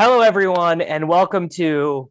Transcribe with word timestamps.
Hello, 0.00 0.20
everyone, 0.20 0.80
and 0.80 1.08
welcome 1.08 1.48
to 1.48 2.08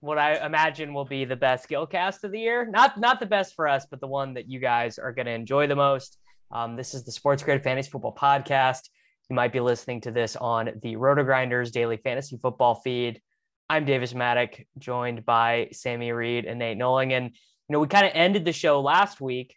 what 0.00 0.18
I 0.18 0.44
imagine 0.44 0.92
will 0.92 1.04
be 1.04 1.24
the 1.24 1.36
best 1.36 1.68
Gillcast 1.68 2.24
of 2.24 2.32
the 2.32 2.40
year. 2.40 2.66
Not 2.66 2.98
not 2.98 3.20
the 3.20 3.26
best 3.26 3.54
for 3.54 3.68
us, 3.68 3.86
but 3.88 4.00
the 4.00 4.08
one 4.08 4.34
that 4.34 4.50
you 4.50 4.58
guys 4.58 4.98
are 4.98 5.12
going 5.12 5.26
to 5.26 5.32
enjoy 5.32 5.68
the 5.68 5.76
most. 5.76 6.18
Um, 6.50 6.74
this 6.74 6.94
is 6.94 7.04
the 7.04 7.12
Sports 7.12 7.44
Grid 7.44 7.62
Fantasy 7.62 7.90
Football 7.90 8.16
Podcast. 8.16 8.88
You 9.30 9.36
might 9.36 9.52
be 9.52 9.60
listening 9.60 10.00
to 10.00 10.10
this 10.10 10.34
on 10.34 10.70
the 10.82 10.96
Roto 10.96 11.22
Grinders 11.22 11.70
Daily 11.70 11.96
Fantasy 11.98 12.36
Football 12.42 12.74
feed. 12.74 13.22
I'm 13.70 13.84
Davis 13.84 14.14
Mattek, 14.14 14.66
joined 14.76 15.24
by 15.24 15.68
Sammy 15.70 16.10
Reid 16.10 16.44
and 16.44 16.58
Nate 16.58 16.76
Nohling. 16.76 17.12
And, 17.12 17.26
you 17.26 17.72
know, 17.72 17.78
we 17.78 17.86
kind 17.86 18.04
of 18.04 18.10
ended 18.16 18.44
the 18.46 18.52
show 18.52 18.80
last 18.80 19.20
week 19.20 19.54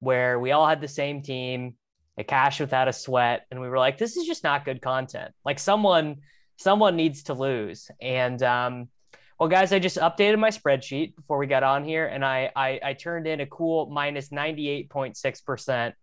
where 0.00 0.38
we 0.38 0.52
all 0.52 0.68
had 0.68 0.82
the 0.82 0.86
same 0.86 1.22
team, 1.22 1.76
a 2.18 2.24
cash 2.24 2.60
without 2.60 2.88
a 2.88 2.92
sweat. 2.92 3.46
And 3.50 3.58
we 3.58 3.70
were 3.70 3.78
like, 3.78 3.96
this 3.96 4.18
is 4.18 4.26
just 4.26 4.44
not 4.44 4.66
good 4.66 4.82
content. 4.82 5.32
Like 5.46 5.58
someone, 5.58 6.16
someone 6.56 6.96
needs 6.96 7.24
to 7.24 7.34
lose. 7.34 7.90
And, 8.00 8.42
um, 8.42 8.88
well, 9.38 9.48
guys, 9.48 9.72
I 9.72 9.80
just 9.80 9.96
updated 9.96 10.38
my 10.38 10.50
spreadsheet 10.50 11.16
before 11.16 11.36
we 11.36 11.48
got 11.48 11.64
on 11.64 11.82
here, 11.82 12.06
and 12.06 12.24
I 12.24 12.52
I, 12.54 12.78
I 12.80 12.92
turned 12.92 13.26
in 13.26 13.40
a 13.40 13.46
cool 13.46 13.90
minus 13.90 14.30
ninety 14.30 14.68
eight 14.68 14.88
point 14.88 15.16
six 15.16 15.40
percent 15.40 15.96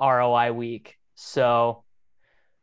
ROI 0.00 0.52
week. 0.52 0.98
So 1.14 1.84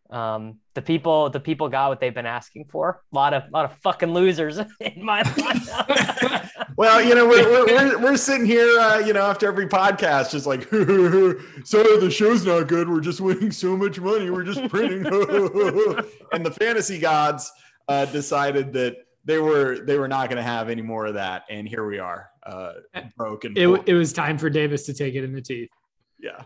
um, 0.09 0.57
the 0.73 0.81
people 0.81 1.29
the 1.29 1.39
people 1.39 1.69
got 1.69 1.89
what 1.89 1.99
they've 1.99 2.13
been 2.13 2.25
asking 2.25 2.65
for. 2.65 3.01
A 3.11 3.15
lot 3.15 3.33
of 3.33 3.43
a 3.43 3.49
lot 3.51 3.65
of 3.65 3.77
fucking 3.79 4.11
losers 4.11 4.57
in 4.79 5.05
my 5.05 5.21
life. 5.37 6.51
well, 6.77 7.01
you 7.01 7.13
know, 7.13 7.27
we're, 7.27 7.49
we're, 7.49 7.65
we're, 7.65 7.99
we're 7.99 8.17
sitting 8.17 8.45
here, 8.45 8.79
uh, 8.79 8.99
you 8.99 9.13
know, 9.13 9.25
after 9.25 9.47
every 9.47 9.67
podcast, 9.67 10.31
just 10.31 10.47
like, 10.47 10.63
so 11.63 11.99
the 11.99 12.09
show's 12.09 12.45
not 12.45 12.67
good. 12.67 12.89
We're 12.89 13.01
just 13.01 13.21
winning 13.21 13.51
so 13.51 13.77
much 13.77 13.99
money. 13.99 14.29
We're 14.29 14.43
just 14.43 14.67
printing. 14.69 15.05
and 15.05 16.45
the 16.45 16.55
fantasy 16.59 16.97
gods 16.97 17.51
uh, 17.87 18.05
decided 18.05 18.73
that 18.73 18.97
they 19.25 19.37
were 19.37 19.79
they 19.79 19.99
were 19.99 20.07
not 20.07 20.29
going 20.29 20.37
to 20.37 20.43
have 20.43 20.69
any 20.69 20.81
more 20.81 21.05
of 21.05 21.13
that, 21.15 21.43
and 21.49 21.67
here 21.67 21.85
we 21.85 21.99
are, 21.99 22.29
uh, 22.43 22.73
broken. 23.15 23.53
It, 23.55 23.67
it 23.85 23.93
was 23.93 24.11
time 24.11 24.39
for 24.39 24.49
Davis 24.49 24.85
to 24.87 24.93
take 24.93 25.13
it 25.13 25.23
in 25.23 25.33
the 25.33 25.41
teeth. 25.41 25.69
Yeah, 26.17 26.43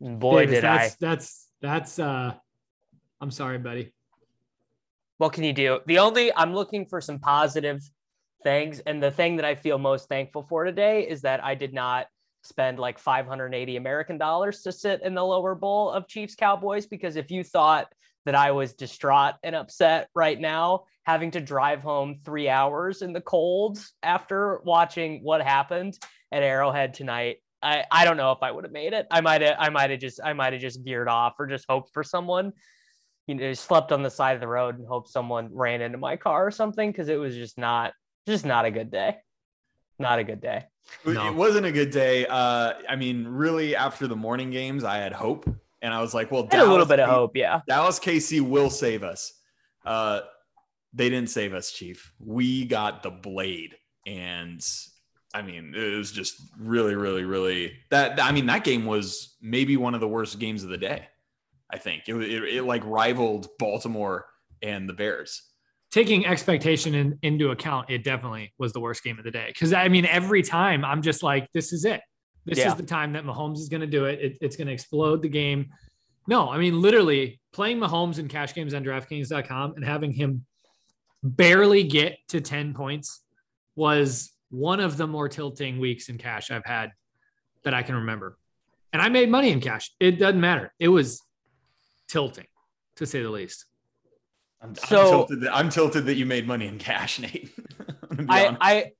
boy, 0.00 0.46
Davis, 0.46 0.54
did 0.56 0.64
that's, 0.64 0.92
I. 0.92 0.96
That's 1.00 1.48
that's. 1.62 1.98
uh 1.98 2.34
I'm 3.20 3.30
sorry, 3.30 3.58
buddy. 3.58 3.92
What 5.18 5.32
can 5.32 5.44
you 5.44 5.52
do? 5.52 5.80
The 5.86 5.98
only 5.98 6.34
I'm 6.34 6.54
looking 6.54 6.86
for 6.86 7.00
some 7.00 7.18
positive 7.18 7.80
things, 8.42 8.80
and 8.80 9.02
the 9.02 9.10
thing 9.10 9.36
that 9.36 9.44
I 9.44 9.54
feel 9.54 9.78
most 9.78 10.08
thankful 10.08 10.42
for 10.42 10.64
today 10.64 11.08
is 11.08 11.22
that 11.22 11.42
I 11.42 11.54
did 11.54 11.72
not 11.72 12.06
spend 12.42 12.78
like 12.78 12.98
580 12.98 13.76
American 13.76 14.18
dollars 14.18 14.62
to 14.62 14.72
sit 14.72 15.02
in 15.02 15.14
the 15.14 15.24
lower 15.24 15.54
bowl 15.54 15.90
of 15.90 16.08
Chiefs 16.08 16.34
Cowboys 16.34 16.86
because 16.86 17.16
if 17.16 17.30
you 17.30 17.42
thought 17.42 17.88
that 18.26 18.34
I 18.34 18.52
was 18.52 18.74
distraught 18.74 19.34
and 19.42 19.54
upset 19.54 20.08
right 20.14 20.38
now, 20.38 20.84
having 21.04 21.30
to 21.32 21.40
drive 21.40 21.80
home 21.82 22.16
three 22.24 22.48
hours 22.48 23.02
in 23.02 23.12
the 23.12 23.20
cold 23.20 23.78
after 24.02 24.60
watching 24.64 25.20
what 25.22 25.42
happened 25.42 25.98
at 26.32 26.42
Arrowhead 26.42 26.94
tonight. 26.94 27.36
I, 27.62 27.84
I 27.90 28.04
don't 28.04 28.16
know 28.16 28.32
if 28.32 28.42
I 28.42 28.50
would 28.50 28.64
have 28.64 28.72
made 28.72 28.92
it. 28.92 29.06
I 29.10 29.20
might 29.20 29.40
have 29.42 29.56
I 29.58 29.70
might 29.70 29.90
have 29.90 30.00
just 30.00 30.20
I 30.22 30.32
might 30.32 30.52
have 30.52 30.62
just 30.62 30.80
veered 30.84 31.08
off 31.08 31.34
or 31.38 31.46
just 31.46 31.64
hoped 31.68 31.90
for 31.92 32.02
someone, 32.02 32.52
you 33.26 33.34
know, 33.34 33.52
slept 33.54 33.92
on 33.92 34.02
the 34.02 34.10
side 34.10 34.34
of 34.34 34.40
the 34.40 34.48
road 34.48 34.78
and 34.78 34.86
hoped 34.86 35.08
someone 35.08 35.48
ran 35.52 35.80
into 35.80 35.98
my 35.98 36.16
car 36.16 36.46
or 36.46 36.50
something 36.50 36.90
because 36.90 37.08
it 37.08 37.16
was 37.16 37.34
just 37.34 37.58
not 37.58 37.92
just 38.26 38.44
not 38.44 38.64
a 38.64 38.70
good 38.70 38.90
day. 38.90 39.16
Not 39.98 40.18
a 40.18 40.24
good 40.24 40.40
day. 40.40 40.64
No. 41.06 41.28
It 41.28 41.34
wasn't 41.34 41.66
a 41.66 41.72
good 41.72 41.90
day. 41.90 42.26
Uh, 42.26 42.74
I 42.88 42.96
mean, 42.96 43.26
really, 43.26 43.76
after 43.76 44.06
the 44.06 44.16
morning 44.16 44.50
games, 44.50 44.84
I 44.84 44.98
had 44.98 45.12
hope, 45.12 45.48
and 45.80 45.94
I 45.94 46.00
was 46.00 46.12
like, 46.12 46.30
"Well, 46.30 46.42
Dallas, 46.44 46.66
a 46.66 46.70
little 46.70 46.86
bit 46.86 47.00
of 47.00 47.08
hope, 47.08 47.36
yeah. 47.36 47.60
Dallas 47.66 47.98
KC 47.98 48.40
will 48.40 48.70
save 48.70 49.02
us." 49.02 49.32
Uh, 49.84 50.20
they 50.92 51.08
didn't 51.08 51.30
save 51.30 51.54
us, 51.54 51.72
Chief. 51.72 52.12
We 52.18 52.64
got 52.64 53.02
the 53.02 53.10
blade, 53.10 53.76
and 54.06 54.64
I 55.32 55.42
mean, 55.42 55.74
it 55.74 55.96
was 55.96 56.12
just 56.12 56.36
really, 56.58 56.94
really, 56.94 57.24
really 57.24 57.76
that. 57.90 58.22
I 58.22 58.32
mean, 58.32 58.46
that 58.46 58.64
game 58.64 58.84
was 58.84 59.36
maybe 59.40 59.76
one 59.76 59.94
of 59.94 60.00
the 60.00 60.08
worst 60.08 60.38
games 60.38 60.64
of 60.64 60.70
the 60.70 60.78
day. 60.78 61.08
I 61.72 61.78
think 61.78 62.04
it 62.08 62.14
it, 62.16 62.56
it 62.56 62.62
like 62.64 62.84
rivaled 62.84 63.48
Baltimore 63.58 64.26
and 64.62 64.88
the 64.88 64.94
Bears 64.94 65.42
taking 65.94 66.26
expectation 66.26 66.92
in, 66.92 67.16
into 67.22 67.52
account, 67.52 67.88
it 67.88 68.02
definitely 68.02 68.52
was 68.58 68.72
the 68.72 68.80
worst 68.80 69.04
game 69.04 69.16
of 69.16 69.24
the 69.24 69.30
day. 69.30 69.44
Because 69.46 69.72
I 69.72 69.86
mean, 69.86 70.04
every 70.06 70.42
time 70.42 70.84
I'm 70.84 71.02
just 71.02 71.22
like, 71.22 71.48
this 71.54 71.72
is 71.72 71.84
it. 71.84 72.00
This 72.44 72.58
yeah. 72.58 72.66
is 72.66 72.74
the 72.74 72.82
time 72.82 73.12
that 73.12 73.24
Mahomes 73.24 73.58
is 73.58 73.68
going 73.68 73.80
to 73.80 73.86
do 73.86 74.06
it. 74.06 74.18
it 74.20 74.38
it's 74.40 74.56
going 74.56 74.66
to 74.66 74.72
explode 74.72 75.22
the 75.22 75.28
game. 75.28 75.70
No, 76.26 76.50
I 76.50 76.58
mean, 76.58 76.82
literally 76.82 77.40
playing 77.52 77.78
Mahomes 77.78 78.18
in 78.18 78.26
cash 78.26 78.54
games 78.54 78.74
on 78.74 78.82
DraftKings.com 78.82 79.74
and 79.76 79.84
having 79.84 80.10
him 80.10 80.44
barely 81.22 81.84
get 81.84 82.18
to 82.30 82.40
10 82.40 82.74
points 82.74 83.22
was 83.76 84.32
one 84.50 84.80
of 84.80 84.96
the 84.96 85.06
more 85.06 85.28
tilting 85.28 85.78
weeks 85.78 86.08
in 86.08 86.18
cash 86.18 86.50
I've 86.50 86.66
had 86.66 86.90
that 87.62 87.72
I 87.72 87.82
can 87.82 87.94
remember. 87.94 88.36
And 88.92 89.00
I 89.00 89.10
made 89.10 89.30
money 89.30 89.50
in 89.50 89.60
cash. 89.60 89.92
It 90.00 90.18
doesn't 90.18 90.40
matter. 90.40 90.72
It 90.80 90.88
was 90.88 91.22
tilting, 92.08 92.46
to 92.96 93.06
say 93.06 93.22
the 93.22 93.30
least. 93.30 93.66
I'm, 94.60 94.74
so, 94.74 95.00
I'm 95.00 95.08
tilted, 95.10 95.40
that, 95.42 95.54
I'm 95.54 95.68
tilted 95.68 96.06
that 96.06 96.14
you 96.14 96.26
made 96.26 96.46
money 96.46 96.66
in 96.66 96.78
cash, 96.78 97.18
Nate. 97.20 97.50
I, 98.28 98.56
I 98.60 98.92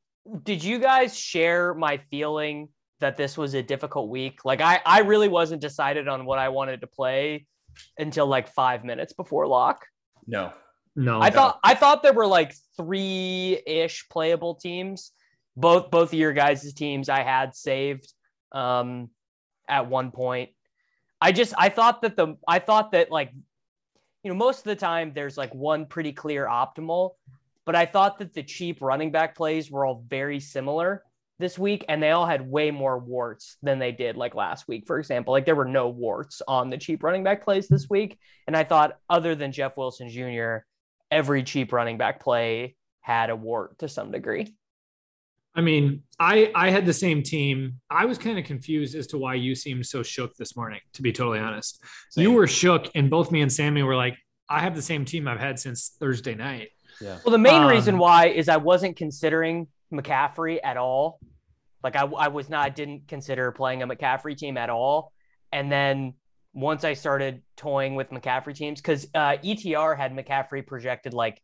did 0.43 0.63
you 0.63 0.79
guys 0.79 1.19
share 1.19 1.75
my 1.75 1.99
feeling 2.11 2.69
that 3.01 3.17
this 3.17 3.37
was 3.37 3.55
a 3.55 3.63
difficult 3.63 4.09
week? 4.09 4.45
Like 4.45 4.61
I, 4.61 4.81
I 4.85 5.01
really 5.01 5.29
wasn't 5.29 5.61
decided 5.61 6.09
on 6.09 6.25
what 6.25 6.39
I 6.39 6.49
wanted 6.49 6.81
to 6.83 6.87
play 6.87 7.47
until 7.99 8.27
like 8.27 8.49
five 8.49 8.85
minutes 8.85 9.13
before 9.13 9.47
lock. 9.47 9.87
No, 10.27 10.53
no. 10.97 11.21
I 11.21 11.31
thought 11.31 11.59
I 11.63 11.75
thought 11.75 12.03
there 12.03 12.13
were 12.13 12.27
like 12.27 12.55
three 12.77 13.61
ish 13.67 14.09
playable 14.09 14.55
teams. 14.55 15.13
Both 15.57 15.91
both 15.91 16.13
of 16.13 16.19
your 16.19 16.33
guys' 16.33 16.73
teams 16.73 17.09
I 17.09 17.23
had 17.23 17.55
saved 17.55 18.13
um, 18.53 19.11
at 19.69 19.89
one 19.89 20.11
point. 20.11 20.51
I 21.25 21.33
just 21.33 21.55
I 21.57 21.71
thought 21.71 22.03
that 22.03 22.17
the 22.17 22.37
I 22.47 22.59
thought 22.59 22.93
that 22.93 23.11
like 23.11 23.33
you 24.23 24.31
know, 24.31 24.37
most 24.37 24.59
of 24.59 24.65
the 24.65 24.77
time 24.77 25.13
there's 25.15 25.39
like 25.39 25.55
one 25.55 25.87
pretty 25.87 26.13
clear 26.13 26.47
optimal, 26.47 27.13
but 27.65 27.75
I 27.75 27.87
thought 27.87 28.19
that 28.19 28.35
the 28.35 28.43
cheap 28.43 28.83
running 28.83 29.11
back 29.11 29.35
plays 29.35 29.71
were 29.71 29.87
all 29.87 30.05
very 30.07 30.39
similar 30.39 31.03
this 31.39 31.59
week 31.59 31.87
and 31.89 32.03
they 32.03 32.11
all 32.11 32.27
had 32.27 32.47
way 32.47 32.71
more 32.71 32.99
warts 32.99 33.57
than 33.63 33.79
they 33.79 33.91
did 33.91 34.19
like 34.19 34.35
last 34.35 34.69
week, 34.69 34.87
for 34.87 34.99
example. 34.99 35.33
Like 35.33 35.47
there 35.47 35.55
were 35.55 35.65
no 35.65 35.89
warts 35.89 36.43
on 36.47 36.69
the 36.69 36.77
cheap 36.77 37.03
running 37.03 37.25
back 37.25 37.43
plays 37.43 37.69
this 37.69 37.89
week. 37.89 38.19
And 38.47 38.55
I 38.55 38.65
thought, 38.65 38.99
other 39.09 39.35
than 39.35 39.51
Jeff 39.51 39.79
Wilson 39.79 40.11
Jr., 40.11 40.67
every 41.11 41.43
cheap 41.43 41.73
running 41.73 41.97
back 41.97 42.21
play 42.21 42.77
had 43.01 43.31
a 43.31 43.37
wart 43.37 43.79
to 43.79 43.89
some 43.89 44.11
degree. 44.11 44.55
I 45.55 45.61
mean, 45.61 46.03
I 46.19 46.51
I 46.55 46.71
had 46.71 46.85
the 46.87 46.93
same 46.93 47.23
team. 47.23 47.81
I 47.91 48.07
was 48.07 48.19
kind 48.19 48.39
of 48.39 48.45
confused 48.45 48.95
as 48.95 49.07
to 49.09 49.19
why 49.19 49.35
you 49.35 49.55
seemed 49.55 49.87
so 49.87 50.03
shook 50.03 50.35
this 50.37 50.57
morning. 50.57 50.81
To 50.95 51.03
be 51.03 51.13
totally 51.13 51.39
honest, 51.39 51.83
same. 52.11 52.23
you 52.23 52.33
were 52.33 52.47
shook, 52.47 52.91
and 52.95 53.09
both 53.09 53.31
me 53.31 53.41
and 53.41 53.53
Sammy 53.53 53.83
were 53.83 53.97
like, 53.97 54.17
"I 54.49 54.61
have 54.61 54.75
the 54.75 54.83
same 54.83 55.05
team 55.05 55.29
I've 55.29 55.41
had 55.41 55.59
since 55.59 55.97
Thursday 56.01 56.35
night." 56.35 56.71
Yeah. 57.01 57.19
Well, 57.25 57.33
the 57.33 57.39
main 57.39 57.63
um, 57.63 57.69
reason 57.69 57.99
why 57.99 58.29
is 58.29 58.49
I 58.49 58.57
wasn't 58.57 58.97
considering 58.97 59.69
McCaffrey 59.93 60.59
at 60.63 60.77
all. 60.77 61.21
Like 61.83 61.97
I, 61.97 62.05
I 62.05 62.29
was 62.29 62.49
not, 62.49 62.65
I 62.65 62.71
didn't 62.71 63.09
consider 63.09 63.53
playing 63.53 63.83
a 63.83 63.87
McCaffrey 63.87 64.37
team 64.37 64.57
at 64.57 64.71
all. 64.71 65.13
And 65.53 65.71
then 65.71 66.15
once 66.53 66.85
I 66.85 66.95
started 66.95 67.43
toying 67.57 67.95
with 67.95 68.11
McCaffrey 68.11 68.55
teams, 68.55 68.81
because 68.81 69.07
uh, 69.15 69.37
ETR 69.45 69.97
had 69.97 70.13
McCaffrey 70.13 70.67
projected 70.67 71.15
like 71.15 71.41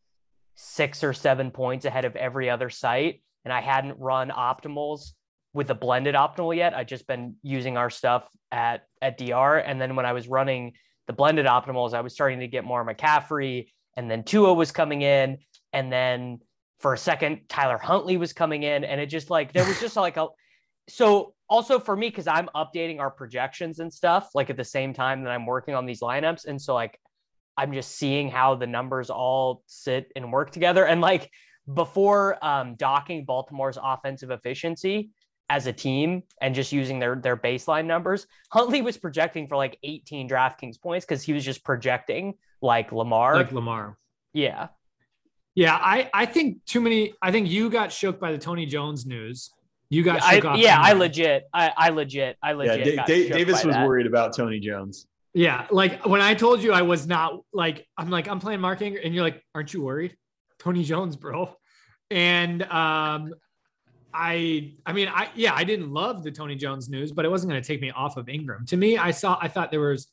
six 0.54 1.04
or 1.04 1.12
seven 1.12 1.50
points 1.50 1.84
ahead 1.84 2.04
of 2.04 2.16
every 2.16 2.48
other 2.48 2.70
site, 2.70 3.22
and 3.44 3.52
I 3.52 3.60
hadn't 3.60 3.98
run 3.98 4.30
optimals 4.30 5.10
with 5.52 5.70
a 5.70 5.74
blended 5.74 6.14
optimal 6.14 6.54
yet. 6.54 6.74
I'd 6.74 6.88
just 6.88 7.06
been 7.06 7.36
using 7.42 7.76
our 7.76 7.90
stuff 7.90 8.28
at 8.52 8.82
at 9.02 9.18
DR, 9.18 9.58
and 9.58 9.80
then 9.80 9.96
when 9.96 10.06
I 10.06 10.12
was 10.12 10.28
running 10.28 10.72
the 11.06 11.12
blended 11.12 11.46
optimals, 11.46 11.94
I 11.94 12.00
was 12.00 12.12
starting 12.12 12.40
to 12.40 12.48
get 12.48 12.64
more 12.64 12.84
McCaffrey, 12.84 13.68
and 13.96 14.10
then 14.10 14.22
Tua 14.22 14.54
was 14.54 14.72
coming 14.72 15.02
in, 15.02 15.38
and 15.72 15.92
then 15.92 16.38
for 16.78 16.94
a 16.94 16.98
second 16.98 17.40
Tyler 17.48 17.78
Huntley 17.78 18.16
was 18.16 18.32
coming 18.32 18.62
in, 18.62 18.84
and 18.84 19.00
it 19.00 19.06
just 19.06 19.30
like 19.30 19.52
there 19.52 19.66
was 19.66 19.80
just 19.80 19.96
like 19.96 20.16
a 20.16 20.28
so 20.88 21.34
also 21.48 21.78
for 21.78 21.96
me 21.96 22.08
because 22.08 22.26
i'm 22.26 22.48
updating 22.54 23.00
our 23.00 23.10
projections 23.10 23.78
and 23.80 23.92
stuff 23.92 24.30
like 24.34 24.50
at 24.50 24.56
the 24.56 24.64
same 24.64 24.92
time 24.92 25.24
that 25.24 25.30
i'm 25.30 25.46
working 25.46 25.74
on 25.74 25.86
these 25.86 26.00
lineups. 26.00 26.46
And 26.46 26.60
so 26.60 26.74
like 26.74 26.98
i'm 27.56 27.72
just 27.72 27.92
seeing 27.92 28.30
how 28.30 28.54
the 28.54 28.66
numbers 28.66 29.10
all 29.10 29.62
sit 29.66 30.10
and 30.16 30.32
work 30.32 30.50
together. 30.50 30.86
And 30.86 31.00
like 31.00 31.30
before 31.74 32.42
um, 32.44 32.74
docking 32.76 33.24
baltimore's 33.24 33.78
offensive 33.82 34.30
efficiency 34.30 35.10
as 35.48 35.66
a 35.66 35.72
team 35.72 36.22
and 36.40 36.54
just 36.54 36.72
using 36.72 36.98
their 36.98 37.16
their 37.16 37.36
baseline 37.36 37.84
numbers 37.84 38.26
huntley 38.52 38.82
was 38.82 38.96
projecting 38.96 39.48
for 39.48 39.56
like 39.56 39.76
18 39.82 40.28
draftkings 40.28 40.80
points 40.80 41.04
because 41.04 41.22
he 41.22 41.32
was 41.32 41.44
just 41.44 41.64
projecting 41.64 42.34
like 42.62 42.92
lamar 42.92 43.34
like 43.34 43.50
lamar 43.50 43.98
yeah 44.32 44.68
yeah 45.56 45.74
i 45.74 46.08
i 46.14 46.24
think 46.24 46.64
too 46.66 46.80
many 46.80 47.12
i 47.20 47.32
think 47.32 47.48
you 47.48 47.68
got 47.68 47.92
shook 47.92 48.20
by 48.20 48.30
the 48.30 48.38
tony 48.38 48.64
jones 48.64 49.06
news 49.06 49.50
you 49.90 50.04
got 50.04 50.22
I, 50.22 50.54
yeah, 50.54 50.80
I 50.80 50.92
legit, 50.92 51.48
I, 51.52 51.72
I 51.76 51.88
legit, 51.88 52.36
I 52.40 52.52
legit. 52.52 52.94
Yeah, 52.94 53.04
D- 53.06 53.28
Davis 53.28 53.64
was 53.64 53.74
that. 53.74 53.86
worried 53.86 54.06
about 54.06 54.36
Tony 54.36 54.60
Jones. 54.60 55.08
Yeah, 55.34 55.66
like 55.70 56.06
when 56.06 56.20
I 56.20 56.34
told 56.34 56.62
you 56.62 56.72
I 56.72 56.82
was 56.82 57.08
not 57.08 57.40
like 57.52 57.88
I'm 57.98 58.08
like 58.08 58.28
I'm 58.28 58.38
playing 58.38 58.60
Mark 58.60 58.82
Ingram, 58.82 59.02
and 59.04 59.12
you're 59.12 59.24
like, 59.24 59.42
aren't 59.52 59.74
you 59.74 59.82
worried? 59.82 60.16
Tony 60.60 60.84
Jones, 60.84 61.16
bro. 61.16 61.56
And 62.10 62.62
um, 62.64 63.34
I 64.12 64.74
I 64.84 64.92
mean 64.92 65.08
I 65.08 65.28
yeah 65.34 65.54
I 65.54 65.64
didn't 65.64 65.92
love 65.92 66.22
the 66.22 66.30
Tony 66.30 66.56
Jones 66.56 66.88
news, 66.88 67.12
but 67.12 67.24
it 67.24 67.28
wasn't 67.28 67.50
going 67.50 67.62
to 67.62 67.66
take 67.66 67.80
me 67.80 67.90
off 67.90 68.16
of 68.16 68.28
Ingram. 68.28 68.66
To 68.66 68.76
me, 68.76 68.98
I 68.98 69.10
saw 69.10 69.38
I 69.40 69.48
thought 69.48 69.70
there 69.70 69.80
was 69.80 70.08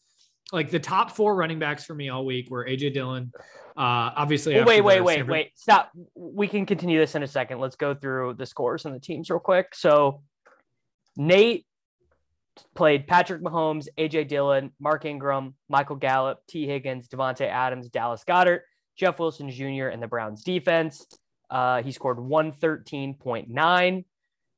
like 0.52 0.70
the 0.70 0.80
top 0.80 1.12
four 1.12 1.36
running 1.36 1.60
backs 1.60 1.84
for 1.84 1.94
me 1.94 2.10
all 2.10 2.26
week 2.26 2.50
were 2.50 2.66
AJ 2.66 2.94
Dillon. 2.94 3.32
Uh, 3.76 4.10
obviously, 4.16 4.56
well, 4.56 4.66
wait, 4.66 4.82
wait, 4.82 5.02
wait, 5.02 5.28
wait, 5.28 5.52
stop. 5.56 5.92
We 6.16 6.48
can 6.48 6.66
continue 6.66 6.98
this 6.98 7.16
in 7.16 7.24
a 7.24 7.28
second. 7.28 7.60
Let's 7.60 7.76
go 7.76 7.94
through 7.94 8.36
the 8.36 8.46
scores 8.46 8.86
and 8.86 8.96
the 8.96 9.00
teams 9.00 9.30
real 9.30 9.40
quick. 9.40 9.76
So, 9.76 10.24
Nate 11.16 11.66
played 12.76 13.06
Patrick 13.08 13.42
Mahomes, 13.44 13.88
AJ 13.98 14.30
Dillon, 14.30 14.72
Mark 14.80 15.06
Ingram, 15.06 15.54
Michael 15.70 15.96
Gallup, 15.96 16.40
Tee 16.48 16.66
Higgins, 16.66 17.08
Davante 17.08 17.48
Adams, 17.48 17.90
Dallas 17.90 18.24
Goedert, 18.28 18.62
Jeff 18.96 19.20
Wilson 19.20 19.52
Jr., 19.52 19.90
and 19.90 20.02
the 20.02 20.08
Browns 20.08 20.44
defense. 20.44 21.06
Uh, 21.50 21.82
he 21.82 21.92
scored 21.92 22.18
113.9. 22.18 24.06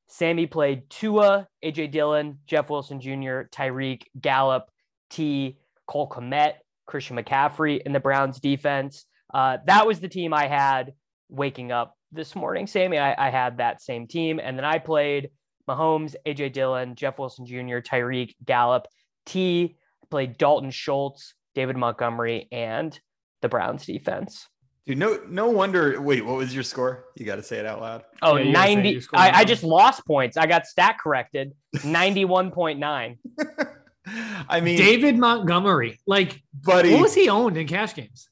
Sammy 0.08 0.48
played 0.48 0.90
Tua, 0.90 1.48
AJ 1.64 1.92
Dillon, 1.92 2.40
Jeff 2.48 2.70
Wilson 2.70 3.00
Jr., 3.00 3.44
Tyreek, 3.52 4.04
Gallup, 4.20 4.72
T, 5.10 5.60
Cole 5.88 6.10
Kmet, 6.10 6.54
Christian 6.88 7.18
McCaffrey 7.18 7.82
in 7.86 7.94
the 7.94 8.00
Browns 8.00 8.40
defense. 8.40 9.06
Uh, 9.32 9.58
that 9.66 9.86
was 9.86 10.00
the 10.00 10.08
team 10.08 10.34
I 10.34 10.48
had 10.48 10.94
waking 11.30 11.72
up 11.72 11.96
this 12.12 12.36
morning, 12.36 12.66
Sammy. 12.66 12.98
I, 12.98 13.28
I, 13.28 13.30
had 13.30 13.58
that 13.58 13.82
same 13.82 14.08
team. 14.08 14.40
And 14.44 14.58
then 14.58 14.66
I 14.66 14.80
played 14.80 15.30
Mahomes, 15.70 16.16
AJ 16.26 16.54
Dillon, 16.54 16.96
Jeff 16.96 17.20
Wilson 17.20 17.46
Jr., 17.46 17.78
Tyreek, 17.78 18.34
Gallup, 18.44 18.88
T. 19.28 19.78
I 20.04 20.06
played 20.10 20.40
Dalton 20.40 20.72
Schultz, 20.72 21.36
David 21.54 21.78
Montgomery, 21.78 22.48
and 22.52 23.00
the 23.42 23.50
Browns 23.50 23.86
defense. 23.86 24.48
Dude, 24.90 24.98
no, 24.98 25.20
no 25.30 25.48
wonder. 25.52 26.02
Wait, 26.02 26.26
what 26.26 26.38
was 26.38 26.52
your 26.52 26.64
score? 26.64 27.06
You 27.14 27.24
got 27.24 27.36
to 27.36 27.44
say 27.44 27.60
it 27.60 27.66
out 27.68 27.80
loud. 27.80 28.06
Oh, 28.24 28.38
yeah, 28.38 28.52
90. 28.52 29.04
I, 29.14 29.42
I 29.42 29.46
just 29.46 29.64
lost 29.64 30.04
points. 30.04 30.36
I 30.36 30.48
got 30.48 30.66
stat 30.66 30.98
corrected 31.00 31.54
91.9. 31.76 33.18
I 34.50 34.62
mean, 34.62 34.78
David 34.80 35.16
Montgomery, 35.16 36.00
like, 36.08 36.42
buddy, 36.64 36.94
what 36.94 37.04
was 37.04 37.14
he 37.14 37.30
owned 37.30 37.56
in 37.56 37.68
cash 37.68 37.94
games? 37.94 38.30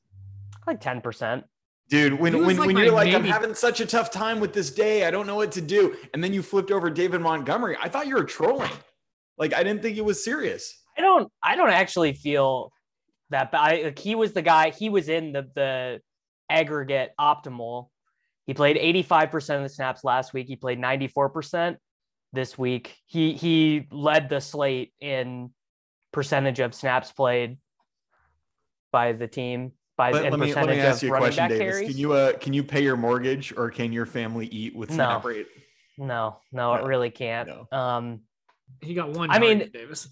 Like 0.66 0.82
ten 0.82 1.00
percent. 1.00 1.44
Dude, 1.90 2.14
when 2.14 2.44
when, 2.44 2.58
like 2.58 2.66
when 2.66 2.76
you're 2.76 2.92
like, 2.92 3.12
maybe... 3.12 3.16
I'm 3.16 3.24
having 3.26 3.54
such 3.54 3.80
a 3.80 3.86
tough 3.86 4.10
time 4.10 4.40
with 4.40 4.54
this 4.54 4.72
day, 4.72 5.06
I 5.06 5.12
don't 5.12 5.28
know 5.28 5.36
what 5.36 5.52
to 5.52 5.62
do, 5.62 5.96
and 6.16 6.24
then 6.24 6.34
you 6.34 6.42
flipped 6.42 6.72
over 6.72 6.90
David 6.90 7.22
Montgomery, 7.22 7.78
I 7.80 7.88
thought 7.88 8.08
you 8.08 8.16
were 8.16 8.24
trolling. 8.24 8.72
Like, 9.38 9.54
I 9.54 9.62
didn't 9.62 9.84
think 9.84 9.98
it 9.98 10.06
was 10.06 10.24
serious. 10.24 10.76
I 10.98 11.02
don't. 11.02 11.32
I 11.44 11.56
don't 11.56 11.70
actually 11.70 12.14
feel 12.14 12.72
that. 13.30 13.52
But 13.52 13.60
I, 13.60 13.82
like, 13.84 14.00
he 14.00 14.16
was 14.16 14.34
the 14.34 14.42
guy. 14.42 14.72
He 14.72 14.90
was 14.90 15.08
in 15.08 15.34
the 15.34 15.48
the 15.54 16.02
aggregate 16.50 17.12
optimal. 17.20 17.90
He 18.46 18.54
played 18.54 18.78
85% 18.78 19.58
of 19.58 19.64
the 19.64 19.70
snaps 19.70 20.04
last 20.04 20.34
week. 20.34 20.48
He 20.48 20.56
played 20.56 20.80
94% 20.80 21.78
this 22.34 22.58
week. 22.58 22.96
He 23.06 23.34
he 23.34 23.88
led 23.92 24.30
the 24.30 24.40
slate 24.40 24.94
in 25.00 25.52
percentage 26.12 26.60
of 26.60 26.74
snaps 26.74 27.12
played 27.12 27.58
by 28.92 29.12
the 29.12 29.28
team 29.28 29.74
by 29.98 30.12
let, 30.12 30.32
let 30.32 30.40
me, 30.40 30.54
let 30.54 30.68
me 30.68 30.80
ask 30.80 31.02
you 31.02 31.14
a 31.14 31.18
question, 31.18 31.50
Davis. 31.50 31.60
Carries. 31.60 31.90
Can 31.90 31.98
you 31.98 32.14
uh 32.14 32.34
can 32.34 32.54
you 32.54 32.64
pay 32.64 32.82
your 32.82 32.96
mortgage 32.96 33.54
or 33.58 33.70
can 33.70 33.92
your 33.92 34.06
family 34.06 34.48
eat 34.48 34.76
with 34.76 34.92
snap 34.92 35.24
no. 35.24 35.30
rate? 35.30 35.48
No, 35.98 36.38
no, 36.52 36.76
no, 36.76 36.76
it 36.76 36.86
really 36.86 37.10
can't. 37.10 37.50
No. 37.50 37.78
Um 37.78 38.22
he 38.82 38.94
got 38.94 39.10
one. 39.12 39.32
I 39.32 39.40
mean, 39.40 39.70
Davis. 39.74 40.10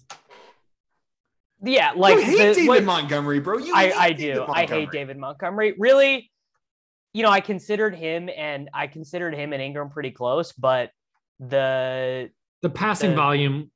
Yeah, 1.62 1.92
like 1.96 2.16
you 2.16 2.22
hate 2.22 2.54
the, 2.54 2.66
David 2.66 2.84
Montgomery, 2.84 3.40
bro. 3.40 3.58
You 3.58 3.74
I, 3.74 3.92
I 3.92 4.12
do. 4.12 4.44
I 4.48 4.66
hate 4.66 4.90
David 4.90 5.16
Montgomery. 5.16 5.74
Really, 5.78 6.30
you 7.14 7.22
know, 7.22 7.30
I 7.30 7.40
considered 7.40 7.94
him 7.94 8.28
and 8.34 8.68
I 8.74 8.86
considered 8.86 9.34
him 9.34 9.52
and 9.52 9.62
Ingram 9.62 9.88
pretty 9.88 10.10
close, 10.10 10.52
but 10.52 10.90
the 11.40 12.30
the 12.62 12.70
passing 12.70 13.10
the, 13.10 13.16
volume 13.16 13.70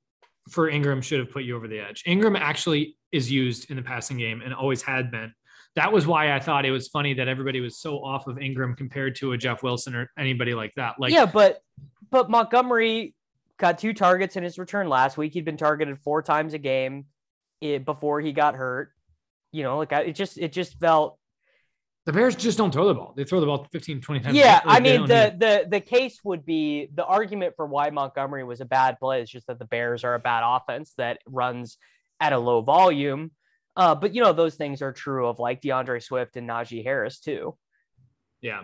for 0.50 0.68
Ingram 0.68 1.00
should 1.00 1.20
have 1.20 1.30
put 1.30 1.44
you 1.44 1.56
over 1.56 1.68
the 1.68 1.80
edge. 1.80 2.02
Ingram 2.06 2.36
actually 2.36 2.96
is 3.12 3.30
used 3.30 3.70
in 3.70 3.76
the 3.76 3.82
passing 3.82 4.18
game 4.18 4.42
and 4.44 4.52
always 4.52 4.82
had 4.82 5.10
been. 5.10 5.32
That 5.76 5.92
was 5.92 6.06
why 6.06 6.32
I 6.32 6.40
thought 6.40 6.66
it 6.66 6.70
was 6.70 6.88
funny 6.88 7.14
that 7.14 7.28
everybody 7.28 7.60
was 7.60 7.78
so 7.78 8.04
off 8.04 8.26
of 8.26 8.38
Ingram 8.38 8.74
compared 8.74 9.14
to 9.16 9.32
a 9.32 9.38
Jeff 9.38 9.62
Wilson 9.62 9.94
or 9.94 10.10
anybody 10.18 10.52
like 10.52 10.72
that. 10.76 10.96
Like 10.98 11.12
Yeah, 11.12 11.26
but 11.26 11.60
but 12.10 12.28
Montgomery 12.28 13.14
got 13.56 13.78
two 13.78 13.94
targets 13.94 14.36
in 14.36 14.42
his 14.42 14.58
return 14.58 14.88
last 14.88 15.16
week. 15.16 15.32
He'd 15.32 15.44
been 15.44 15.56
targeted 15.56 15.98
four 16.00 16.22
times 16.22 16.54
a 16.54 16.58
game 16.58 17.06
eh, 17.62 17.78
before 17.78 18.20
he 18.20 18.32
got 18.32 18.54
hurt. 18.54 18.92
You 19.52 19.64
know, 19.64 19.78
like 19.78 19.92
it 19.92 20.12
just 20.12 20.38
it 20.38 20.52
just 20.52 20.78
felt 20.78 21.18
the 22.06 22.12
Bears 22.12 22.34
just 22.34 22.56
don't 22.56 22.72
throw 22.72 22.88
the 22.88 22.94
ball. 22.94 23.12
They 23.16 23.24
throw 23.24 23.40
the 23.40 23.46
ball 23.46 23.66
15, 23.72 24.00
20 24.00 24.20
times. 24.20 24.36
Yeah, 24.36 24.60
I 24.64 24.80
mean 24.80 25.02
the 25.02 25.34
the 25.36 25.66
the 25.68 25.80
case 25.80 26.18
would 26.24 26.46
be 26.46 26.88
the 26.94 27.04
argument 27.04 27.54
for 27.56 27.66
why 27.66 27.90
Montgomery 27.90 28.42
was 28.42 28.60
a 28.60 28.64
bad 28.64 28.98
play 28.98 29.22
is 29.22 29.30
just 29.30 29.46
that 29.48 29.58
the 29.58 29.64
Bears 29.66 30.02
are 30.02 30.14
a 30.14 30.18
bad 30.18 30.42
offense 30.44 30.94
that 30.96 31.18
runs 31.26 31.76
at 32.18 32.32
a 32.32 32.38
low 32.38 32.62
volume. 32.62 33.32
Uh, 33.76 33.94
but 33.94 34.14
you 34.14 34.22
know 34.22 34.32
those 34.32 34.54
things 34.54 34.82
are 34.82 34.92
true 34.92 35.26
of 35.26 35.38
like 35.38 35.60
DeAndre 35.60 36.02
Swift 36.02 36.36
and 36.36 36.48
Najee 36.48 36.82
Harris 36.82 37.20
too. 37.20 37.56
Yeah. 38.40 38.62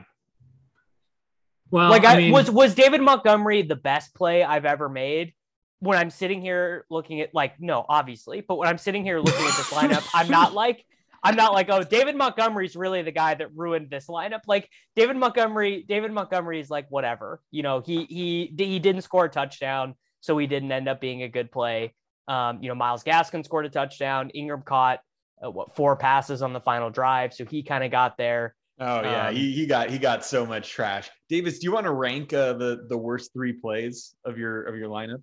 Well, 1.71 1.91
like 1.91 2.05
I, 2.05 2.15
I 2.15 2.17
mean, 2.17 2.33
was 2.33 2.50
was 2.50 2.75
David 2.75 3.03
Montgomery 3.03 3.62
the 3.62 3.76
best 3.76 4.15
play 4.15 4.43
I've 4.45 4.65
ever 4.65 4.88
made? 4.88 5.35
When 5.80 5.99
I'm 5.99 6.11
sitting 6.11 6.40
here 6.40 6.87
looking 6.90 7.21
at 7.21 7.35
like 7.35 7.61
no, 7.61 7.85
obviously, 7.88 8.40
but 8.40 8.56
when 8.56 8.68
I'm 8.68 8.78
sitting 8.78 9.04
here 9.04 9.18
looking 9.18 9.47
at 9.47 9.56
this 9.56 9.71
lineup, 9.71 10.09
I'm 10.14 10.28
not 10.28 10.54
like 10.64 10.85
I'm 11.23 11.35
not 11.35 11.52
like, 11.52 11.68
oh, 11.71 11.83
David 11.83 12.14
Montgomery's 12.14 12.76
really 12.76 13.02
the 13.02 13.11
guy 13.11 13.35
that 13.35 13.49
ruined 13.54 13.90
this 13.90 14.06
lineup. 14.06 14.42
Like 14.47 14.68
David 14.95 15.16
Montgomery, 15.16 15.85
David 15.88 16.12
Montgomery 16.12 16.61
is 16.61 16.71
like 16.71 16.87
whatever. 16.88 17.40
You 17.50 17.62
know, 17.62 17.80
he 17.80 18.04
he 18.04 18.54
he 18.56 18.78
didn't 18.78 19.02
score 19.02 19.25
a 19.25 19.28
touchdown, 19.28 19.97
so 20.21 20.38
he 20.38 20.47
didn't 20.47 20.71
end 20.71 20.88
up 20.88 21.00
being 21.00 21.23
a 21.23 21.28
good 21.28 21.50
play. 21.50 21.95
Um, 22.28 22.62
you 22.62 22.68
know, 22.68 22.75
Myles 22.75 23.04
Gaskin 23.04 23.45
scored 23.45 23.66
a 23.66 23.71
touchdown. 23.71 24.30
Ingram 24.30 24.62
caught 24.62 25.00
uh, 25.45 25.50
what 25.50 25.75
four 25.75 25.97
passes 25.97 26.42
on 26.42 26.52
the 26.52 26.61
final 26.61 26.90
drive, 26.90 27.35
so 27.35 27.45
he 27.45 27.62
kind 27.62 27.83
of 27.83 27.90
got 27.90 28.16
there. 28.16 28.54
Oh 28.78 29.02
yeah, 29.02 29.28
um, 29.28 29.35
he, 29.35 29.52
he 29.52 29.66
got 29.66 29.90
he 29.90 29.99
got 29.99 30.25
so 30.25 30.47
much 30.47 30.71
trash. 30.71 31.11
Davis, 31.28 31.59
do 31.59 31.64
you 31.64 31.73
want 31.73 31.87
to 31.87 31.92
rank 31.92 32.33
uh, 32.33 32.52
the 32.52 32.87
the 32.88 32.97
worst 32.97 33.33
three 33.33 33.52
plays 33.52 34.14
of 34.25 34.38
your 34.38 34.62
of 34.64 34.76
your 34.76 34.88
lineup? 34.88 35.23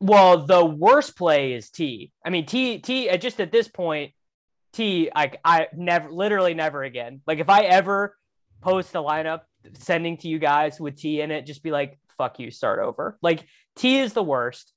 Well, 0.00 0.46
the 0.46 0.64
worst 0.64 1.16
play 1.16 1.54
is 1.54 1.70
T. 1.70 2.12
I 2.24 2.30
mean, 2.30 2.46
T 2.46 2.78
T. 2.78 3.08
Uh, 3.08 3.16
just 3.16 3.40
at 3.40 3.50
this 3.50 3.68
point, 3.68 4.12
T, 4.72 5.10
I, 5.14 5.32
I 5.44 5.68
never, 5.74 6.10
literally 6.10 6.54
never 6.54 6.82
again. 6.82 7.22
Like 7.26 7.38
if 7.38 7.48
I 7.48 7.62
ever 7.62 8.16
post 8.60 8.94
a 8.94 8.98
lineup 8.98 9.40
sending 9.78 10.18
to 10.18 10.28
you 10.28 10.38
guys 10.38 10.78
with 10.78 10.96
T 10.96 11.20
in 11.20 11.30
it, 11.30 11.46
just 11.46 11.62
be 11.62 11.70
like, 11.70 11.98
fuck 12.18 12.38
you, 12.38 12.50
start 12.50 12.78
over. 12.78 13.18
Like 13.22 13.46
T 13.76 13.98
is 13.98 14.12
the 14.12 14.22
worst. 14.22 14.72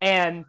And 0.00 0.44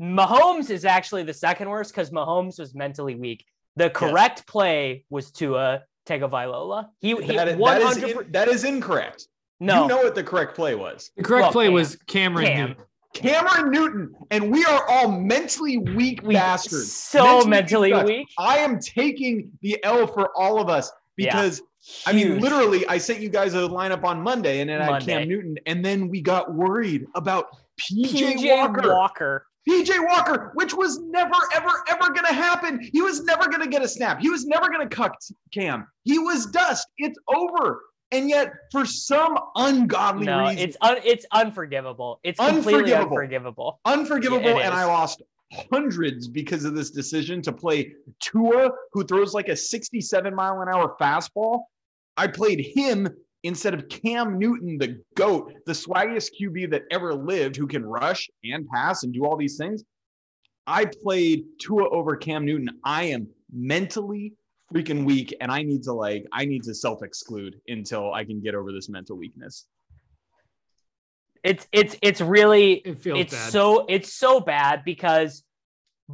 Mahomes 0.00 0.70
is 0.70 0.84
actually 0.84 1.22
the 1.22 1.34
second 1.34 1.68
worst 1.70 1.92
because 1.92 2.10
Mahomes 2.10 2.58
was 2.58 2.74
mentally 2.74 3.14
weak. 3.14 3.44
The 3.76 3.88
correct 3.88 4.40
yes. 4.40 4.44
play 4.48 5.04
was 5.10 5.30
Tua 5.30 5.82
Tagovailoa. 6.06 6.88
He, 7.00 7.14
he 7.14 7.36
that, 7.36 7.46
is, 7.46 7.58
that, 7.58 7.80
is 7.80 8.02
in, 8.02 8.32
that 8.32 8.48
is 8.48 8.64
incorrect. 8.64 9.28
No, 9.60 9.82
you 9.82 9.88
know 9.88 9.98
what 9.98 10.16
the 10.16 10.24
correct 10.24 10.56
play 10.56 10.74
was. 10.74 11.12
The 11.16 11.22
correct 11.22 11.42
well, 11.44 11.52
play 11.52 11.66
Cam. 11.66 11.74
was 11.74 11.96
Cameron 12.08 12.46
Cam. 12.46 12.68
Newton. 12.70 12.84
Cameron 13.14 13.70
Newton, 13.70 14.14
and 14.30 14.50
we 14.50 14.64
are 14.64 14.84
all 14.88 15.10
mentally 15.10 15.78
weak 15.78 16.22
We- 16.22 16.34
bastards. 16.34 16.92
So 16.92 17.44
mentally 17.44 17.90
guys. 17.90 18.06
weak. 18.06 18.28
I 18.38 18.58
am 18.58 18.78
taking 18.80 19.50
the 19.60 19.82
L 19.84 20.06
for 20.06 20.30
all 20.36 20.60
of 20.60 20.68
us 20.68 20.90
Yeah. 21.16 21.26
because 21.34 21.62
I 22.06 22.12
mean, 22.12 22.38
literally, 22.38 22.86
I 22.86 22.98
sent 22.98 23.20
you 23.20 23.28
guys 23.28 23.54
a 23.54 23.58
lineup 23.58 24.04
on 24.04 24.22
Monday, 24.22 24.60
and 24.60 24.70
then 24.70 24.80
I 24.80 24.92
had 24.94 25.04
Cam 25.04 25.28
Newton, 25.28 25.56
and 25.66 25.84
then 25.84 26.08
we 26.08 26.20
got 26.20 26.54
worried 26.54 27.06
about 27.16 27.46
PJ, 27.80 28.34
PJ 28.36 28.56
Walker. 28.56 28.88
Walker. 28.94 29.46
PJ 29.68 29.90
Walker, 30.08 30.52
which 30.54 30.74
was 30.74 31.00
never, 31.00 31.34
ever, 31.54 31.70
ever 31.88 32.08
going 32.12 32.24
to 32.26 32.32
happen. 32.32 32.80
He 32.92 33.02
was 33.02 33.24
never 33.24 33.48
going 33.48 33.62
to 33.62 33.68
get 33.68 33.82
a 33.82 33.88
snap. 33.88 34.20
He 34.20 34.28
was 34.28 34.44
never 34.44 34.68
going 34.68 34.88
to 34.88 34.94
cuck 34.94 35.16
Cam. 35.52 35.86
He 36.04 36.18
was 36.18 36.46
dust. 36.46 36.86
It's 36.98 37.18
over. 37.28 37.80
And 38.12 38.28
yet, 38.28 38.52
for 38.70 38.84
some 38.84 39.38
ungodly 39.56 40.26
No, 40.26 40.42
reason, 40.42 40.58
it's 40.58 40.76
un, 40.82 40.98
it's 41.02 41.24
unforgivable. 41.32 42.20
It's 42.22 42.38
completely 42.38 42.92
Unforgivable. 42.92 43.16
unforgivable. 43.16 43.80
unforgivable. 43.86 44.50
Yeah, 44.60 44.66
and 44.66 44.74
I 44.74 44.84
lost 44.84 45.22
hundreds 45.72 46.28
because 46.28 46.64
of 46.64 46.74
this 46.74 46.90
decision 46.90 47.40
to 47.42 47.52
play 47.52 47.92
Tua, 48.20 48.70
who 48.92 49.04
throws 49.04 49.32
like 49.32 49.48
a 49.48 49.56
67 49.56 50.34
mile 50.34 50.60
an 50.60 50.68
hour 50.68 50.94
fastball. 51.00 51.62
I 52.18 52.26
played 52.26 52.60
him 52.60 53.08
instead 53.44 53.72
of 53.74 53.88
Cam 53.88 54.38
Newton, 54.38 54.76
the 54.76 55.02
GOAT, 55.16 55.52
the 55.66 55.72
swaggiest 55.72 56.30
QB 56.40 56.70
that 56.70 56.82
ever 56.90 57.14
lived, 57.14 57.56
who 57.56 57.66
can 57.66 57.84
rush 57.84 58.28
and 58.44 58.68
pass 58.68 59.04
and 59.04 59.12
do 59.12 59.24
all 59.24 59.36
these 59.36 59.56
things. 59.56 59.82
I 60.66 60.84
played 60.84 61.44
Tua 61.58 61.88
over 61.88 62.14
Cam 62.14 62.44
Newton. 62.44 62.68
I 62.84 63.04
am 63.04 63.26
mentally 63.52 64.34
freaking 64.72 65.04
weak 65.04 65.34
and 65.40 65.50
I 65.50 65.62
need 65.62 65.82
to 65.84 65.92
like 65.92 66.24
I 66.32 66.44
need 66.44 66.62
to 66.64 66.74
self-exclude 66.74 67.60
until 67.68 68.12
I 68.12 68.24
can 68.24 68.40
get 68.40 68.54
over 68.54 68.72
this 68.72 68.88
mental 68.88 69.16
weakness. 69.16 69.66
It's 71.42 71.66
it's 71.72 71.96
it's 72.02 72.20
really 72.20 72.74
It 72.74 73.00
feels 73.00 73.20
it's 73.20 73.34
bad. 73.34 73.52
so 73.52 73.86
it's 73.88 74.14
so 74.14 74.40
bad 74.40 74.84
because 74.84 75.42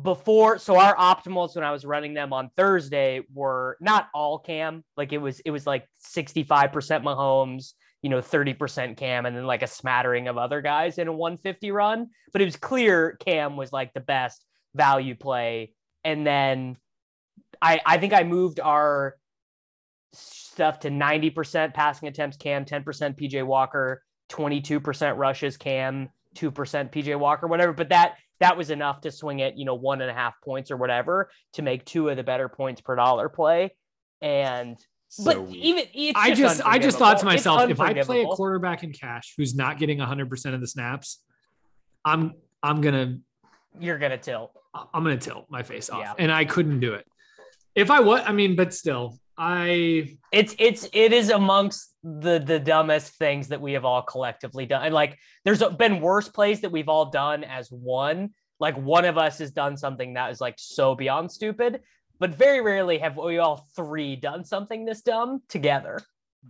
before 0.02 0.58
so 0.58 0.78
our 0.78 0.96
optimals 0.96 1.54
when 1.54 1.64
I 1.64 1.72
was 1.72 1.84
running 1.84 2.14
them 2.14 2.32
on 2.32 2.50
Thursday 2.56 3.22
were 3.32 3.76
not 3.80 4.08
all 4.14 4.38
cam 4.38 4.84
like 4.96 5.12
it 5.12 5.18
was 5.18 5.40
it 5.40 5.50
was 5.50 5.66
like 5.66 5.86
65% 6.14 6.72
Mahomes 7.02 7.72
you 8.02 8.10
know 8.10 8.18
30% 8.20 8.96
cam 8.96 9.26
and 9.26 9.36
then 9.36 9.44
like 9.44 9.62
a 9.62 9.66
smattering 9.66 10.28
of 10.28 10.38
other 10.38 10.62
guys 10.62 10.98
in 10.98 11.08
a 11.08 11.12
150 11.12 11.70
run 11.72 12.08
but 12.32 12.40
it 12.40 12.44
was 12.44 12.56
clear 12.56 13.16
cam 13.20 13.56
was 13.56 13.72
like 13.72 13.92
the 13.92 14.00
best 14.00 14.44
value 14.74 15.16
play 15.16 15.72
and 16.04 16.26
then 16.26 16.76
I 17.60 17.80
I 17.84 17.98
think 17.98 18.12
I 18.12 18.22
moved 18.24 18.60
our 18.60 19.16
stuff 20.12 20.80
to 20.80 20.90
90% 20.90 21.74
passing 21.74 22.08
attempts 22.08 22.36
cam 22.36 22.64
10% 22.64 22.84
PJ 23.16 23.44
Walker 23.46 24.02
22% 24.30 25.16
rushes 25.16 25.56
cam 25.56 26.08
2% 26.34 26.52
PJ 26.92 27.18
Walker, 27.18 27.46
whatever. 27.46 27.72
But 27.72 27.88
that 27.90 28.16
that 28.40 28.56
was 28.56 28.70
enough 28.70 29.00
to 29.00 29.10
swing 29.10 29.40
it, 29.40 29.56
you 29.56 29.64
know, 29.64 29.74
one 29.74 30.00
and 30.00 30.10
a 30.10 30.14
half 30.14 30.34
points 30.44 30.70
or 30.70 30.76
whatever 30.76 31.30
to 31.54 31.62
make 31.62 31.84
two 31.84 32.08
of 32.08 32.16
the 32.16 32.22
better 32.22 32.48
points 32.48 32.80
per 32.80 32.94
dollar 32.94 33.28
play. 33.28 33.74
And 34.22 34.78
So 35.08 35.24
but 35.24 35.46
weak. 35.48 35.56
even 35.64 35.84
it's 35.94 36.18
I 36.18 36.34
just 36.34 36.62
I 36.64 36.78
just 36.78 36.98
thought 36.98 37.18
to 37.20 37.24
myself, 37.24 37.68
if 37.70 37.80
I 37.80 37.94
play 38.02 38.22
a 38.22 38.26
quarterback 38.26 38.82
in 38.84 38.92
cash 38.92 39.34
who's 39.36 39.54
not 39.54 39.78
getting 39.78 39.98
100% 39.98 40.54
of 40.54 40.60
the 40.60 40.66
snaps, 40.68 41.22
I'm 42.04 42.34
I'm 42.62 42.80
gonna 42.80 43.18
you're 43.80 43.98
gonna 43.98 44.18
tilt. 44.18 44.52
I'm 44.74 45.02
gonna 45.02 45.16
tilt 45.16 45.46
my 45.48 45.62
face 45.62 45.90
off, 45.90 46.00
Yeah. 46.00 46.14
and 46.18 46.30
I 46.30 46.44
couldn't 46.44 46.80
do 46.80 46.94
it. 46.94 47.06
If 47.74 47.90
I 47.90 48.00
was, 48.00 48.22
I 48.26 48.32
mean, 48.32 48.56
but 48.56 48.74
still, 48.74 49.18
I 49.36 50.16
It's 50.32 50.54
it's 50.58 50.88
it 50.92 51.12
is 51.12 51.30
amongst 51.30 51.94
the 52.02 52.38
the 52.38 52.58
dumbest 52.58 53.14
things 53.14 53.48
that 53.48 53.60
we 53.60 53.74
have 53.74 53.84
all 53.84 54.02
collectively 54.02 54.66
done. 54.66 54.84
And 54.84 54.94
like 54.94 55.16
there's 55.44 55.62
been 55.62 56.00
worse 56.00 56.28
plays 56.28 56.60
that 56.62 56.72
we've 56.72 56.88
all 56.88 57.06
done 57.10 57.44
as 57.44 57.70
one. 57.70 58.30
Like 58.58 58.76
one 58.76 59.04
of 59.04 59.16
us 59.16 59.38
has 59.38 59.52
done 59.52 59.76
something 59.76 60.14
that 60.14 60.32
is 60.32 60.40
like 60.40 60.56
so 60.58 60.96
beyond 60.96 61.30
stupid, 61.30 61.82
but 62.18 62.34
very 62.34 62.60
rarely 62.60 62.98
have 62.98 63.16
we 63.16 63.38
all 63.38 63.68
three 63.76 64.16
done 64.16 64.44
something 64.44 64.84
this 64.84 65.02
dumb 65.02 65.42
together. 65.48 66.00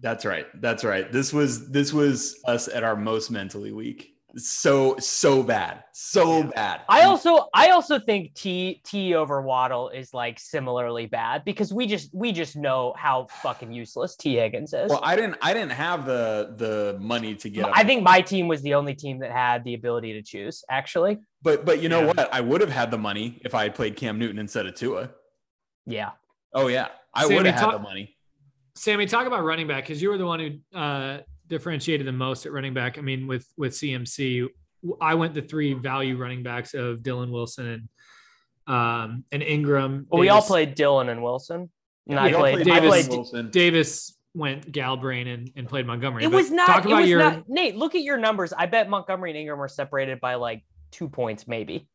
That's 0.01 0.25
right. 0.25 0.47
That's 0.61 0.85
right. 0.85 1.11
This 1.13 1.33
was 1.33 1.71
this 1.71 1.93
was 1.93 2.41
us 2.47 2.69
at 2.69 2.85
our 2.85 2.97
most 2.97 3.31
mentally 3.31 3.73
weak. 3.73 4.15
So 4.39 4.97
so 4.99 5.43
bad. 5.43 5.85
So 5.93 6.45
bad. 6.45 6.83
I 6.89 7.03
also 7.03 7.49
I 7.55 7.71
also 7.71 7.99
think 7.99 8.35
T 8.35 8.81
T 8.85 9.15
over 9.15 9.43
Waddle 9.43 9.89
is 9.91 10.15
like 10.15 10.39
similarly 10.39 11.07
bad 11.07 11.45
because 11.45 11.73
we 11.73 11.87
just 11.87 12.15
we 12.15 12.33
just 12.33 12.57
know 12.57 12.95
how 12.97 13.27
fucking 13.43 13.73
useless 13.73 14.17
Tee 14.17 14.37
Higgins 14.37 14.73
is. 14.73 14.91
well, 14.91 15.01
I 15.03 15.17
didn't 15.17 15.37
I 15.43 15.53
didn't 15.53 15.73
have 15.73 16.07
the 16.07 16.55
the 16.57 16.99
money 17.01 17.35
to 17.37 17.51
get 17.51 17.65
up. 17.67 17.73
I 17.75 17.85
think 17.85 18.03
my 18.03 18.21
team 18.21 18.49
was 18.49 18.63
the 18.63 18.75
only 18.75 18.95
team 18.95 19.19
that 19.21 19.33
had 19.33 19.65
the 19.65 19.75
ability 19.75 20.13
to 20.15 20.23
choose, 20.23 20.65
actually. 20.71 21.19
but 21.43 21.65
but 21.65 21.83
you 21.83 21.89
know 21.89 22.01
Yeah. 22.01 22.13
what? 22.13 22.33
I 22.35 22.41
would 22.41 22.61
have 22.61 22.71
had 22.71 22.91
the 22.91 22.99
money 22.99 23.41
if 23.45 23.55
I 23.55 23.65
had 23.65 23.75
played 23.75 23.97
Cam 23.97 24.19
Newton 24.19 24.39
instead 24.39 24.67
of 24.67 24.75
Tua. 24.75 25.11
Yeah. 25.87 26.11
Oh 26.55 26.69
yeah. 26.69 26.89
I 27.15 27.23
Sammy, 27.23 27.35
would 27.37 27.47
have 27.47 27.55
had 27.57 27.61
talk- 27.63 27.73
the 27.73 27.79
money. 27.81 28.15
Sammy, 28.77 29.07
talk 29.07 29.27
about 29.27 29.43
running 29.43 29.67
back 29.67 29.83
because 29.85 30.01
you 30.01 30.09
were 30.09 30.19
the 30.19 30.27
one 30.27 30.39
who 30.39 30.79
uh, 30.79 31.19
differentiated 31.49 32.07
the 32.07 32.13
most 32.13 32.47
at 32.47 32.53
running 32.53 32.75
back. 32.75 32.99
I 32.99 33.01
mean, 33.01 33.27
with 33.27 33.47
with 33.57 33.73
CMC, 33.73 34.47
I 35.01 35.15
went 35.15 35.35
the 35.35 35.43
three 35.43 35.75
value 35.75 36.17
running 36.17 36.43
backs 36.43 36.75
of 36.75 37.03
Dillon 37.03 37.31
Wilson 37.31 37.67
and 37.67 37.89
um, 38.75 39.25
and 39.33 39.43
Ingram. 39.43 40.07
Well, 40.11 40.21
we 40.21 40.29
all 40.29 40.43
played 40.43 40.75
Dillon 40.75 41.09
and 41.09 41.23
Wilson. 41.23 41.71
And 42.07 42.15
Yeah, 42.17 42.23
I 42.23 42.33
played, 42.33 42.55
played 42.55 42.69
I 42.71 42.81
Davis- 42.81 43.07
played 43.07 43.17
Wilson. 43.17 43.51
Davis 43.51 44.19
went 44.35 44.71
Galbrain 44.71 45.27
and, 45.27 45.51
and 45.57 45.69
played 45.69 45.87
Montgomery. 45.87 46.25
it 46.25 46.31
But 46.31 46.37
was 46.37 46.51
not 46.51 46.67
talk 46.67 46.85
it 46.85 46.87
about 46.87 47.01
was 47.01 47.11
your 47.11 47.19
not 47.19 47.49
Nate, 47.49 47.77
look 47.77 47.95
at 47.95 48.03
your 48.03 48.19
numbers. 48.19 48.53
I 48.53 48.67
bet 48.67 48.89
Montgomery 48.89 49.31
and 49.31 49.39
Ingram 49.39 49.59
were 49.59 49.69
separated 49.69 50.21
by 50.21 50.35
like 50.35 50.65
two 50.91 51.09
points, 51.09 51.49
maybe. 51.49 51.89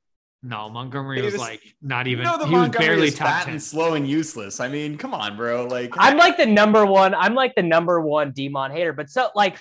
No 0.44 0.70
Montgomery 0.70 1.22
was 1.22 1.34
Davis- 1.34 1.40
like 1.40 1.62
not 1.82 2.08
even. 2.08 2.26
You 2.26 2.32
know 2.32 2.38
the 2.38 2.48
he 2.48 2.56
was 2.56 2.70
barely 2.70 3.08
is 3.08 3.16
top 3.16 3.28
fat 3.28 3.44
ten. 3.46 3.54
and 3.54 3.64
slow 3.64 3.94
and 3.94 4.08
useless. 4.08 4.60
I 4.60 4.68
mean, 4.68 4.98
come 4.98 5.14
on, 5.14 5.38
bro. 5.38 5.66
Like 5.66 5.94
I'm 5.98 6.18
like 6.18 6.38
the 6.38 6.46
number 6.46 6.86
one, 6.86 7.16
I'm 7.16 7.34
like 7.34 7.56
the 7.56 7.64
number 7.64 8.02
one 8.02 8.32
Demon 8.32 8.72
hater, 8.72 8.94
but 8.94 9.10
so 9.10 9.30
like 9.36 9.58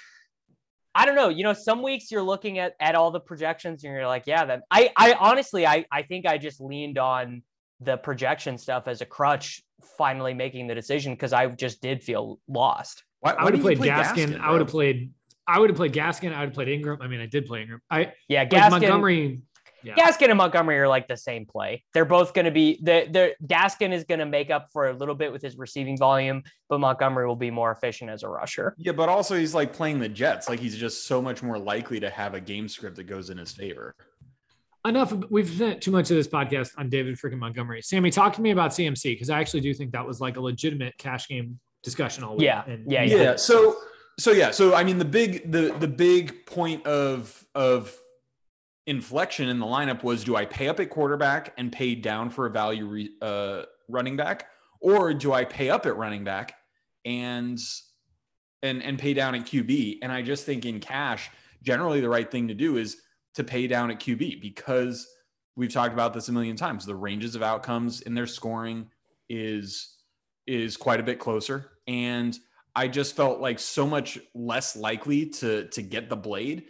I 0.94 1.06
don't 1.06 1.14
know, 1.14 1.28
you 1.28 1.44
know, 1.44 1.54
some 1.54 1.82
weeks 1.82 2.10
you're 2.10 2.22
looking 2.22 2.58
at 2.58 2.74
at 2.80 2.94
all 2.94 3.10
the 3.10 3.20
projections 3.20 3.84
and 3.84 3.94
you're 3.94 4.06
like, 4.06 4.24
yeah, 4.26 4.44
Then 4.44 4.62
I 4.70 4.90
I 4.96 5.14
honestly 5.14 5.66
I 5.66 5.86
I 5.90 6.02
think 6.02 6.26
I 6.26 6.36
just 6.36 6.60
leaned 6.60 6.98
on 6.98 7.42
the 7.80 7.96
projection 7.96 8.58
stuff 8.58 8.88
as 8.88 9.00
a 9.00 9.06
crutch 9.06 9.62
finally 9.98 10.34
making 10.34 10.66
the 10.66 10.74
decision 10.74 11.14
because 11.14 11.32
I 11.32 11.46
just 11.48 11.80
did 11.80 12.02
feel 12.02 12.38
lost. 12.48 13.04
why, 13.20 13.32
I 13.32 13.44
would 13.44 13.54
have 13.54 13.58
you 13.58 13.64
played 13.64 13.78
play 13.78 13.88
Gaskin. 13.88 14.38
I 14.40 14.50
would 14.50 14.60
have 14.60 14.68
played. 14.68 15.12
I 15.46 15.58
would 15.58 15.70
have 15.70 15.76
played 15.76 15.92
Gaskin. 15.92 16.32
I 16.32 16.40
would 16.40 16.50
have 16.50 16.54
played 16.54 16.68
Ingram. 16.68 16.98
I 17.00 17.08
mean, 17.08 17.20
I 17.20 17.26
did 17.26 17.46
play 17.46 17.62
Ingram. 17.62 17.80
I 17.90 18.12
Yeah, 18.28 18.40
like 18.40 18.50
Gaskin, 18.50 18.70
Montgomery. 18.70 19.42
Yeah. 19.84 19.94
Gaskin 19.94 20.28
and 20.28 20.38
Montgomery 20.38 20.78
are 20.78 20.88
like 20.88 21.08
the 21.08 21.16
same 21.16 21.46
play. 21.46 21.82
They're 21.94 22.04
both 22.04 22.34
going 22.34 22.44
to 22.44 22.50
be 22.50 22.78
the 22.82 23.06
the 23.10 23.34
Gaskin 23.46 23.92
is 23.92 24.04
going 24.04 24.20
to 24.20 24.26
make 24.26 24.50
up 24.50 24.68
for 24.72 24.88
a 24.88 24.92
little 24.92 25.14
bit 25.14 25.32
with 25.32 25.42
his 25.42 25.56
receiving 25.56 25.96
volume, 25.96 26.42
but 26.68 26.78
Montgomery 26.80 27.26
will 27.26 27.36
be 27.36 27.50
more 27.50 27.70
efficient 27.72 28.10
as 28.10 28.22
a 28.22 28.28
rusher. 28.28 28.74
Yeah, 28.78 28.92
but 28.92 29.08
also 29.08 29.36
he's 29.36 29.54
like 29.54 29.72
playing 29.72 29.98
the 29.98 30.08
Jets. 30.08 30.48
Like 30.48 30.60
he's 30.60 30.76
just 30.76 31.06
so 31.06 31.20
much 31.20 31.42
more 31.42 31.58
likely 31.58 32.00
to 32.00 32.10
have 32.10 32.34
a 32.34 32.40
game 32.40 32.68
script 32.68 32.96
that 32.96 33.04
goes 33.04 33.30
in 33.30 33.38
his 33.38 33.52
favor. 33.52 33.94
Enough. 34.84 35.12
We've 35.30 35.48
spent 35.48 35.80
too 35.80 35.92
much 35.92 36.10
of 36.10 36.16
this 36.16 36.26
podcast 36.26 36.70
on 36.76 36.88
David 36.88 37.16
freaking 37.16 37.38
Montgomery. 37.38 37.82
Sammy, 37.82 38.10
talk 38.10 38.32
to 38.34 38.42
me 38.42 38.50
about 38.50 38.72
CMC 38.72 39.02
because 39.04 39.30
I 39.30 39.38
actually 39.40 39.60
do 39.60 39.72
think 39.74 39.92
that 39.92 40.04
was 40.06 40.20
like 40.20 40.36
a 40.36 40.40
legitimate 40.40 40.96
cash 40.98 41.28
game 41.28 41.60
discussion 41.82 42.24
all 42.24 42.36
week. 42.36 42.46
Yeah, 42.46 42.64
And- 42.66 42.90
yeah, 42.90 43.02
yeah 43.02 43.36
so 43.36 43.76
so 44.18 44.30
yeah 44.30 44.50
so 44.50 44.74
i 44.74 44.84
mean 44.84 44.98
the 44.98 45.04
big 45.06 45.50
the 45.50 45.74
the 45.80 45.88
big 45.88 46.44
point 46.44 46.86
of 46.86 47.44
of 47.54 47.96
inflection 48.86 49.48
in 49.48 49.58
the 49.58 49.66
lineup 49.66 50.02
was 50.02 50.24
do 50.24 50.34
i 50.34 50.44
pay 50.44 50.68
up 50.68 50.80
at 50.80 50.90
quarterback 50.90 51.54
and 51.56 51.70
pay 51.72 51.94
down 51.94 52.30
for 52.30 52.46
a 52.46 52.50
value 52.50 52.86
re, 52.86 53.10
uh 53.20 53.62
running 53.88 54.16
back? 54.16 54.46
Or 54.80 55.14
do 55.14 55.32
i 55.32 55.44
pay 55.44 55.70
up 55.70 55.86
at 55.86 55.96
running 55.96 56.24
back 56.24 56.54
and 57.04 57.58
and 58.62 58.82
and 58.82 58.98
pay 58.98 59.14
down 59.14 59.34
at 59.34 59.42
qb 59.42 59.98
and 60.02 60.12
i 60.12 60.22
just 60.22 60.46
think 60.46 60.64
in 60.64 60.78
cash 60.78 61.30
generally 61.62 62.00
the 62.00 62.08
right 62.08 62.30
thing 62.30 62.48
to 62.48 62.54
do 62.54 62.76
is 62.76 62.96
to 63.34 63.44
pay 63.44 63.66
down 63.66 63.90
at 63.90 64.00
qb 64.00 64.40
because 64.40 65.06
we've 65.56 65.72
talked 65.72 65.92
about 65.92 66.14
this 66.14 66.28
a 66.28 66.32
million 66.32 66.56
times. 66.56 66.86
The 66.86 66.94
ranges 66.94 67.34
of 67.34 67.42
outcomes 67.42 68.00
in 68.02 68.14
their 68.14 68.26
scoring 68.26 68.88
is 69.28 69.96
is 70.46 70.76
quite 70.76 71.00
a 71.00 71.02
bit 71.02 71.18
closer. 71.18 71.72
And 71.86 72.36
I 72.74 72.88
just 72.88 73.14
felt 73.14 73.40
like 73.40 73.58
so 73.58 73.86
much 73.86 74.18
less 74.34 74.76
likely 74.76 75.26
to 75.26 75.68
to 75.68 75.82
get 75.82 76.08
the 76.08 76.16
blade. 76.16 76.64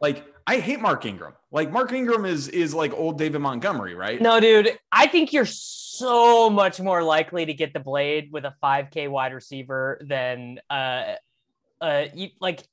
Like 0.00 0.24
I 0.50 0.58
hate 0.58 0.80
Mark 0.80 1.06
Ingram. 1.06 1.34
Like 1.52 1.70
Mark 1.70 1.92
Ingram 1.92 2.24
is 2.24 2.48
is 2.48 2.74
like 2.74 2.92
old 2.94 3.18
David 3.18 3.40
Montgomery, 3.40 3.94
right? 3.94 4.20
No, 4.20 4.40
dude, 4.40 4.76
I 4.90 5.06
think 5.06 5.32
you're 5.32 5.46
so 5.46 6.50
much 6.50 6.80
more 6.80 7.04
likely 7.04 7.46
to 7.46 7.54
get 7.54 7.72
the 7.72 7.78
blade 7.78 8.32
with 8.32 8.44
a 8.44 8.52
5K 8.60 9.08
wide 9.08 9.32
receiver 9.32 10.00
than 10.04 10.58
uh 10.68 11.14
uh 11.80 12.06
you, 12.12 12.30
like 12.40 12.64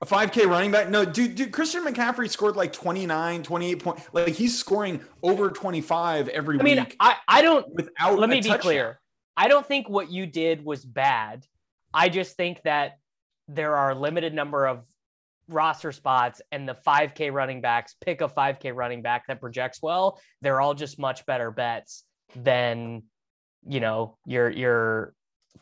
A 0.00 0.06
5K 0.06 0.46
running 0.46 0.70
back. 0.70 0.88
No, 0.90 1.04
dude, 1.04 1.34
dude, 1.34 1.50
Christian 1.50 1.84
McCaffrey 1.84 2.30
scored 2.30 2.54
like 2.54 2.72
29, 2.72 3.42
28 3.42 3.82
points. 3.82 4.08
Like 4.12 4.34
he's 4.34 4.56
scoring 4.56 5.00
over 5.20 5.50
25 5.50 6.28
every 6.28 6.60
I 6.60 6.62
mean, 6.62 6.78
week 6.78 6.96
I 7.00 7.16
I 7.26 7.42
don't 7.42 7.66
without 7.74 8.16
let 8.16 8.30
me 8.30 8.36
be 8.36 8.42
touchdown. 8.42 8.60
clear. 8.60 9.00
I 9.36 9.48
don't 9.48 9.66
think 9.66 9.88
what 9.88 10.08
you 10.08 10.26
did 10.26 10.64
was 10.64 10.84
bad. 10.84 11.44
I 11.92 12.10
just 12.10 12.36
think 12.36 12.62
that 12.62 13.00
there 13.48 13.74
are 13.74 13.90
a 13.90 13.98
limited 13.98 14.34
number 14.34 14.68
of 14.68 14.84
roster 15.48 15.92
spots 15.92 16.40
and 16.52 16.68
the 16.68 16.76
5K 16.86 17.32
running 17.32 17.60
backs 17.60 17.94
pick 18.00 18.20
a 18.20 18.28
5K 18.28 18.74
running 18.74 19.02
back 19.02 19.26
that 19.26 19.40
projects 19.40 19.80
well, 19.82 20.20
they're 20.42 20.60
all 20.60 20.74
just 20.74 20.98
much 20.98 21.26
better 21.26 21.50
bets 21.50 22.04
than 22.36 23.02
you 23.66 23.80
know 23.80 24.16
your 24.26 24.50
your 24.50 25.14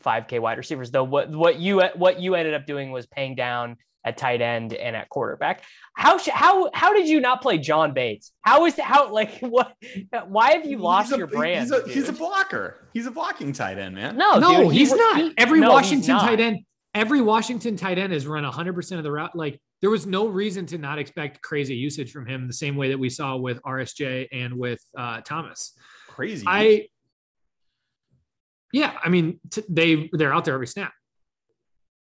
5K 0.03 0.39
wide 0.39 0.57
receivers. 0.57 0.91
Though 0.91 1.03
what 1.03 1.29
what 1.29 1.59
you 1.59 1.81
what 1.95 2.19
you 2.19 2.35
ended 2.35 2.53
up 2.53 2.65
doing 2.65 2.91
was 2.91 3.05
paying 3.07 3.35
down 3.35 3.77
at 4.05 4.17
tight 4.17 4.41
end 4.41 4.73
and 4.73 4.95
at 4.95 5.09
quarterback. 5.09 5.63
How 5.95 6.19
how 6.31 6.69
how 6.73 6.93
did 6.93 7.07
you 7.07 7.19
not 7.19 7.41
play 7.41 7.57
John 7.57 7.93
Bates? 7.93 8.31
How 8.41 8.65
is 8.65 8.77
how 8.77 9.11
like 9.11 9.37
what? 9.41 9.73
Why 10.27 10.53
have 10.53 10.65
you 10.65 10.77
lost 10.77 11.13
a, 11.13 11.17
your 11.17 11.27
brand? 11.27 11.61
He's 11.61 11.71
a, 11.71 11.87
he's 11.87 12.09
a, 12.09 12.13
blocker. 12.13 12.87
He's 12.93 13.05
a 13.05 13.11
blocking 13.11 13.53
tight 13.53 13.77
end, 13.77 13.95
man. 13.95 14.17
No, 14.17 14.39
no, 14.39 14.63
dude, 14.63 14.73
he's 14.73 14.91
he, 14.91 14.97
not. 14.97 15.17
He, 15.17 15.33
every 15.37 15.59
no, 15.59 15.71
Washington 15.71 16.17
tight 16.17 16.39
end, 16.39 16.59
every 16.93 17.21
Washington 17.21 17.77
tight 17.77 17.97
end 17.97 18.13
has 18.13 18.27
run 18.27 18.43
100 18.43 18.73
percent 18.73 18.99
of 18.99 19.03
the 19.03 19.11
route. 19.11 19.35
Like 19.35 19.59
there 19.83 19.89
was 19.89 20.07
no 20.07 20.27
reason 20.27 20.65
to 20.67 20.77
not 20.77 20.97
expect 20.97 21.41
crazy 21.41 21.75
usage 21.75 22.13
from 22.13 22.25
him, 22.25 22.47
the 22.47 22.53
same 22.53 22.77
way 22.77 22.87
that 22.87 22.97
we 22.97 23.09
saw 23.09 23.35
with 23.35 23.61
RSJ 23.63 24.29
and 24.31 24.57
with 24.57 24.79
uh, 24.97 25.19
Thomas. 25.19 25.73
Crazy. 26.07 26.45
I. 26.47 26.87
Yeah, 28.71 28.97
I 29.03 29.09
mean, 29.09 29.41
t- 29.51 29.65
they 29.67 30.09
they're 30.13 30.33
out 30.33 30.45
there 30.45 30.53
every 30.53 30.67
snap. 30.67 30.93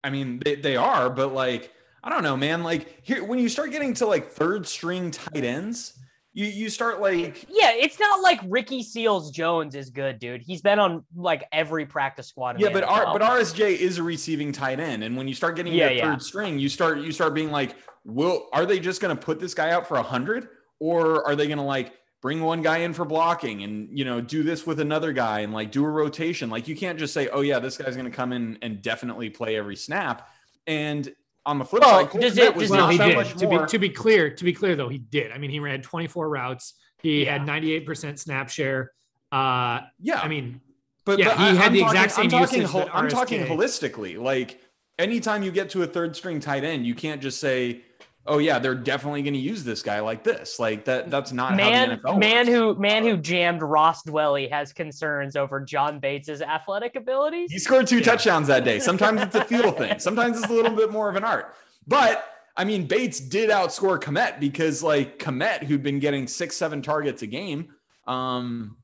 I 0.04 0.12
mean, 0.12 0.42
they, 0.46 0.54
they 0.54 0.76
are, 0.76 1.10
but 1.10 1.34
like 1.34 1.74
I 2.04 2.12
don't 2.12 2.22
know, 2.22 2.38
man. 2.38 2.62
Like 2.62 3.00
here, 3.02 3.24
when 3.24 3.40
you 3.40 3.50
start 3.50 3.72
getting 3.72 3.96
to 3.96 4.06
like 4.06 4.28
third 4.28 4.68
string 4.68 5.10
tight 5.10 5.44
ends, 5.44 5.98
you 6.36 6.48
you 6.48 6.70
start 6.70 7.00
like 7.00 7.46
yeah, 7.50 7.72
it's 7.72 7.98
not 7.98 8.22
like 8.22 8.42
Ricky 8.46 8.84
Seals 8.84 9.32
Jones 9.32 9.74
is 9.74 9.90
good, 9.90 10.20
dude. 10.20 10.42
He's 10.42 10.62
been 10.62 10.80
on 10.80 11.06
like 11.16 11.46
every 11.54 11.86
practice 11.86 12.28
squad. 12.28 12.60
Yeah, 12.60 12.70
but 12.74 12.84
R, 12.84 13.18
but 13.18 13.22
RSJ 13.22 13.78
is 13.78 14.00
a 14.00 14.04
receiving 14.04 14.52
tight 14.52 14.82
end, 14.82 15.02
and 15.06 15.16
when 15.16 15.30
you 15.30 15.34
start 15.34 15.56
getting 15.56 15.74
yeah, 15.74 15.88
to 15.88 15.96
yeah. 15.96 16.12
third 16.12 16.22
string, 16.22 16.60
you 16.60 16.68
start 16.68 16.98
you 17.00 17.14
start 17.14 17.34
being 17.34 17.52
like, 17.52 17.78
will 18.04 18.50
are 18.52 18.66
they 18.66 18.82
just 18.82 19.02
going 19.02 19.16
to 19.16 19.22
put 19.22 19.40
this 19.40 19.54
guy 19.54 19.72
out 19.72 19.88
for 19.88 19.96
a 19.96 20.04
hundred, 20.04 20.50
or 20.78 21.26
are 21.26 21.38
they 21.38 21.48
going 21.48 21.58
to 21.58 21.64
like 21.64 21.94
bring 22.22 22.42
one 22.42 22.62
guy 22.62 22.80
in 22.80 22.92
for 22.92 23.06
blocking 23.06 23.64
and 23.64 23.98
you 23.98 24.04
know 24.04 24.20
do 24.20 24.44
this 24.44 24.68
with 24.68 24.82
another 24.82 25.14
guy 25.14 25.40
and 25.40 25.54
like 25.54 25.72
do 25.72 25.86
a 25.86 25.90
rotation? 25.90 26.50
Like 26.50 26.68
you 26.68 26.76
can't 26.76 27.00
just 27.00 27.14
say, 27.14 27.30
oh 27.30 27.42
yeah, 27.42 27.60
this 27.60 27.78
guy's 27.78 27.96
going 27.96 28.12
to 28.12 28.16
come 28.16 28.34
in 28.34 28.58
and 28.62 28.82
definitely 28.82 29.30
play 29.30 29.56
every 29.56 29.78
snap. 29.78 30.28
And 30.68 31.16
on 31.46 31.60
the 31.60 31.66
flip 31.66 31.84
well, 31.84 32.10
side, 32.10 32.20
does 32.20 32.38
it, 32.38 32.56
was 32.56 32.70
well, 32.70 32.90
he 32.90 32.98
did. 32.98 33.38
To 33.38 33.48
be, 33.48 33.60
to 33.68 33.80
be 33.80 33.90
clear, 33.90 34.30
to 34.30 34.44
be 34.44 34.54
clear 34.54 34.76
though, 34.76 34.90
he 34.90 34.98
did. 34.98 35.32
I 35.32 35.38
mean, 35.38 35.52
he 35.52 35.60
ran 35.60 35.82
24 35.82 36.28
routes. 36.28 36.74
He 37.02 37.26
yeah. 37.26 37.38
had 37.38 37.48
98% 37.48 38.18
snap 38.18 38.50
share. 38.50 38.92
Uh, 39.32 39.82
yeah, 40.00 40.22
I 40.22 40.28
mean, 40.28 40.62
but 41.06 41.20
yeah, 41.20 41.26
but 41.30 41.38
he 41.38 41.44
I, 41.44 41.54
had 41.54 41.66
I'm 41.66 41.74
the 41.74 41.80
talking, 41.82 41.98
exact 41.98 42.12
same. 42.14 42.26
I'm 42.26 42.30
talking, 42.32 42.62
hol- 42.64 42.90
I'm 42.94 43.10
talking 43.10 43.46
holistically. 43.46 44.20
Like 44.20 44.60
anytime 44.98 45.44
you 45.44 45.52
get 45.52 45.70
to 45.72 45.84
a 45.84 45.88
third 45.88 46.16
string 46.16 46.40
tight 46.40 46.64
end, 46.64 46.86
you 46.86 46.96
can't 46.96 47.22
just 47.22 47.40
say, 47.40 47.82
oh 48.26 48.38
yeah, 48.40 48.60
they're 48.60 48.76
definitely 48.76 49.22
going 49.22 49.34
to 49.34 49.40
use 49.40 49.64
this 49.64 49.82
guy 49.82 50.00
like 50.00 50.24
this. 50.24 50.60
Like 50.60 50.86
that. 50.86 51.10
That's 51.10 51.32
not 51.32 51.60
how 51.60 51.68
an 51.68 52.00
NFL 52.00 52.20
man. 52.20 52.20
man 52.20 52.48
who 52.48 52.76
man 52.76 53.04
who 53.04 53.18
jammed 53.18 53.62
Ross 53.62 54.04
Dwelley 54.04 54.50
has 54.52 54.74
concerns 54.74 55.36
over 55.36 55.62
John 55.62 56.00
Bates's 56.00 56.42
athletic 56.42 56.96
abilities. 56.96 57.52
He 57.52 57.60
scored 57.60 57.88
two 57.88 57.98
yeah. 57.98 58.04
touchdowns 58.04 58.48
that 58.48 58.64
day. 58.64 58.80
Sometimes 58.80 59.22
it's 59.22 59.36
a 59.36 59.44
feel 59.44 59.72
thing. 59.74 60.00
Sometimes 60.00 60.38
it's 60.38 60.50
a 60.50 60.54
little 60.54 60.76
bit 60.76 60.92
more 60.92 61.10
of 61.10 61.16
an 61.16 61.24
art. 61.24 61.54
But 61.88 62.26
I 62.58 62.64
mean, 62.64 62.88
Bates 62.88 63.20
did 63.20 63.50
outscore 63.50 64.00
Kmet 64.00 64.40
because 64.40 64.82
like 64.82 65.20
Kmet, 65.20 65.64
who'd 65.64 65.84
been 65.84 66.00
getting 66.00 66.28
six, 66.28 66.56
seven 66.56 66.82
targets 66.82 67.22
a 67.22 67.28
game, 67.28 67.74
um, 68.08 68.78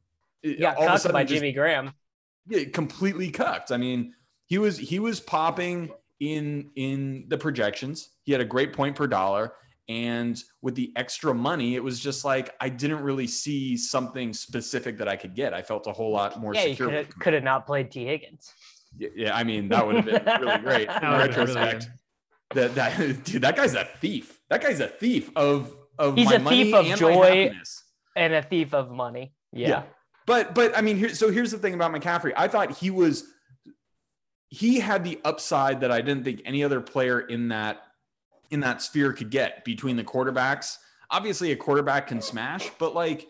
yeah, 0.43 0.73
all 0.73 0.89
of 0.89 0.95
a 0.95 0.99
sudden 0.99 1.13
by 1.13 1.23
just, 1.23 1.35
Jimmy 1.35 1.51
Graham. 1.51 1.93
Yeah, 2.47 2.65
completely 2.65 3.31
cucked. 3.31 3.71
I 3.71 3.77
mean, 3.77 4.13
he 4.45 4.57
was 4.57 4.77
he 4.77 4.99
was 4.99 5.19
popping 5.19 5.91
in 6.21 6.69
in 6.75 7.25
the 7.27 7.37
projections. 7.37 8.09
He 8.23 8.31
had 8.31 8.39
a 8.39 8.45
great 8.45 8.71
point 8.71 8.95
per 8.95 9.07
dollar. 9.07 9.53
And 9.89 10.41
with 10.61 10.75
the 10.75 10.93
extra 10.95 11.33
money, 11.33 11.75
it 11.75 11.83
was 11.83 11.99
just 11.99 12.23
like 12.23 12.55
I 12.61 12.69
didn't 12.69 13.01
really 13.01 13.27
see 13.27 13.75
something 13.75 14.31
specific 14.31 14.99
that 14.99 15.09
I 15.09 15.17
could 15.17 15.35
get. 15.35 15.53
I 15.53 15.63
felt 15.63 15.85
a 15.87 15.91
whole 15.91 16.13
lot 16.13 16.39
more 16.39 16.55
yeah, 16.55 16.61
secure. 16.61 17.03
Could 17.19 17.33
have 17.33 17.43
not 17.43 17.65
played 17.65 17.91
Tee 17.91 18.05
Higgins. 18.05 18.53
Yeah, 18.97 19.09
yeah, 19.15 19.35
I 19.35 19.43
mean 19.43 19.67
that 19.69 19.85
would 19.85 19.95
have 19.95 20.05
been 20.05 20.41
really 20.41 20.57
great 20.63 20.89
in 20.89 21.01
retrospect. 21.01 21.83
Really 21.83 21.95
that 22.53 22.75
that 22.75 23.23
dude, 23.23 23.41
that 23.41 23.55
guy's 23.55 23.73
a 23.73 23.85
thief. 23.99 24.39
That 24.49 24.61
guy's 24.61 24.79
a 24.79 24.87
thief 24.87 25.29
of 25.35 25.73
of 25.97 26.15
he's 26.15 26.31
a 26.31 26.39
thief 26.39 26.73
of 26.73 26.85
joy 26.97 27.51
and 28.15 28.33
a 28.33 28.43
thief 28.43 28.73
of 28.73 28.91
money. 28.91 29.33
Yeah. 29.51 29.67
yeah. 29.67 29.83
But 30.25 30.55
but 30.55 30.77
I 30.77 30.81
mean 30.81 30.97
here 30.97 31.09
so 31.09 31.31
here's 31.31 31.51
the 31.51 31.57
thing 31.57 31.73
about 31.73 31.91
McCaffrey. 31.91 32.33
I 32.37 32.47
thought 32.47 32.71
he 32.77 32.91
was 32.91 33.25
he 34.51 34.81
had 34.81 35.03
the 35.05 35.19
upside 35.23 35.79
that 35.79 35.91
I 35.91 36.01
didn't 36.01 36.25
think 36.25 36.41
any 36.45 36.63
other 36.63 36.81
player 36.81 37.19
in 37.19 37.47
that 37.47 37.81
in 38.51 38.59
that 38.59 38.81
sphere 38.81 39.13
could 39.13 39.31
get 39.31 39.63
between 39.63 39.95
the 39.95 40.03
quarterbacks. 40.03 40.77
Obviously, 41.09 41.51
a 41.53 41.55
quarterback 41.55 42.07
can 42.07 42.21
smash, 42.21 42.69
but 42.77 42.93
like 42.93 43.27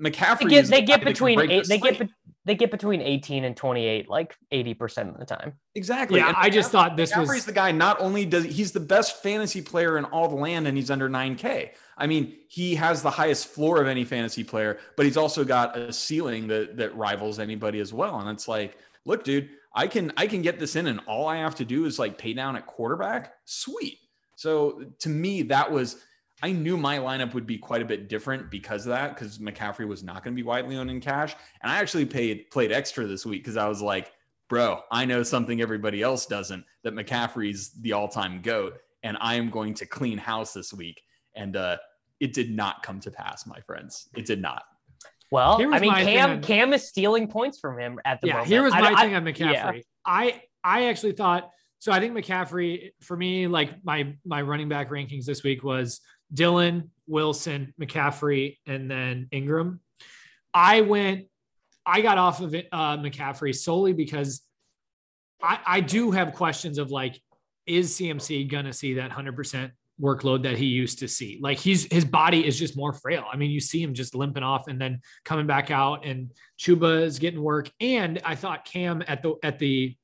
McCaffrey, 0.00 0.44
they 0.44 0.48
get, 0.48 0.66
they 0.66 0.82
get 0.82 1.04
between 1.04 1.38
eight, 1.38 1.68
they 1.68 1.78
get 1.78 2.00
they 2.46 2.54
get 2.54 2.70
between 2.70 3.00
18 3.00 3.44
and 3.44 3.56
28 3.56 4.08
like 4.10 4.36
80% 4.52 5.08
of 5.08 5.18
the 5.18 5.24
time. 5.24 5.54
Exactly. 5.74 6.20
Yeah, 6.20 6.34
I 6.36 6.50
just 6.50 6.70
thought 6.70 6.96
this 6.96 7.12
McCaffrey's 7.12 7.28
was 7.28 7.44
the 7.46 7.52
guy 7.52 7.72
not 7.72 8.00
only 8.00 8.26
does 8.26 8.44
he's 8.44 8.72
the 8.72 8.80
best 8.80 9.22
fantasy 9.22 9.62
player 9.62 9.96
in 9.96 10.04
all 10.06 10.28
the 10.28 10.34
land 10.34 10.66
and 10.66 10.76
he's 10.76 10.90
under 10.90 11.08
9k. 11.08 11.70
I 11.96 12.06
mean, 12.06 12.36
he 12.48 12.74
has 12.74 13.02
the 13.02 13.10
highest 13.10 13.48
floor 13.48 13.80
of 13.80 13.88
any 13.88 14.04
fantasy 14.04 14.44
player, 14.44 14.78
but 14.96 15.06
he's 15.06 15.16
also 15.16 15.44
got 15.44 15.76
a 15.76 15.92
ceiling 15.92 16.48
that 16.48 16.76
that 16.78 16.96
rivals 16.96 17.38
anybody 17.38 17.80
as 17.80 17.92
well. 17.92 18.18
And 18.18 18.28
it's 18.30 18.48
like, 18.48 18.76
look, 19.04 19.24
dude, 19.24 19.48
I 19.74 19.86
can 19.88 20.12
I 20.16 20.26
can 20.26 20.42
get 20.42 20.58
this 20.58 20.76
in, 20.76 20.86
and 20.86 21.00
all 21.06 21.26
I 21.26 21.38
have 21.38 21.56
to 21.56 21.64
do 21.64 21.84
is 21.84 21.98
like 21.98 22.18
pay 22.18 22.32
down 22.32 22.56
at 22.56 22.66
quarterback. 22.66 23.34
Sweet. 23.44 23.98
So 24.36 24.84
to 25.00 25.08
me, 25.08 25.42
that 25.42 25.70
was 25.70 25.96
I 26.42 26.52
knew 26.52 26.76
my 26.76 26.98
lineup 26.98 27.34
would 27.34 27.46
be 27.46 27.58
quite 27.58 27.82
a 27.82 27.84
bit 27.84 28.08
different 28.08 28.50
because 28.50 28.86
of 28.86 28.90
that, 28.90 29.14
because 29.14 29.38
McCaffrey 29.38 29.86
was 29.86 30.02
not 30.02 30.22
going 30.22 30.34
to 30.34 30.36
be 30.36 30.46
widely 30.46 30.76
owned 30.76 30.90
in 30.90 31.00
cash. 31.00 31.34
And 31.62 31.72
I 31.72 31.76
actually 31.76 32.06
paid 32.06 32.50
played 32.50 32.72
extra 32.72 33.06
this 33.06 33.24
week 33.24 33.42
because 33.42 33.56
I 33.56 33.68
was 33.68 33.80
like, 33.80 34.12
bro, 34.48 34.80
I 34.90 35.04
know 35.04 35.22
something 35.22 35.60
everybody 35.60 36.02
else 36.02 36.26
doesn't 36.26 36.64
that 36.82 36.94
McCaffrey's 36.94 37.70
the 37.70 37.92
all-time 37.92 38.42
GOAT, 38.42 38.78
and 39.02 39.16
I 39.20 39.34
am 39.34 39.50
going 39.50 39.74
to 39.74 39.86
clean 39.86 40.18
house 40.18 40.52
this 40.52 40.72
week. 40.72 41.02
And 41.34 41.56
uh 41.56 41.78
it 42.20 42.32
did 42.32 42.50
not 42.50 42.82
come 42.82 43.00
to 43.00 43.10
pass, 43.10 43.44
my 43.44 43.60
friends. 43.60 44.08
It 44.14 44.24
did 44.24 44.40
not. 44.40 44.62
Well, 45.34 45.74
I 45.74 45.80
mean, 45.80 45.92
Cam 45.92 46.40
Cam 46.42 46.72
is 46.72 46.86
stealing 46.86 47.26
points 47.26 47.58
from 47.58 47.76
him 47.76 47.98
at 48.04 48.20
the 48.20 48.28
yeah, 48.28 48.34
moment. 48.34 48.48
Here 48.52 48.62
was 48.62 48.72
my 48.72 48.92
I, 48.92 49.02
thing 49.02 49.14
I, 49.14 49.16
on 49.16 49.24
McCaffrey. 49.24 49.76
Yeah. 49.76 49.80
I 50.06 50.42
I 50.62 50.86
actually 50.86 51.10
thought 51.10 51.50
so. 51.80 51.90
I 51.90 51.98
think 51.98 52.14
McCaffrey 52.14 52.92
for 53.00 53.16
me, 53.16 53.48
like 53.48 53.84
my 53.84 54.14
my 54.24 54.42
running 54.42 54.68
back 54.68 54.90
rankings 54.90 55.24
this 55.24 55.42
week 55.42 55.64
was 55.64 56.00
Dillon 56.32 56.92
Wilson, 57.08 57.74
McCaffrey, 57.80 58.58
and 58.68 58.88
then 58.88 59.26
Ingram. 59.32 59.80
I 60.54 60.82
went. 60.82 61.26
I 61.84 62.00
got 62.00 62.16
off 62.16 62.40
of 62.40 62.54
it, 62.54 62.68
uh, 62.70 62.98
McCaffrey 62.98 63.56
solely 63.56 63.92
because 63.92 64.40
I, 65.42 65.58
I 65.66 65.80
do 65.80 66.12
have 66.12 66.32
questions 66.32 66.78
of 66.78 66.92
like, 66.92 67.20
is 67.66 67.98
CMC 67.98 68.48
gonna 68.48 68.72
see 68.72 68.94
that 68.94 69.10
hundred 69.10 69.34
percent 69.34 69.72
workload 70.00 70.42
that 70.42 70.58
he 70.58 70.66
used 70.66 70.98
to 70.98 71.08
see. 71.08 71.38
Like 71.40 71.58
he's 71.58 71.90
his 71.92 72.04
body 72.04 72.46
is 72.46 72.58
just 72.58 72.76
more 72.76 72.92
frail. 72.92 73.24
I 73.32 73.36
mean, 73.36 73.50
you 73.50 73.60
see 73.60 73.82
him 73.82 73.94
just 73.94 74.14
limping 74.14 74.42
off 74.42 74.68
and 74.68 74.80
then 74.80 75.00
coming 75.24 75.46
back 75.46 75.70
out, 75.70 76.04
and 76.04 76.32
Chuba 76.58 77.02
is 77.02 77.18
getting 77.18 77.40
work. 77.40 77.70
And 77.80 78.20
I 78.24 78.34
thought 78.34 78.64
Cam 78.64 79.02
at 79.06 79.22
the 79.22 79.36
at 79.42 79.58
the 79.58 79.96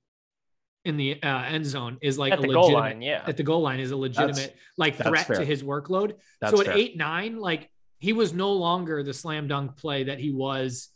in 0.84 0.96
the 0.96 1.22
uh, 1.22 1.42
end 1.42 1.66
zone 1.66 1.98
is 2.00 2.18
like 2.18 2.32
at 2.32 2.38
a 2.38 2.42
legitimate 2.42 2.72
line, 2.72 3.02
yeah. 3.02 3.22
At 3.26 3.36
the 3.36 3.42
goal 3.42 3.60
line 3.60 3.80
is 3.80 3.90
a 3.90 3.96
legitimate 3.96 4.36
that's, 4.36 4.54
like 4.78 4.96
threat 4.96 5.26
to 5.26 5.44
his 5.44 5.62
workload. 5.62 6.14
That's 6.40 6.54
so 6.54 6.60
at 6.60 6.66
fair. 6.66 6.76
eight 6.76 6.96
nine, 6.96 7.38
like 7.38 7.70
he 7.98 8.12
was 8.12 8.32
no 8.32 8.52
longer 8.52 9.02
the 9.02 9.12
slam 9.12 9.46
dunk 9.46 9.76
play 9.76 10.04
that 10.04 10.18
he 10.18 10.30
was 10.30 10.88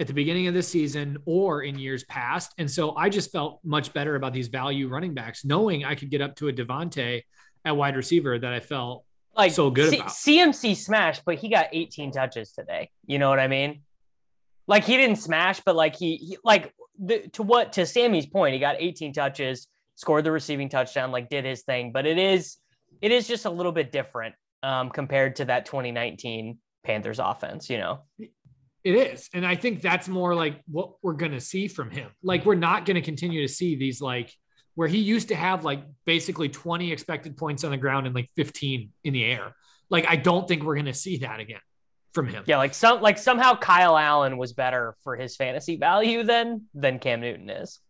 at 0.00 0.06
the 0.06 0.12
beginning 0.12 0.46
of 0.46 0.54
the 0.54 0.62
season 0.62 1.18
or 1.24 1.62
in 1.62 1.78
years 1.78 2.04
past. 2.04 2.52
And 2.58 2.70
so 2.70 2.94
I 2.94 3.08
just 3.08 3.32
felt 3.32 3.60
much 3.64 3.92
better 3.92 4.14
about 4.14 4.32
these 4.32 4.48
value 4.48 4.88
running 4.88 5.14
backs, 5.14 5.44
knowing 5.44 5.84
I 5.84 5.94
could 5.94 6.10
get 6.10 6.20
up 6.20 6.36
to 6.36 6.48
a 6.48 6.52
Davante 6.52 7.22
at 7.64 7.76
wide 7.76 7.96
receiver 7.96 8.38
that 8.38 8.52
I 8.52 8.60
felt 8.60 9.04
like 9.36 9.52
so 9.52 9.70
good 9.70 9.90
C- 9.90 9.96
about. 9.96 10.10
CMC 10.10 10.76
smash, 10.76 11.20
but 11.24 11.36
he 11.36 11.48
got 11.48 11.68
18 11.72 12.12
touches 12.12 12.52
today. 12.52 12.90
You 13.06 13.18
know 13.18 13.28
what 13.28 13.38
I 13.38 13.48
mean? 13.48 13.82
Like 14.66 14.84
he 14.84 14.96
didn't 14.96 15.16
smash, 15.16 15.60
but 15.60 15.76
like 15.76 15.96
he, 15.96 16.16
he 16.16 16.38
like 16.44 16.72
the, 16.98 17.28
to 17.34 17.42
what 17.42 17.74
to 17.74 17.86
Sammy's 17.86 18.26
point, 18.26 18.54
he 18.54 18.60
got 18.60 18.76
18 18.78 19.12
touches, 19.12 19.68
scored 19.94 20.24
the 20.24 20.32
receiving 20.32 20.68
touchdown, 20.68 21.10
like 21.10 21.30
did 21.30 21.44
his 21.44 21.62
thing. 21.62 21.92
But 21.92 22.06
it 22.06 22.18
is 22.18 22.56
it 23.00 23.12
is 23.12 23.28
just 23.28 23.44
a 23.44 23.50
little 23.50 23.72
bit 23.72 23.92
different 23.92 24.34
um, 24.62 24.90
compared 24.90 25.36
to 25.36 25.46
that 25.46 25.66
2019 25.66 26.58
Panthers 26.84 27.18
offense. 27.18 27.70
You 27.70 27.78
know. 27.78 28.00
It 28.84 28.94
is. 28.94 29.28
And 29.34 29.46
I 29.46 29.54
think 29.54 29.82
that's 29.82 30.08
more 30.08 30.34
like 30.34 30.62
what 30.66 30.92
we're 31.02 31.14
going 31.14 31.32
to 31.32 31.40
see 31.40 31.68
from 31.68 31.90
him. 31.90 32.10
Like, 32.22 32.46
we're 32.46 32.54
not 32.54 32.86
going 32.86 32.94
to 32.94 33.02
continue 33.02 33.46
to 33.46 33.52
see 33.52 33.76
these 33.76 34.00
like 34.00 34.32
where 34.78 34.86
he 34.86 34.98
used 34.98 35.26
to 35.26 35.34
have 35.34 35.64
like 35.64 35.82
basically 36.04 36.48
20 36.48 36.92
expected 36.92 37.36
points 37.36 37.64
on 37.64 37.72
the 37.72 37.76
ground 37.76 38.06
and 38.06 38.14
like 38.14 38.30
15 38.36 38.92
in 39.02 39.12
the 39.12 39.24
air. 39.24 39.52
Like 39.90 40.06
I 40.08 40.14
don't 40.14 40.46
think 40.46 40.62
we're 40.62 40.76
going 40.76 40.86
to 40.86 40.94
see 40.94 41.16
that 41.16 41.40
again 41.40 41.58
from 42.14 42.28
him. 42.28 42.44
Yeah, 42.46 42.58
like 42.58 42.74
some 42.74 43.02
like 43.02 43.18
somehow 43.18 43.56
Kyle 43.56 43.98
Allen 43.98 44.38
was 44.38 44.52
better 44.52 44.94
for 45.02 45.16
his 45.16 45.34
fantasy 45.34 45.78
value 45.78 46.22
than 46.22 46.66
than 46.74 47.00
Cam 47.00 47.22
Newton 47.22 47.50
is. 47.50 47.80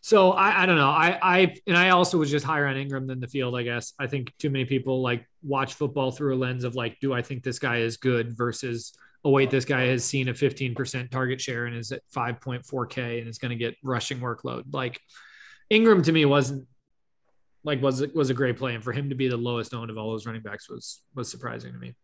So 0.00 0.32
I, 0.32 0.64
I 0.64 0.66
don't 0.66 0.74
know. 0.74 0.90
I, 0.90 1.20
I 1.22 1.54
and 1.68 1.76
I 1.76 1.90
also 1.90 2.18
was 2.18 2.32
just 2.32 2.44
higher 2.44 2.66
on 2.66 2.76
Ingram 2.76 3.06
than 3.06 3.20
the 3.20 3.28
field, 3.28 3.54
I 3.54 3.62
guess. 3.62 3.92
I 3.96 4.08
think 4.08 4.36
too 4.38 4.50
many 4.50 4.64
people 4.64 5.02
like 5.02 5.24
watch 5.44 5.74
football 5.74 6.10
through 6.10 6.34
a 6.34 6.38
lens 6.38 6.64
of 6.64 6.74
like, 6.74 6.98
do 6.98 7.12
I 7.12 7.22
think 7.22 7.44
this 7.44 7.60
guy 7.60 7.76
is 7.76 7.96
good 7.96 8.36
versus 8.36 8.92
oh 9.24 9.30
wait, 9.30 9.50
this 9.50 9.64
guy 9.64 9.86
has 9.86 10.04
seen 10.04 10.28
a 10.28 10.32
15% 10.32 11.10
target 11.10 11.40
share 11.40 11.66
and 11.66 11.76
is 11.76 11.92
at 11.92 12.02
5.4K 12.14 13.18
and 13.18 13.28
is 13.28 13.38
going 13.38 13.50
to 13.50 13.56
get 13.56 13.76
rushing 13.82 14.20
workload. 14.20 14.64
Like 14.72 15.00
Ingram 15.70 16.02
to 16.02 16.12
me 16.12 16.24
wasn't 16.24 16.66
like 17.64 17.82
was 17.82 18.06
was 18.14 18.30
a 18.30 18.34
great 18.34 18.56
play, 18.56 18.74
and 18.74 18.82
for 18.82 18.92
him 18.92 19.10
to 19.10 19.14
be 19.14 19.28
the 19.28 19.36
lowest 19.36 19.74
owned 19.74 19.90
of 19.90 19.98
all 19.98 20.10
those 20.10 20.26
running 20.26 20.42
backs 20.42 20.70
was 20.70 21.02
was 21.14 21.30
surprising 21.30 21.72
to 21.72 21.78
me. 21.78 21.94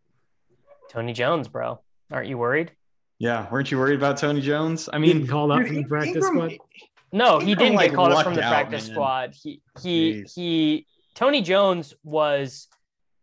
Tony 0.89 1.13
Jones, 1.13 1.47
bro, 1.47 1.81
aren't 2.11 2.27
you 2.27 2.37
worried? 2.37 2.71
Yeah, 3.17 3.47
weren't 3.49 3.71
you 3.71 3.79
worried 3.79 3.97
about 3.97 4.17
Tony 4.17 4.41
Jones? 4.41 4.89
I 4.91 4.97
mean, 4.97 5.25
called 5.25 5.51
up 5.51 5.65
from 5.65 5.75
the 5.75 5.83
practice 5.85 6.25
Ingram, 6.25 6.49
squad. 6.49 6.67
No, 7.11 7.39
he 7.39 7.55
didn't 7.55 7.75
like, 7.75 7.91
get 7.91 7.95
called 7.95 8.11
up 8.11 8.25
from 8.25 8.35
the 8.35 8.41
practice 8.41 8.87
man. 8.87 8.93
squad. 8.93 9.33
He 9.41 9.61
he 9.81 10.13
Jeez. 10.13 10.33
he. 10.35 10.87
Tony 11.15 11.41
Jones 11.41 11.93
was 12.03 12.67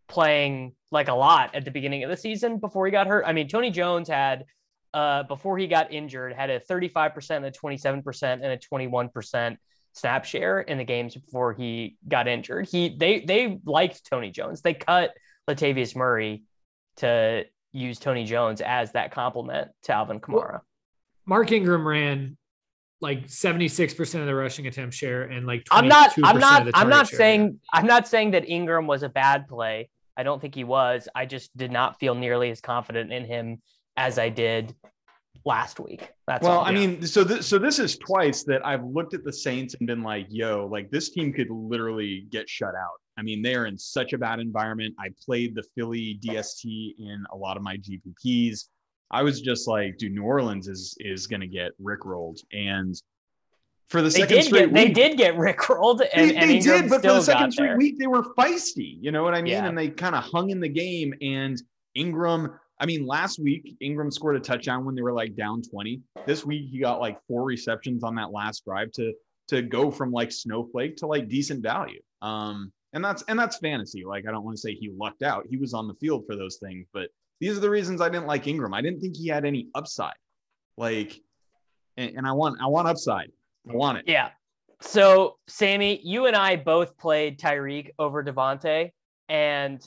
playing 0.07 0.73
like 0.91 1.07
a 1.07 1.13
lot 1.13 1.55
at 1.55 1.65
the 1.65 1.71
beginning 1.71 2.03
of 2.03 2.09
the 2.09 2.17
season 2.17 2.59
before 2.59 2.85
he 2.85 2.91
got 2.91 3.07
hurt. 3.07 3.23
I 3.25 3.33
mean, 3.33 3.47
Tony 3.47 3.69
Jones 3.69 4.07
had 4.07 4.45
uh, 4.93 5.23
before 5.23 5.57
he 5.57 5.67
got 5.67 5.91
injured 5.91 6.33
had 6.33 6.49
a 6.49 6.59
35%, 6.59 7.47
a 7.47 7.51
27%, 7.51 8.23
and 8.23 8.45
a 8.45 8.57
21% 8.57 9.57
snap 9.93 10.25
share 10.25 10.61
in 10.61 10.77
the 10.77 10.83
games 10.83 11.15
before 11.15 11.53
he 11.53 11.97
got 12.07 12.27
injured. 12.27 12.67
He 12.69 12.95
they 12.95 13.21
they 13.21 13.59
liked 13.65 14.05
Tony 14.09 14.31
Jones. 14.31 14.61
They 14.61 14.73
cut 14.73 15.15
Latavius 15.49 15.95
Murray 15.95 16.43
to 16.97 17.45
use 17.71 17.99
Tony 17.99 18.23
Jones 18.23 18.61
as 18.61 18.91
that 18.91 19.11
complement 19.11 19.71
to 19.83 19.93
Alvin 19.93 20.19
Kamara. 20.19 20.51
Well, 20.51 20.65
Mark 21.25 21.51
Ingram 21.51 21.87
ran 21.87 22.37
like 23.01 23.27
76% 23.27 24.19
of 24.19 24.25
the 24.25 24.35
rushing 24.35 24.67
attempt 24.67 24.95
share 24.95 25.23
and 25.23 25.45
like 25.45 25.65
I'm 25.71 25.87
not 25.87 26.13
I'm 26.23 26.39
not 26.39 26.69
I'm 26.73 26.89
not 26.89 27.07
saying 27.07 27.59
I'm 27.73 27.85
not 27.85 28.07
saying 28.07 28.31
that 28.31 28.47
Ingram 28.47 28.87
was 28.87 29.03
a 29.03 29.09
bad 29.09 29.47
play. 29.47 29.89
I 30.15 30.23
don't 30.23 30.39
think 30.39 30.55
he 30.55 30.63
was. 30.63 31.07
I 31.15 31.25
just 31.25 31.55
did 31.57 31.71
not 31.71 31.99
feel 31.99 32.15
nearly 32.15 32.51
as 32.51 32.61
confident 32.61 33.11
in 33.11 33.25
him 33.25 33.61
as 33.97 34.19
I 34.19 34.29
did 34.29 34.75
last 35.45 35.79
week. 35.79 36.09
That's 36.27 36.43
well, 36.43 36.59
all. 36.59 36.65
I 36.65 36.71
mean, 36.71 37.05
so 37.05 37.23
this 37.23 37.47
so 37.47 37.57
this 37.57 37.79
is 37.79 37.97
twice 37.97 38.43
that 38.45 38.65
I've 38.65 38.83
looked 38.83 39.13
at 39.13 39.23
the 39.23 39.33
Saints 39.33 39.75
and 39.75 39.87
been 39.87 40.03
like, 40.03 40.27
"Yo, 40.29 40.67
like 40.71 40.89
this 40.91 41.09
team 41.09 41.33
could 41.33 41.49
literally 41.49 42.27
get 42.31 42.49
shut 42.49 42.75
out." 42.75 42.99
I 43.17 43.21
mean, 43.21 43.41
they 43.41 43.55
are 43.55 43.65
in 43.65 43.77
such 43.77 44.13
a 44.13 44.17
bad 44.17 44.39
environment. 44.39 44.95
I 44.99 45.09
played 45.23 45.55
the 45.55 45.63
Philly 45.75 46.19
DST 46.23 46.95
in 46.97 47.23
a 47.31 47.37
lot 47.37 47.57
of 47.57 47.63
my 47.63 47.77
GPPs. 47.77 48.69
I 49.13 49.21
was 49.21 49.41
just 49.41 49.67
like, 49.67 49.97
dude, 49.99 50.13
New 50.13 50.23
Orleans 50.23 50.67
is 50.67 50.97
is 50.99 51.27
going 51.27 51.41
to 51.41 51.47
get 51.47 51.71
rickrolled, 51.79 52.39
and 52.51 52.99
for 53.89 54.01
the 54.01 54.09
they 54.09 54.21
second 54.21 54.35
did 54.37 54.45
straight 54.45 54.59
get, 54.59 54.71
week, 54.73 54.95
they 54.95 55.07
did 55.09 55.17
get 55.17 55.35
rickrolled, 55.35 56.01
and, 56.13 56.31
they, 56.31 56.35
and 56.35 56.63
did, 56.63 56.89
but 56.89 57.01
for 57.03 57.13
the 57.13 57.21
second 57.21 57.51
straight 57.51 57.67
there. 57.67 57.77
week, 57.77 57.99
they 57.99 58.07
were 58.07 58.23
feisty. 58.33 58.97
You 58.99 59.11
know 59.11 59.23
what 59.23 59.35
I 59.35 59.41
mean? 59.43 59.53
Yeah. 59.53 59.67
And 59.67 59.77
they 59.77 59.89
kind 59.89 60.15
of 60.15 60.23
hung 60.23 60.49
in 60.49 60.59
the 60.59 60.67
game. 60.67 61.13
And 61.21 61.61
Ingram, 61.93 62.59
I 62.79 62.87
mean, 62.87 63.05
last 63.05 63.37
week 63.37 63.77
Ingram 63.81 64.09
scored 64.09 64.35
a 64.35 64.39
touchdown 64.39 64.83
when 64.83 64.95
they 64.95 65.03
were 65.03 65.13
like 65.13 65.35
down 65.35 65.61
twenty. 65.61 66.01
This 66.25 66.43
week 66.43 66.69
he 66.71 66.79
got 66.79 66.99
like 66.99 67.19
four 67.27 67.43
receptions 67.43 68.03
on 68.03 68.15
that 68.15 68.31
last 68.31 68.65
drive 68.65 68.91
to 68.93 69.13
to 69.49 69.61
go 69.61 69.91
from 69.91 70.11
like 70.11 70.31
snowflake 70.31 70.97
to 70.97 71.07
like 71.07 71.29
decent 71.29 71.61
value. 71.61 72.01
Um, 72.23 72.71
and 72.93 73.05
that's 73.05 73.23
and 73.27 73.37
that's 73.37 73.57
fantasy. 73.57 74.03
Like 74.05 74.27
I 74.27 74.31
don't 74.31 74.43
want 74.43 74.55
to 74.57 74.61
say 74.61 74.73
he 74.73 74.89
lucked 74.97 75.21
out. 75.21 75.45
He 75.47 75.57
was 75.57 75.75
on 75.75 75.87
the 75.87 75.93
field 75.95 76.23
for 76.25 76.35
those 76.35 76.57
things, 76.57 76.87
but 76.93 77.09
these 77.39 77.57
are 77.57 77.61
the 77.61 77.69
reasons 77.69 78.01
I 78.01 78.09
didn't 78.09 78.27
like 78.27 78.47
Ingram. 78.47 78.73
I 78.73 78.81
didn't 78.81 79.01
think 79.01 79.17
he 79.17 79.27
had 79.27 79.45
any 79.45 79.67
upside. 79.75 80.15
Like, 80.77 81.19
and, 81.97 82.17
and 82.17 82.27
I 82.27 82.31
want 82.31 82.59
I 82.61 82.67
want 82.67 82.87
upside. 82.87 83.31
I 83.69 83.75
want 83.75 83.99
it. 83.99 84.05
Yeah. 84.07 84.29
So, 84.81 85.37
Sammy, 85.47 86.01
you 86.03 86.25
and 86.25 86.35
I 86.35 86.57
both 86.57 86.97
played 86.97 87.39
Tyreek 87.39 87.91
over 87.97 88.23
Davante, 88.23 88.91
and 89.29 89.81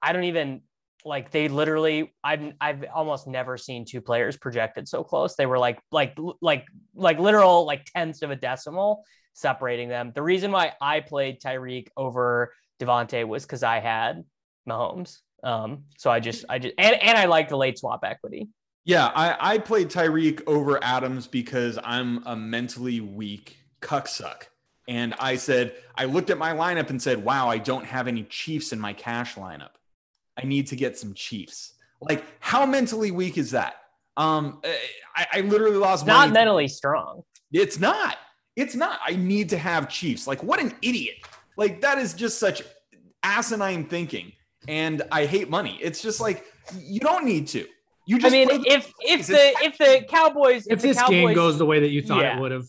I 0.00 0.12
don't 0.12 0.24
even 0.24 0.62
like 1.04 1.30
they 1.30 1.48
literally 1.48 2.12
I've 2.22 2.52
I've 2.60 2.84
almost 2.94 3.26
never 3.26 3.56
seen 3.56 3.84
two 3.84 4.00
players 4.00 4.36
projected 4.36 4.88
so 4.88 5.02
close. 5.04 5.34
They 5.34 5.46
were 5.46 5.58
like 5.58 5.80
like 5.90 6.16
like 6.40 6.66
like 6.94 7.18
literal 7.18 7.66
like 7.66 7.84
tenths 7.84 8.22
of 8.22 8.30
a 8.30 8.36
decimal 8.36 9.04
separating 9.34 9.88
them. 9.88 10.12
The 10.14 10.22
reason 10.22 10.52
why 10.52 10.72
I 10.80 11.00
played 11.00 11.40
Tyreek 11.40 11.88
over 11.96 12.52
Davante 12.80 13.26
was 13.26 13.44
because 13.44 13.62
I 13.62 13.80
had 13.80 14.24
Mahomes. 14.68 15.18
Um, 15.42 15.84
so 15.98 16.10
I 16.10 16.20
just 16.20 16.44
I 16.48 16.58
just 16.58 16.74
and, 16.78 16.94
and 16.94 17.18
I 17.18 17.26
like 17.26 17.48
the 17.48 17.56
late 17.56 17.78
swap 17.78 18.00
equity. 18.04 18.48
Yeah, 18.84 19.06
I, 19.14 19.54
I 19.54 19.58
played 19.58 19.90
Tyreek 19.90 20.42
over 20.46 20.82
Adams 20.82 21.26
because 21.28 21.78
I'm 21.82 22.26
a 22.26 22.34
mentally 22.34 23.00
weak 23.00 23.58
cucksuck. 23.80 24.44
And 24.88 25.14
I 25.20 25.36
said, 25.36 25.74
I 25.96 26.06
looked 26.06 26.30
at 26.30 26.38
my 26.38 26.52
lineup 26.52 26.90
and 26.90 27.00
said, 27.00 27.24
wow, 27.24 27.48
I 27.48 27.58
don't 27.58 27.84
have 27.84 28.08
any 28.08 28.24
Chiefs 28.24 28.72
in 28.72 28.80
my 28.80 28.92
cash 28.92 29.36
lineup. 29.36 29.70
I 30.36 30.44
need 30.44 30.66
to 30.68 30.76
get 30.76 30.98
some 30.98 31.14
Chiefs. 31.14 31.74
Like, 32.00 32.24
how 32.40 32.66
mentally 32.66 33.12
weak 33.12 33.38
is 33.38 33.52
that? 33.52 33.74
Um, 34.16 34.60
I, 35.14 35.26
I 35.34 35.40
literally 35.42 35.76
lost. 35.76 36.04
My 36.04 36.12
not 36.12 36.32
mentally 36.32 36.66
strong. 36.66 37.22
It's 37.52 37.78
not. 37.78 38.16
It's 38.56 38.74
not. 38.74 38.98
I 39.06 39.14
need 39.14 39.50
to 39.50 39.58
have 39.58 39.88
Chiefs. 39.88 40.26
Like, 40.26 40.42
what 40.42 40.60
an 40.60 40.74
idiot! 40.82 41.16
Like, 41.56 41.80
that 41.82 41.98
is 41.98 42.12
just 42.12 42.40
such 42.40 42.62
asinine 43.22 43.84
thinking. 43.84 44.32
And 44.68 45.02
I 45.10 45.26
hate 45.26 45.50
money. 45.50 45.78
It's 45.80 46.00
just 46.00 46.20
like 46.20 46.44
you 46.78 47.00
don't 47.00 47.24
need 47.24 47.48
to. 47.48 47.66
You 48.06 48.18
just. 48.18 48.34
I 48.34 48.36
mean, 48.36 48.48
if 48.66 48.92
if 49.00 49.26
the 49.26 49.54
if 49.62 49.78
the 49.78 50.04
Cowboys 50.08 50.66
if, 50.66 50.74
if 50.74 50.82
this 50.82 50.98
Cowboys, 50.98 51.10
game 51.10 51.34
goes 51.34 51.58
the 51.58 51.66
way 51.66 51.80
that 51.80 51.90
you 51.90 52.02
thought 52.02 52.22
yeah. 52.22 52.36
it 52.36 52.40
would 52.40 52.52
have, 52.52 52.66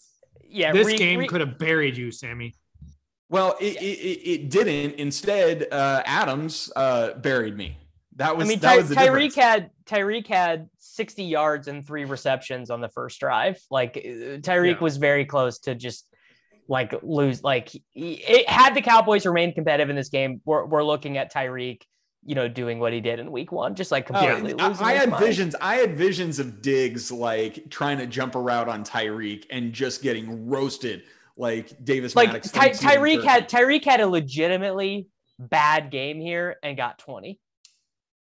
yeah, 0.47 0.71
this 0.71 0.87
re, 0.87 0.97
game 0.97 1.19
re, 1.19 1.27
could 1.27 1.41
have 1.41 1.57
buried 1.57 1.97
you, 1.97 2.11
Sammy. 2.11 2.55
Well, 3.29 3.55
it, 3.59 3.77
it, 3.81 4.29
it 4.29 4.49
didn't. 4.49 4.99
Instead, 4.99 5.67
uh, 5.71 6.03
Adams 6.05 6.71
uh, 6.75 7.13
buried 7.13 7.57
me. 7.57 7.77
That 8.17 8.37
was. 8.37 8.47
I 8.47 8.49
mean, 8.49 8.59
that 8.59 8.69
Ty- 8.69 8.77
was 8.77 8.89
the 8.89 8.95
Tyreek 8.95 9.33
difference. 9.33 9.35
had 9.35 9.71
Tyreek 9.85 10.27
had 10.27 10.69
60 10.77 11.23
yards 11.23 11.67
and 11.67 11.85
three 11.85 12.05
receptions 12.05 12.69
on 12.69 12.79
the 12.81 12.89
first 12.89 13.19
drive. 13.19 13.59
Like 13.71 13.97
uh, 13.97 14.37
Tyreek 14.37 14.75
Yeah. 14.75 14.79
was 14.79 14.97
very 14.97 15.25
close 15.25 15.59
to 15.59 15.73
just 15.73 16.05
like 16.67 16.93
lose. 17.03 17.43
Like 17.43 17.71
it 17.93 18.49
had 18.49 18.75
the 18.75 18.81
Cowboys 18.81 19.25
remained 19.25 19.55
competitive 19.55 19.89
in 19.89 19.95
this 19.95 20.09
game. 20.09 20.41
We're, 20.45 20.65
we're 20.65 20.83
looking 20.83 21.17
at 21.17 21.33
Tyreek, 21.33 21.81
you 22.25 22.35
know, 22.35 22.47
doing 22.47 22.79
what 22.79 22.93
he 22.93 23.01
did 23.01 23.19
in 23.19 23.31
Week 23.31 23.51
One, 23.51 23.75
just 23.75 23.91
like 23.91 24.09
Oh, 24.09 24.13
completely 24.13 24.53
I, 24.61 24.67
losing. 24.69 24.85
I 24.85 24.91
his 24.93 24.99
had 25.01 25.09
mind. 25.09 25.25
visions. 25.25 25.55
I 25.59 25.75
had 25.75 25.97
visions 25.97 26.39
of 26.39 26.61
Diggs 26.61 27.11
like 27.11 27.69
trying 27.69 27.97
to 27.97 28.07
jump 28.07 28.35
around 28.35 28.69
on 28.69 28.83
Tyreek 28.83 29.45
and 29.49 29.73
just 29.73 30.01
getting 30.01 30.47
roasted 30.47 31.03
like 31.37 31.83
Davis. 31.83 32.15
Like 32.15 32.27
Maddox 32.29 32.51
Ty- 32.51 32.69
Tyreek 32.69 33.15
turkey. 33.15 33.27
had 33.27 33.49
Tyreek 33.49 33.83
had 33.85 33.99
a 33.99 34.07
legitimately 34.07 35.07
bad 35.39 35.91
game 35.91 36.21
here 36.21 36.55
and 36.63 36.77
got 36.77 36.97
20. 36.99 37.39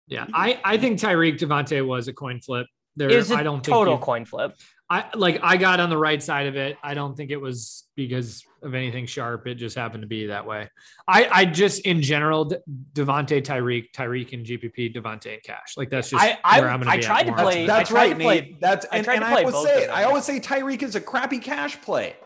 Yeah, 0.06 0.26
I 0.34 0.60
I 0.64 0.76
think 0.76 0.98
Tyreek 1.00 1.38
Davante 1.38 1.86
was 1.86 2.08
a 2.08 2.12
coin 2.12 2.40
flip. 2.40 2.66
There, 2.96 3.08
It 3.10 3.16
was 3.16 3.30
a 3.30 3.36
I 3.36 3.42
don't 3.42 3.62
total 3.62 3.94
think 3.94 4.00
you- 4.00 4.04
coin 4.04 4.24
flip. 4.24 4.54
I 4.92 5.04
like 5.14 5.38
I 5.44 5.56
got 5.56 5.78
on 5.78 5.88
the 5.88 5.96
right 5.96 6.20
side 6.20 6.48
of 6.48 6.56
it. 6.56 6.76
I 6.82 6.94
don't 6.94 7.16
think 7.16 7.30
it 7.30 7.36
was 7.40 7.84
because 7.94 8.42
of 8.62 8.74
anything 8.74 9.06
sharp. 9.06 9.46
It 9.46 9.54
just 9.54 9.76
happened 9.76 10.02
to 10.02 10.08
be 10.08 10.26
that 10.26 10.44
way. 10.44 10.68
I 11.06 11.28
I 11.30 11.44
just 11.44 11.82
in 11.82 12.02
general 12.02 12.46
De- 12.46 12.58
Davante 12.94 13.40
Tyreek 13.40 13.92
Tyreek 13.96 14.32
and 14.32 14.44
GPP 14.44 14.92
Davante 14.94 15.32
and 15.34 15.42
Cash 15.44 15.74
like 15.76 15.90
that's 15.90 16.10
just 16.10 16.20
I- 16.22 16.38
I- 16.42 16.60
where 16.60 16.68
I'm 16.68 16.80
gonna 16.80 16.90
I 16.90 16.96
be 16.96 17.02
at 17.04 17.06
tried 17.06 17.22
to 17.26 17.32
play- 17.34 17.66
That's 17.66 17.92
I 17.92 17.94
right, 17.94 18.08
to 18.10 18.14
play- 18.16 18.40
Nate. 18.40 18.60
That's 18.60 18.84
and, 18.86 19.04
tried 19.04 19.14
and 19.16 19.24
I 19.24 19.30
play 19.32 19.44
always 19.44 19.64
say 19.64 19.84
it. 19.84 19.90
I 19.90 20.02
always 20.04 20.24
say 20.24 20.40
Tyreek 20.40 20.82
is 20.82 20.96
a 20.96 21.00
crappy 21.00 21.38
cash 21.38 21.80
play 21.82 22.16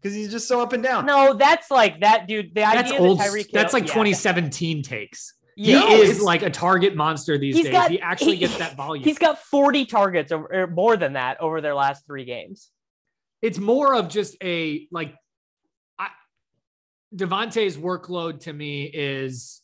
because 0.00 0.14
he's 0.16 0.30
just 0.30 0.48
so 0.48 0.62
up 0.62 0.72
and 0.72 0.82
down. 0.82 1.04
No, 1.04 1.34
that's 1.34 1.70
like 1.70 2.00
that 2.00 2.26
dude. 2.26 2.54
The 2.54 2.62
That's 2.62 2.90
idea 2.90 3.00
old. 3.00 3.18
that 3.18 3.28
Tyreek 3.28 3.50
That's 3.52 3.74
like 3.74 3.82
yeah, 3.86 3.92
2017 3.92 4.82
takes. 4.82 5.34
Yeah, 5.60 5.86
he 5.88 5.94
is 6.02 6.20
like 6.22 6.42
a 6.42 6.50
target 6.50 6.94
monster 6.94 7.36
these 7.36 7.56
He's 7.56 7.64
days. 7.64 7.72
got- 7.72 7.90
he 7.90 8.00
actually 8.00 8.32
he- 8.34 8.38
gets 8.38 8.56
that 8.58 8.76
volume. 8.76 9.02
He's 9.04 9.18
got 9.18 9.38
40 9.42 9.86
targets 9.86 10.30
over, 10.30 10.46
or 10.52 10.66
more 10.68 10.96
than 10.96 11.14
that 11.14 11.40
over 11.40 11.60
their 11.60 11.74
last 11.74 12.06
three 12.06 12.24
games. 12.24 12.70
it's 13.42 13.58
more 13.58 13.94
of 13.94 14.08
just 14.08 14.36
a 14.42 14.88
like 14.90 15.14
I 15.98 16.08
Davante's 17.14 17.76
workload 17.76 18.40
to 18.40 18.52
me 18.52 18.84
is 18.84 19.60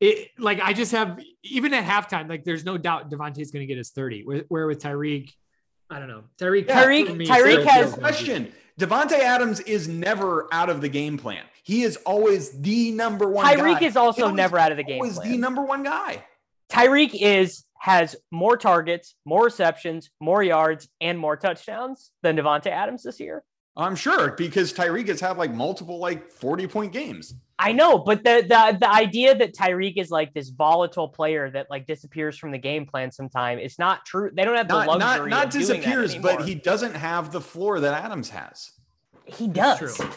it 0.00 0.28
like 0.38 0.60
I 0.60 0.72
just 0.72 0.92
have 0.92 1.20
even 1.42 1.74
at 1.74 1.84
halftime, 1.84 2.28
like 2.28 2.44
there's 2.44 2.64
no 2.64 2.76
doubt 2.78 3.10
Davante's 3.10 3.50
gonna 3.50 3.66
get 3.66 3.78
his 3.78 3.90
30. 3.90 4.22
Where, 4.24 4.44
where 4.48 4.66
with 4.66 4.80
Tyreek, 4.80 5.30
I 5.90 5.98
don't 5.98 6.08
know. 6.08 6.24
Tyreek 6.38 6.66
Yeah, 6.68 6.84
Tyreek- 6.84 7.16
me 7.16 7.26
Tyreek 7.26 7.64
has- 7.64 7.80
feels 7.84 7.92
like- 7.92 8.00
Question: 8.00 8.52
Davante 8.78 9.12
Adams 9.12 9.60
is 9.60 9.86
never 9.86 10.48
out 10.52 10.68
of 10.68 10.80
the 10.80 10.88
game 10.88 11.16
plan. 11.16 11.44
He 11.62 11.82
is 11.82 11.96
always 11.98 12.50
the 12.60 12.90
number 12.90 13.28
one. 13.28 13.44
Guy. 13.44 13.56
Tyreek 13.56 13.80
guy. 13.80 13.86
is 13.86 13.96
also 13.96 14.30
never 14.30 14.58
out 14.58 14.72
of 14.72 14.76
the 14.76 14.84
game 14.84 14.98
plan. 15.00 15.12
Always 15.12 15.30
the 15.30 15.38
number 15.38 15.62
one 15.62 15.82
guy. 15.82 16.24
Tyreek 16.70 17.10
is 17.14 17.64
has 17.78 18.16
more 18.30 18.56
targets, 18.56 19.14
more 19.24 19.44
receptions, 19.44 20.10
more 20.18 20.42
yards, 20.42 20.88
and 21.00 21.18
more 21.18 21.36
touchdowns 21.36 22.10
than 22.22 22.36
Davante 22.36 22.68
Adams 22.68 23.02
this 23.02 23.20
year. 23.20 23.44
I'm 23.76 23.96
sure 23.96 24.32
because 24.32 24.72
Tyreek 24.72 25.08
has 25.08 25.20
had 25.20 25.36
like 25.36 25.52
multiple 25.52 25.98
like 25.98 26.30
40 26.30 26.66
point 26.68 26.92
games. 26.92 27.34
I 27.58 27.72
know, 27.72 27.98
but 27.98 28.24
the 28.24 28.44
the 28.48 28.78
the 28.80 28.90
idea 28.90 29.34
that 29.34 29.54
Tyreek 29.54 29.96
is 29.96 30.10
like 30.10 30.32
this 30.32 30.48
volatile 30.50 31.08
player 31.08 31.50
that 31.50 31.68
like 31.70 31.86
disappears 31.86 32.36
from 32.36 32.50
the 32.52 32.58
game 32.58 32.86
plan 32.86 33.10
sometime 33.10 33.58
is 33.58 33.78
not 33.78 34.04
true. 34.04 34.30
They 34.34 34.44
don't 34.44 34.56
have 34.56 34.68
the 34.68 34.74
Not 34.74 34.86
not 34.86 35.00
luxury 35.00 35.30
not 35.30 35.46
of 35.46 35.52
doing 35.52 35.66
that 35.66 35.76
disappears, 35.76 36.14
but 36.16 36.44
he 36.44 36.54
doesn't 36.54 36.94
have 36.94 37.32
the 37.32 37.40
floor 37.40 37.80
that 37.80 38.04
Adams 38.04 38.30
has. 38.30 38.72
He 39.24 39.48
does. 39.48 39.78
true. 39.78 40.08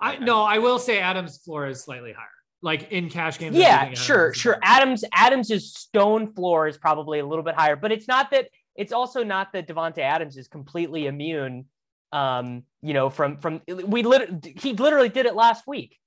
I 0.00 0.18
no, 0.18 0.42
I 0.42 0.58
will 0.58 0.78
say 0.78 0.98
Adams' 0.98 1.38
floor 1.38 1.66
is 1.66 1.82
slightly 1.82 2.12
higher. 2.12 2.26
Like 2.60 2.90
in 2.90 3.08
cash 3.08 3.38
games. 3.38 3.56
Yeah, 3.56 3.78
think 3.78 3.82
Adams 3.82 3.98
sure, 3.98 4.30
is 4.30 4.36
sure. 4.36 4.58
higher. 4.62 4.96
Adams 5.12 5.64
stone 5.64 6.32
floor 6.32 6.66
is 6.66 6.76
probably 6.76 7.20
a 7.20 7.26
little 7.26 7.44
bit 7.44 7.54
higher, 7.54 7.76
but 7.76 7.92
it's 7.92 8.08
not 8.08 8.30
that 8.32 8.48
it's 8.76 8.92
also 8.92 9.22
not 9.22 9.52
that 9.52 9.68
Davante 9.68 9.98
Adams 9.98 10.36
is 10.36 10.48
completely 10.48 11.06
immune 11.06 11.66
um, 12.12 12.62
you 12.82 12.94
know, 12.94 13.10
from 13.10 13.36
from 13.38 13.60
we 13.66 14.02
lit- 14.02 14.44
he 14.44 14.72
literally 14.72 15.08
did 15.08 15.26
it 15.26 15.34
last 15.34 15.66
week. 15.66 15.98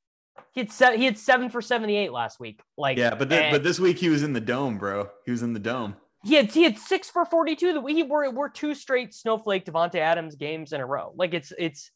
He 0.53 0.61
had 0.61 0.71
se- 0.71 0.97
he 0.97 1.05
had 1.05 1.17
7 1.17 1.49
for 1.49 1.61
78 1.61 2.11
last 2.11 2.39
week. 2.39 2.61
Like 2.77 2.97
Yeah, 2.97 3.15
but 3.15 3.29
th- 3.29 3.41
and 3.41 3.51
but 3.51 3.63
this 3.63 3.79
week 3.79 3.97
he 3.97 4.09
was 4.09 4.23
in 4.23 4.33
the 4.33 4.41
dome, 4.41 4.77
bro. 4.77 5.09
He 5.25 5.31
was 5.31 5.43
in 5.43 5.53
the 5.53 5.59
dome. 5.59 5.95
he 6.23 6.35
had 6.35 6.51
he 6.51 6.63
had 6.63 6.77
6 6.77 7.09
for 7.09 7.25
42 7.25 7.73
the 7.73 7.81
we 7.81 8.03
were 8.03 8.29
we're 8.31 8.49
two 8.49 8.73
straight 8.73 9.13
snowflake 9.13 9.65
Davante 9.65 9.95
Adams 9.95 10.35
games 10.35 10.73
in 10.73 10.81
a 10.81 10.85
row. 10.85 11.13
Like 11.15 11.33
it's 11.33 11.53
it's 11.57 11.91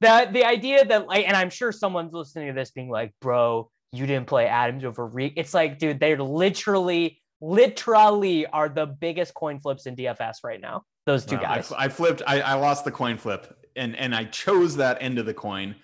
the 0.00 0.28
the 0.32 0.44
idea 0.44 0.84
that 0.84 1.06
like 1.06 1.26
and 1.26 1.36
I'm 1.36 1.50
sure 1.50 1.72
someone's 1.72 2.12
listening 2.12 2.48
to 2.48 2.52
this 2.52 2.70
being 2.70 2.90
like, 2.90 3.12
"Bro, 3.20 3.70
you 3.92 4.06
didn't 4.06 4.26
play 4.26 4.46
Adams 4.46 4.84
over 4.84 5.06
Reek." 5.06 5.34
It's 5.36 5.54
like, 5.54 5.78
dude, 5.78 5.98
they're 6.00 6.22
literally 6.22 7.20
literally 7.40 8.46
are 8.46 8.68
the 8.68 8.86
biggest 8.86 9.34
coin 9.34 9.58
flips 9.60 9.86
in 9.86 9.96
DFS 9.96 10.36
right 10.44 10.60
now. 10.60 10.82
Those 11.06 11.24
two 11.24 11.36
Wow, 11.36 11.42
I, 11.42 11.54
guys. 11.56 11.72
I 11.72 11.88
flipped. 11.88 12.22
I, 12.26 12.40
I 12.40 12.54
lost 12.54 12.84
the 12.84 12.90
coin 12.90 13.16
flip, 13.16 13.56
and 13.76 13.96
and 13.96 14.14
I 14.14 14.24
chose 14.24 14.76
that 14.76 14.98
end 15.00 15.18
of 15.18 15.26
the 15.26 15.34
coin. 15.34 15.74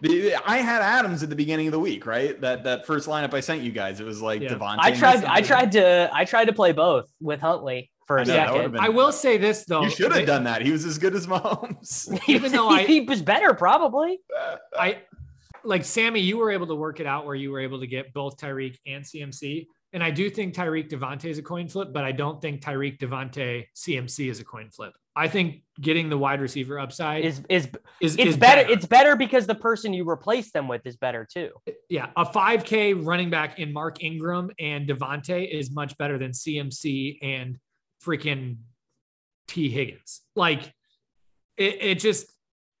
The, 0.00 0.34
I 0.44 0.56
had 0.58 0.82
Adams 0.82 1.22
at 1.22 1.30
the 1.30 1.36
beginning 1.36 1.68
of 1.68 1.72
the 1.72 1.78
week, 1.78 2.06
right? 2.06 2.40
That 2.40 2.64
that 2.64 2.86
first 2.86 3.08
lineup 3.08 3.32
I 3.34 3.40
sent 3.40 3.62
you 3.62 3.70
guys. 3.70 4.00
It 4.00 4.04
was 4.06 4.20
like 4.20 4.42
Yeah. 4.42 4.54
Davante. 4.54 4.78
I 4.80 4.90
tried. 4.92 5.24
I 5.24 5.40
tried 5.42 5.72
to. 5.72 6.10
I 6.12 6.24
tried 6.24 6.46
to 6.46 6.52
play 6.52 6.72
both 6.72 7.08
with 7.20 7.40
Huntley 7.40 7.90
for 8.08 8.18
I 8.18 8.22
a 8.22 8.24
know, 8.24 8.32
that 8.34 8.48
second. 8.54 8.72
been- 8.72 8.80
I 8.80 8.88
will 8.88 9.12
say 9.12 9.38
this 9.38 9.64
though. 9.64 9.82
You 9.84 9.90
should 9.90 10.10
they- 10.10 10.18
have 10.18 10.26
done 10.26 10.44
that. 10.44 10.62
He 10.62 10.72
was 10.72 10.84
as 10.84 10.98
good 10.98 11.14
as 11.14 11.28
Mahomes. 11.28 12.20
even 12.28 12.50
though 12.50 12.68
I- 12.70 12.82
he 12.82 13.02
was 13.02 13.22
better, 13.22 13.54
probably. 13.54 14.18
I 14.76 15.02
like 15.62 15.84
Sammy, 15.84 16.18
you 16.18 16.38
were 16.38 16.50
able 16.50 16.66
to 16.66 16.74
work 16.74 16.98
it 16.98 17.06
out 17.06 17.24
where 17.24 17.36
you 17.36 17.52
were 17.52 17.60
able 17.60 17.78
to 17.78 17.86
get 17.86 18.12
both 18.12 18.36
Tyreek 18.38 18.78
and 18.84 19.04
CMC. 19.04 19.66
And 19.92 20.02
I 20.02 20.10
do 20.10 20.30
think 20.30 20.54
Tyreek 20.54 20.88
Davante 20.88 21.26
is 21.26 21.38
a 21.38 21.42
coin 21.42 21.68
flip, 21.68 21.92
but 21.92 22.04
I 22.04 22.12
don't 22.12 22.40
think 22.40 22.62
Tyreek 22.62 22.98
Davante 22.98 23.66
CMC 23.76 24.30
is 24.30 24.40
a 24.40 24.44
coin 24.44 24.70
flip. 24.70 24.92
I 25.14 25.28
think 25.28 25.62
getting 25.78 26.08
the 26.08 26.16
wide 26.16 26.40
receiver 26.40 26.78
upside 26.78 27.24
is 27.24 27.42
Is 27.50 27.68
is 28.00 28.16
it's 28.16 28.30
is 28.30 28.36
better. 28.38 28.62
It's 28.70 28.86
better 28.86 29.14
because 29.16 29.46
the 29.46 29.54
person 29.54 29.92
you 29.92 30.08
replace 30.08 30.50
them 30.52 30.68
with 30.68 30.86
is 30.86 30.96
better 30.96 31.28
too. 31.30 31.50
yeah, 31.90 32.08
a 32.16 32.24
5K 32.24 33.04
running 33.04 33.28
back 33.28 33.58
in 33.58 33.72
Mark 33.72 34.02
Ingram 34.02 34.50
and 34.58 34.88
Davante 34.88 35.46
is 35.46 35.70
much 35.70 35.96
better 35.98 36.16
than 36.16 36.30
CMC 36.30 37.18
and 37.20 37.58
freaking 38.02 38.56
Tee 39.48 39.68
Higgins. 39.68 40.22
Like 40.34 40.62
it, 41.58 41.76
it 41.82 41.98
just 42.00 42.32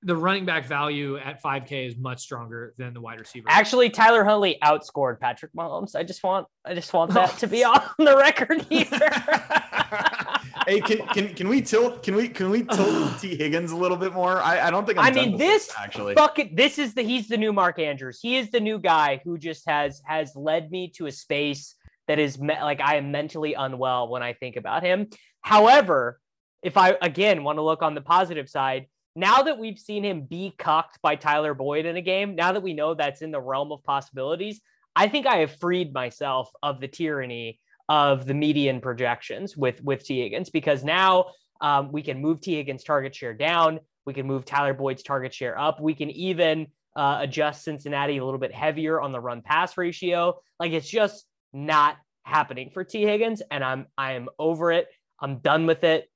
the 0.04 0.16
running 0.16 0.44
back 0.44 0.66
value 0.66 1.16
at 1.16 1.42
5K 1.42 1.86
is 1.86 1.96
much 1.96 2.20
stronger 2.20 2.74
than 2.76 2.92
the 2.92 3.00
wide 3.00 3.20
receiver. 3.20 3.46
Actually, 3.48 3.88
Tyler 3.88 4.24
Huntley 4.24 4.58
outscored 4.62 5.20
Patrick 5.20 5.52
Mahomes. 5.52 5.94
I 5.94 6.02
just 6.02 6.24
want. 6.24 6.46
I 6.64 6.74
just 6.74 6.92
want 6.92 7.12
that 7.14 7.38
to 7.38 7.46
be 7.46 7.64
on 7.64 7.82
the 7.98 8.16
record 8.16 8.62
here. 8.68 8.86
hey, 10.66 10.80
can, 10.80 11.06
can 11.08 11.34
can 11.34 11.48
we 11.48 11.62
tilt? 11.62 12.02
Can 12.02 12.16
we 12.16 12.28
can 12.28 12.50
we 12.50 12.64
tilt 12.64 13.18
Tee 13.20 13.36
Higgins 13.36 13.70
a 13.70 13.76
little 13.76 13.96
bit 13.96 14.12
more? 14.12 14.40
I, 14.40 14.68
I 14.68 14.70
don't 14.70 14.86
think 14.86 14.98
I'm 14.98 15.06
I 15.06 15.10
mean, 15.10 15.32
with 15.32 15.40
this 15.40 15.70
actually. 15.78 16.14
Fuck 16.14 16.38
it. 16.40 16.56
This 16.56 16.78
is 16.78 16.94
the 16.94 17.02
he's 17.02 17.28
the 17.28 17.36
new 17.36 17.52
Mark 17.52 17.78
Andrews. 17.78 18.18
He 18.20 18.36
is 18.36 18.50
the 18.50 18.60
new 18.60 18.78
guy 18.78 19.20
who 19.24 19.38
just 19.38 19.68
has 19.68 20.02
has 20.04 20.34
led 20.34 20.70
me 20.70 20.88
to 20.96 21.06
a 21.06 21.12
space 21.12 21.76
that 22.08 22.18
is 22.18 22.40
me- 22.40 22.60
like 22.60 22.80
I 22.80 22.96
am 22.96 23.12
mentally 23.12 23.54
unwell 23.54 24.08
when 24.08 24.22
I 24.22 24.32
think 24.32 24.56
about 24.56 24.82
him. 24.82 25.08
However, 25.42 26.18
if 26.62 26.76
I 26.76 26.96
again 27.00 27.44
want 27.44 27.58
to 27.58 27.62
look 27.62 27.82
on 27.82 27.94
the 27.94 28.00
positive 28.00 28.48
side, 28.48 28.86
now 29.14 29.42
that 29.42 29.58
we've 29.58 29.78
seen 29.78 30.04
him 30.04 30.22
be 30.22 30.54
cucked 30.58 31.00
by 31.02 31.16
Tyler 31.16 31.54
Boyd 31.54 31.86
in 31.86 31.96
a 31.96 32.02
game, 32.02 32.34
now 32.34 32.52
that 32.52 32.62
we 32.62 32.72
know 32.72 32.94
that's 32.94 33.22
in 33.22 33.30
the 33.30 33.40
realm 33.40 33.72
of 33.72 33.82
possibilities, 33.84 34.60
I 34.96 35.08
think 35.08 35.26
I 35.26 35.38
have 35.38 35.56
freed 35.56 35.92
myself 35.92 36.50
of 36.62 36.80
the 36.80 36.88
tyranny 36.88 37.60
of 37.88 38.26
the 38.26 38.34
median 38.34 38.80
projections 38.80 39.56
with 39.56 39.82
with 39.82 40.04
Tee 40.04 40.20
Higgins 40.20 40.50
because 40.50 40.84
now 40.84 41.26
um, 41.60 41.92
we 41.92 42.02
can 42.02 42.20
move 42.20 42.40
Tee 42.40 42.56
Higgins' 42.56 42.84
target 42.84 43.14
share 43.14 43.34
down. 43.34 43.80
We 44.06 44.14
can 44.14 44.26
move 44.26 44.44
Tyler 44.44 44.74
Boyd's 44.74 45.02
target 45.02 45.34
share 45.34 45.58
up. 45.58 45.80
We 45.80 45.94
can 45.94 46.10
even 46.10 46.68
uh, 46.96 47.18
adjust 47.20 47.64
Cincinnati 47.64 48.18
a 48.18 48.24
little 48.24 48.40
bit 48.40 48.52
heavier 48.52 49.00
on 49.00 49.12
the 49.12 49.20
run 49.20 49.42
pass 49.42 49.76
ratio. 49.76 50.40
Like 50.58 50.72
it's 50.72 50.88
just 50.88 51.26
not 51.52 51.96
happening 52.24 52.70
for 52.72 52.84
Tee 52.84 53.02
Higgins, 53.02 53.42
and 53.50 53.62
I'm 53.62 53.86
I 53.96 54.12
am 54.12 54.28
over 54.38 54.72
it. 54.72 54.88
I'm 55.20 55.38
done 55.38 55.66
with 55.66 55.84
it. 55.84 56.08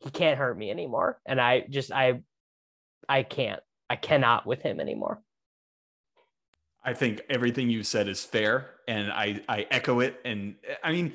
He 0.00 0.10
can't 0.10 0.38
hurt 0.38 0.56
me 0.56 0.70
anymore, 0.70 1.20
and 1.26 1.40
I 1.40 1.66
just 1.68 1.92
I 1.92 2.20
I 3.10 3.22
can't. 3.24 3.60
I 3.90 3.96
cannot 3.96 4.46
with 4.46 4.62
him 4.62 4.78
anymore. 4.80 5.20
I 6.84 6.94
think 6.94 7.20
everything 7.28 7.68
you 7.68 7.82
said 7.82 8.08
is 8.08 8.24
fair, 8.24 8.70
and 8.88 9.12
I 9.12 9.42
I 9.48 9.66
echo 9.70 10.00
it. 10.00 10.18
And 10.24 10.54
I 10.82 10.92
mean, 10.92 11.12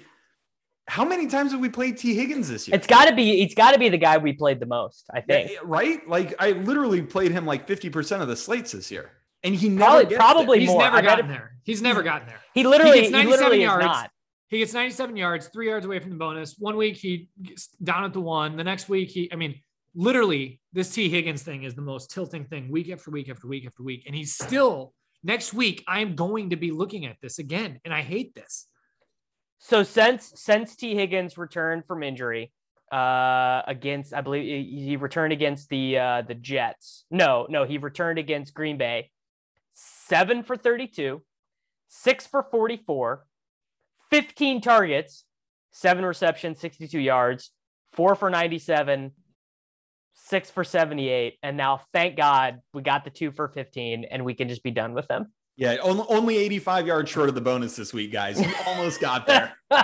how 0.88 1.05
many 1.05 1.27
times 1.27 1.51
have 1.53 1.60
we 1.62 1.69
played 1.69 1.97
Tee 1.97 2.13
Higgins 2.13 2.49
this 2.49 2.67
year? 2.67 2.75
It's 2.75 2.86
got 2.86 3.05
to 3.05 3.15
be. 3.15 3.41
It's 3.41 3.55
got 3.55 3.71
to 3.71 3.79
be 3.79 3.89
the 3.89 3.97
guy 3.97 4.17
we 4.17 4.34
played 4.34 4.60
the 4.60 4.67
most. 4.67 5.05
I 5.12 5.21
think. 5.21 5.51
Yeah, 5.51 5.58
right? 5.63 6.08
Like 6.08 6.36
I 6.38 6.51
literally 6.51 7.01
played 7.01 7.31
him 7.31 7.45
like 7.45 7.67
50% 7.67 8.21
of 8.21 8.27
the 8.27 8.36
slates 8.36 8.73
this 8.73 8.91
year. 8.91 9.12
And 9.43 9.55
he 9.55 9.69
never 9.69 9.86
Probably- 9.86 10.05
gets 10.05 10.17
probably 10.17 10.60
He's 10.60 10.69
more. 10.69 10.81
never 10.81 10.97
I 10.97 11.01
gotta- 11.01 11.21
gotten 11.23 11.36
there. 11.36 11.51
He's 11.63 11.81
never 11.81 12.01
gotten 12.03 12.27
there. 12.27 12.39
He 12.53 12.63
literally, 12.63 12.97
gets 13.01 13.08
he, 13.08 13.12
97 13.13 13.31
literally 13.43 13.62
yards. 13.63 13.84
is 13.84 13.88
not. 13.88 14.12
He 14.47 14.58
gets 14.60 14.73
97 14.73 15.17
yards, 15.17 15.47
three 15.47 15.67
yards 15.67 15.86
away 15.86 15.99
from 15.99 16.12
the 16.12 16.15
bonus. 16.17 16.55
One 16.58 16.77
week 16.77 16.95
he 16.97 17.29
gets 17.41 17.67
down 17.84 18.05
at 18.05 18.13
the 18.13 18.21
one. 18.21 18.55
The 18.58 18.63
next 18.63 18.88
week 18.89 19.10
he, 19.10 19.31
I 19.31 19.36
mean, 19.36 19.60
literally, 19.95 20.60
this 20.73 20.91
Tee 20.91 21.10
Higgins 21.10 21.43
thing 21.43 21.63
is 21.63 21.73
the 21.73 21.81
most 21.81 22.12
tilting 22.12 22.45
thing 22.45 22.69
week 22.69 22.91
after 22.91 23.10
week 23.10 23.29
after 23.29 23.47
week 23.47 23.65
after 23.65 23.81
week. 23.81 24.03
And 24.05 24.15
he's 24.15 24.34
still 24.34 24.93
next 25.23 25.53
week. 25.53 25.84
I'm 25.88 26.15
going 26.15 26.51
to 26.51 26.55
be 26.55 26.71
looking 26.71 27.05
at 27.05 27.17
this 27.21 27.39
again, 27.39 27.79
and 27.86 27.93
I 27.93 28.01
hate 28.01 28.36
this. 28.36 28.67
So 29.60 29.84
since 29.84 30.34
since 30.36 30.75
Tee 30.75 30.95
Higgins 30.95 31.38
returned 31.38 31.86
from 31.86 32.03
injury 32.03 32.51
uh 32.91 33.63
against 33.65 34.13
I 34.13 34.21
believe 34.21 34.43
he 34.43 34.95
returned 34.95 35.34
against 35.34 35.69
the 35.69 35.97
uh 35.97 36.21
the 36.21 36.36
Jets. 36.36 37.05
No, 37.10 37.47
no, 37.49 37.63
he 37.63 37.77
returned 37.77 38.19
against 38.19 38.53
Green 38.53 38.77
Bay. 38.77 39.10
7 39.73 40.43
for 40.43 40.55
32, 40.55 41.21
6 41.88 42.27
for 42.27 42.43
44, 42.43 43.25
15 44.10 44.62
targets, 44.62 45.25
7 45.71 46.05
receptions, 46.05 46.60
62 46.62 46.99
yards, 46.99 47.51
4 47.93 48.15
for 48.15 48.29
97, 48.29 49.12
6 50.26 50.50
for 50.52 50.64
78, 50.64 51.38
and 51.44 51.56
now 51.56 51.82
thank 51.94 52.18
God 52.18 52.60
we 52.74 52.82
got 52.82 53.04
the 53.04 53.10
2 53.12 53.32
for 53.32 53.48
15 53.48 54.06
and 54.06 54.26
we 54.26 54.34
can 54.34 54.50
just 54.50 54.64
be 54.64 54.72
done 54.72 54.94
with 54.94 55.08
them. 55.08 55.32
Yeah, 55.58 55.78
only, 55.82 56.06
only 56.10 56.38
85 56.38 56.88
yards 56.88 57.10
short 57.10 57.30
of 57.30 57.36
the 57.36 57.42
bonus 57.42 57.76
this 57.76 57.94
week, 57.94 58.12
guys. 58.12 58.38
He 58.38 58.52
almost 58.68 59.00
got 59.00 59.26
there. 59.26 59.54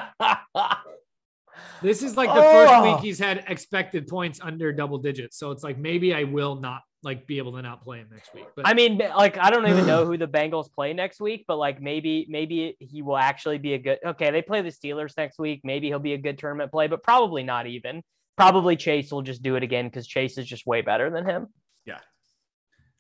This 1.81 2.03
is 2.03 2.15
like 2.15 2.29
the 2.29 2.39
oh. 2.39 2.51
first 2.51 2.73
Oh. 2.73 2.93
week 2.93 3.01
he's 3.03 3.19
had 3.19 3.43
expected 3.47 4.07
points 4.07 4.39
under 4.41 4.71
double 4.71 4.97
digits. 4.99 5.37
So 5.37 5.51
it's 5.51 5.63
like 5.63 5.77
maybe 5.77 6.13
I 6.13 6.23
will 6.23 6.55
not 6.55 6.81
like 7.03 7.25
be 7.25 7.39
able 7.39 7.53
to 7.53 7.61
not 7.61 7.83
play 7.83 7.97
him 7.97 8.09
next 8.11 8.33
week. 8.33 8.45
But 8.55 8.67
I 8.67 8.73
mean, 8.73 8.99
like 8.99 9.37
I 9.37 9.49
don't 9.49 9.67
even 9.67 9.87
know 9.87 10.05
who 10.05 10.17
the 10.17 10.27
Bengals 10.27 10.71
play 10.71 10.93
next 10.93 11.19
week, 11.19 11.45
but 11.47 11.57
like 11.57 11.81
maybe 11.81 12.27
maybe 12.29 12.77
he 12.79 13.01
will 13.01 13.17
actually 13.17 13.57
be 13.57 13.73
a 13.73 13.79
good. 13.79 13.99
Okay, 14.05 14.31
they 14.31 14.41
play 14.41 14.61
the 14.61 14.69
Steelers 14.69 15.17
next 15.17 15.39
week. 15.39 15.61
Maybe 15.63 15.87
he'll 15.87 15.99
be 15.99 16.13
a 16.13 16.19
good 16.19 16.37
tournament 16.37 16.71
play, 16.71 16.87
but 16.87 17.03
probably 17.03 17.43
not 17.43 17.65
even. 17.67 18.03
Probably 18.41 18.75
Chase 18.75 19.11
will 19.11 19.21
just 19.21 19.43
do 19.43 19.55
it 19.55 19.63
again 19.63 19.85
because 19.85 20.07
Chase 20.07 20.37
is 20.37 20.45
just 20.47 20.65
way 20.65 20.81
better 20.81 21.09
than 21.09 21.25
him. 21.25 21.47
Yeah. 21.85 21.99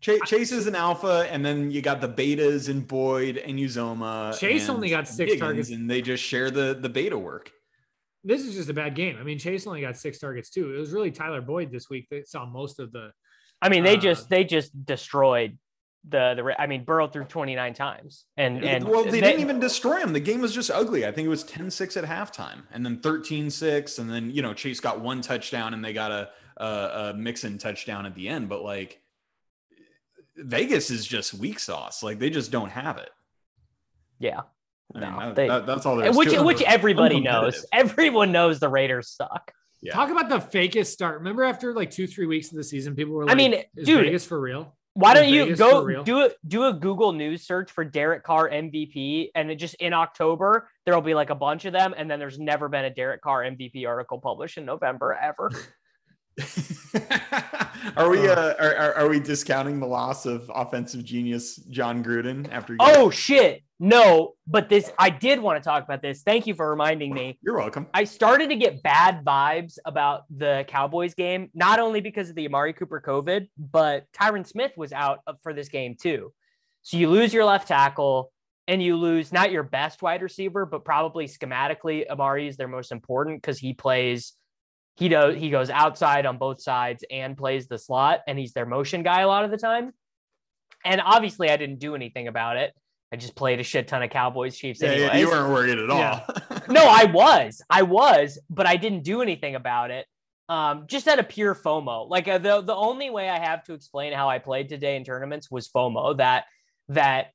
Ch- 0.01 0.21
Chase 0.25 0.51
is 0.51 0.67
an 0.67 0.75
alpha, 0.75 1.27
and 1.31 1.43
then 1.45 1.71
you 1.71 1.81
got 1.81 1.99
the 2.01 2.07
betas 2.09 2.69
and 2.69 2.87
Boyd 2.87 3.37
and 3.37 3.57
Uzomah. 3.57 4.37
Chase 4.39 4.63
and 4.67 4.71
only 4.77 4.89
got 4.89 5.07
six 5.07 5.17
Higgins, 5.33 5.39
targets. 5.39 5.69
and 5.71 5.89
they 5.89 6.01
just 6.01 6.23
share 6.23 6.51
the 6.51 6.77
the 6.79 6.89
beta 6.89 7.17
work. 7.17 7.51
this 8.23 8.45
is 8.45 8.53
just 8.55 8.69
a 8.69 8.73
bad 8.73 8.93
game. 8.95 9.17
I 9.19 9.23
mean, 9.23 9.39
Chase 9.39 9.65
only 9.65 9.81
got 9.81 9.97
six 9.97 10.19
targets 10.19 10.49
too. 10.51 10.75
It 10.75 10.79
was 10.79 10.91
really 10.91 11.09
Tyler 11.11 11.41
Boyd 11.41 11.71
this 11.71 11.89
week 11.89 12.07
that 12.11 12.27
saw 12.27 12.45
most 12.45 12.79
of 12.79 12.91
the. 12.91 13.11
I 13.63 13.69
mean, 13.69 13.83
they 13.83 13.97
Uh, 13.97 14.01
just 14.01 14.29
they 14.29 14.43
just 14.43 14.85
destroyed 14.85 15.57
the 16.07 16.33
the. 16.35 16.55
I 16.61 16.67
mean, 16.67 16.83
Burrow 16.83 17.07
threw 17.07 17.23
twenty 17.25 17.55
nine 17.55 17.73
times, 17.73 18.25
and 18.37 18.63
and 18.63 18.83
well, 18.87 19.03
they, 19.03 19.21
didn't 19.21 19.41
even 19.41 19.59
destroy 19.59 19.99
him. 19.99 20.13
The 20.13 20.19
game 20.19 20.41
was 20.41 20.53
just 20.53 20.71
ugly. 20.71 21.05
I 21.05 21.11
think 21.11 21.25
it 21.27 21.29
was 21.29 21.43
10-6 21.43 21.95
at 21.97 22.05
halftime, 22.05 22.63
and 22.71 22.83
then 22.85 22.97
13-6, 22.99 23.99
and 23.99 24.09
then 24.09 24.31
you 24.31 24.41
know 24.41 24.53
Chase 24.53 24.79
got 24.79 24.99
one 25.01 25.21
touchdown, 25.21 25.73
and 25.73 25.83
they 25.85 25.93
got 25.93 26.11
a 26.11 26.29
a, 26.57 26.65
a 26.65 27.13
mix-in 27.15 27.57
touchdown 27.57 28.05
at 28.05 28.15
the 28.15 28.27
end. 28.29 28.49
But 28.49 28.63
like 28.63 28.99
Vegas 30.35 30.89
is 30.89 31.05
just 31.05 31.33
weak 31.33 31.59
sauce. 31.59 32.01
Like 32.03 32.19
they 32.19 32.29
just 32.29 32.51
don't 32.51 32.71
have 32.71 32.97
it. 32.97 33.09
yeah, 34.19 34.41
I 34.95 34.99
mean, 34.99 35.19
that- 35.19 35.35
they- 35.35 35.47
that- 35.47 35.65
that's 35.65 35.85
all 35.85 35.95
there 35.97 36.09
is. 36.09 36.17
which 36.17 36.29
to 36.31 36.41
which 36.43 36.61
everybody 36.63 37.19
knows. 37.19 37.65
Everyone 37.73 38.31
knows 38.31 38.59
the 38.59 38.69
Raiders 38.69 39.09
suck. 39.09 39.51
Yeah. 39.83 39.93
Talk 39.93 40.11
about 40.11 40.29
the 40.29 40.37
fakest 40.37 40.87
start. 40.87 41.17
Remember 41.17 41.43
after 41.43 41.73
like 41.73 41.89
two, 41.89 42.05
three 42.05 42.27
weeks 42.27 42.51
of 42.51 42.57
the 42.57 42.63
season, 42.63 42.95
people 42.95 43.13
were 43.15 43.25
like, 43.25 43.33
I 43.33 43.35
mean, 43.35 43.53
is 43.75 43.85
dude, 43.87 44.05
Vegas 44.05 44.25
for 44.25 44.39
real? 44.39 44.75
Why 44.93 45.13
don't 45.13 45.29
you 45.29 45.55
go 45.55 46.03
do 46.03 46.25
a 46.25 46.29
do 46.45 46.65
a 46.65 46.73
Google 46.73 47.13
News 47.13 47.43
search 47.43 47.71
for 47.71 47.85
Derek 47.85 48.23
Carr 48.23 48.49
MVP, 48.49 49.29
and 49.35 49.49
it 49.49 49.55
just 49.55 49.75
in 49.75 49.93
October 49.93 50.69
there'll 50.85 51.01
be 51.01 51.13
like 51.13 51.29
a 51.29 51.35
bunch 51.35 51.63
of 51.65 51.71
them, 51.71 51.93
and 51.95 52.11
then 52.11 52.19
there's 52.19 52.37
never 52.37 52.67
been 52.67 52.85
a 52.85 52.89
Derek 52.89 53.21
Carr 53.21 53.43
MVP 53.43 53.87
article 53.87 54.19
published 54.19 54.57
in 54.57 54.65
November 54.65 55.13
ever. 55.13 55.49
Are 56.39 56.43
Are 57.97 58.09
we 58.09 58.27
uh, 58.27 58.53
are, 58.59 58.75
are, 58.75 58.93
are 58.95 59.09
we 59.09 59.19
discounting 59.19 59.79
the 59.79 59.87
loss 59.87 60.25
of 60.25 60.51
offensive 60.53 61.03
genius 61.05 61.55
Jon 61.55 62.03
Gruden 62.03 62.51
after? 62.51 62.75
Oh 62.79 63.09
shit! 63.09 63.63
No, 63.83 64.35
but 64.45 64.69
this 64.69 64.91
I 64.99 65.09
did 65.09 65.39
want 65.39 65.57
to 65.57 65.67
talk 65.67 65.83
about 65.83 66.03
this. 66.03 66.21
Thank 66.21 66.45
you 66.45 66.53
for 66.53 66.69
reminding 66.69 67.11
me. 67.11 67.39
You're 67.41 67.57
welcome. 67.57 67.87
I 67.95 68.03
started 68.03 68.49
to 68.49 68.55
get 68.55 68.83
bad 68.83 69.25
vibes 69.25 69.79
about 69.83 70.25
the 70.29 70.65
Cowboys 70.67 71.15
game, 71.15 71.49
not 71.55 71.79
only 71.79 71.99
because 71.99 72.29
of 72.29 72.35
the 72.35 72.45
Amari 72.45 72.73
Cooper 72.73 73.01
COVID, 73.03 73.47
but 73.57 74.05
Tyron 74.13 74.45
Smith 74.45 74.73
was 74.77 74.93
out 74.93 75.21
for 75.41 75.51
this 75.51 75.67
game 75.67 75.95
too. 75.99 76.31
So 76.83 76.97
you 76.97 77.09
lose 77.09 77.33
your 77.33 77.43
left 77.43 77.67
tackle 77.67 78.31
and 78.67 78.83
you 78.83 78.97
lose 78.97 79.33
not 79.33 79.51
your 79.51 79.63
best 79.63 80.03
wide 80.03 80.21
receiver, 80.21 80.67
but 80.67 80.85
probably 80.85 81.27
schematically, 81.27 82.07
Amari 82.07 82.47
is 82.47 82.57
their 82.57 82.67
most 82.67 82.91
important 82.91 83.41
because 83.41 83.57
he 83.57 83.73
plays 83.73 84.33
he 84.95 85.09
does 85.09 85.37
he 85.37 85.49
goes 85.49 85.71
outside 85.71 86.27
on 86.27 86.37
both 86.37 86.61
sides 86.61 87.03
and 87.09 87.35
plays 87.35 87.67
the 87.67 87.79
slot 87.79 88.19
and 88.27 88.37
he's 88.37 88.53
their 88.53 88.67
motion 88.67 89.01
guy 89.01 89.21
a 89.21 89.27
lot 89.27 89.45
of 89.45 89.49
the 89.49 89.57
time 89.57 89.91
and 90.83 91.01
obviously 91.03 91.49
i 91.49 91.55
didn't 91.55 91.79
do 91.79 91.95
anything 91.95 92.27
about 92.27 92.57
it 92.57 92.73
i 93.11 93.15
just 93.15 93.35
played 93.35 93.59
a 93.59 93.63
shit 93.63 93.87
ton 93.87 94.03
of 94.03 94.09
cowboys 94.09 94.57
chiefs 94.57 94.81
yeah, 94.81 94.89
anyways. 94.89 95.19
you 95.19 95.27
weren't 95.27 95.49
worried 95.49 95.77
at 95.77 95.89
all 95.89 95.99
yeah. 95.99 96.25
no 96.69 96.85
i 96.85 97.05
was 97.05 97.61
i 97.69 97.81
was 97.81 98.39
but 98.49 98.65
i 98.65 98.75
didn't 98.75 99.03
do 99.03 99.21
anything 99.21 99.55
about 99.55 99.91
it 99.91 100.05
um, 100.49 100.83
just 100.87 101.07
out 101.07 101.17
of 101.17 101.29
pure 101.29 101.55
fomo 101.55 102.09
like 102.09 102.27
uh, 102.27 102.37
the, 102.37 102.61
the 102.61 102.75
only 102.75 103.09
way 103.09 103.29
i 103.29 103.39
have 103.39 103.63
to 103.63 103.73
explain 103.73 104.11
how 104.11 104.29
i 104.29 104.37
played 104.37 104.67
today 104.67 104.97
in 104.97 105.05
tournaments 105.05 105.49
was 105.49 105.69
fomo 105.69 106.17
that 106.17 106.43
that 106.89 107.27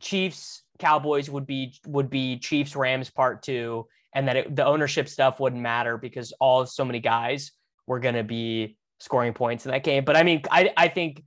chiefs 0.00 0.62
cowboys 0.78 1.28
would 1.28 1.46
be 1.46 1.74
would 1.86 2.08
be 2.08 2.38
chiefs 2.38 2.74
rams 2.74 3.10
part 3.10 3.42
two 3.42 3.86
and 4.14 4.28
that 4.28 4.36
it, 4.36 4.56
the 4.56 4.64
ownership 4.64 5.08
stuff 5.08 5.40
wouldn't 5.40 5.62
matter 5.62 5.96
because 5.96 6.32
all 6.40 6.66
so 6.66 6.84
many 6.84 7.00
guys 7.00 7.52
were 7.86 8.00
going 8.00 8.14
to 8.14 8.24
be 8.24 8.76
scoring 9.00 9.32
points 9.32 9.66
in 9.66 9.72
that 9.72 9.84
game. 9.84 10.04
But 10.04 10.16
I 10.16 10.22
mean, 10.22 10.42
I, 10.50 10.72
I 10.76 10.88
think 10.88 11.22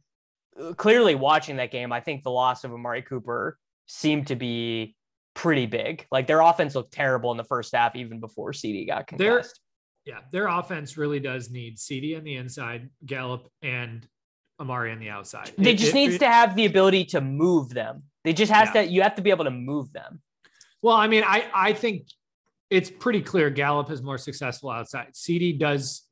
uh, 0.60 0.74
clearly 0.74 1.16
watching 1.16 1.58
that 1.58 1.72
game, 1.72 1.92
I 1.92 2.00
think 2.00 2.24
the 2.24 2.32
loss 2.32 2.64
of 2.64 2.74
Amari 2.74 3.02
Cooper 3.02 3.58
seemed 3.88 4.28
to 4.28 4.36
be 4.36 4.96
pretty 5.34 5.66
big. 5.66 6.06
Like 6.12 6.28
their 6.28 6.42
offense 6.42 6.76
looked 6.76 6.94
terrible 6.94 7.32
in 7.32 7.38
the 7.38 7.44
first 7.44 7.76
half, 7.76 7.96
even 7.96 8.20
before 8.20 8.54
CD 8.54 8.86
got 8.86 9.08
concussed. 9.08 9.60
Their, 10.06 10.16
yeah, 10.16 10.22
their 10.32 10.48
offense 10.48 10.98
really 10.98 11.20
does 11.20 11.50
need 11.50 11.80
CD 11.80 12.16
on 12.16 12.24
the 12.24 12.36
inside, 12.36 12.90
Gallup, 13.06 13.50
and 13.62 14.08
Amari 14.60 14.92
on 14.92 15.00
the 15.00 15.10
outside. 15.10 15.52
They 15.58 15.72
it, 15.72 15.78
just 15.78 15.92
it, 15.92 15.96
needs 15.96 16.16
it, 16.16 16.20
to 16.20 16.28
have 16.28 16.56
the 16.56 16.66
ability 16.66 17.06
to 17.06 17.22
move 17.22 17.70
them. 17.70 18.04
They 18.24 18.34
just 18.34 18.52
has 18.52 18.70
yeah. 18.74 18.84
to. 18.84 18.88
You 18.88 19.02
have 19.02 19.16
to 19.16 19.22
be 19.22 19.30
able 19.30 19.46
to 19.46 19.52
move 19.52 19.92
them. 19.94 20.22
Well, 20.82 20.96
I 20.96 21.08
mean, 21.08 21.24
I 21.26 21.46
I 21.54 21.74
think 21.74 22.08
it's 22.70 22.90
pretty 22.90 23.22
clear 23.22 23.50
Gallup 23.50 23.92
is 23.92 24.02
more 24.02 24.18
successful 24.18 24.70
outside. 24.70 25.08
CD 25.14 25.54
does, 25.54 26.04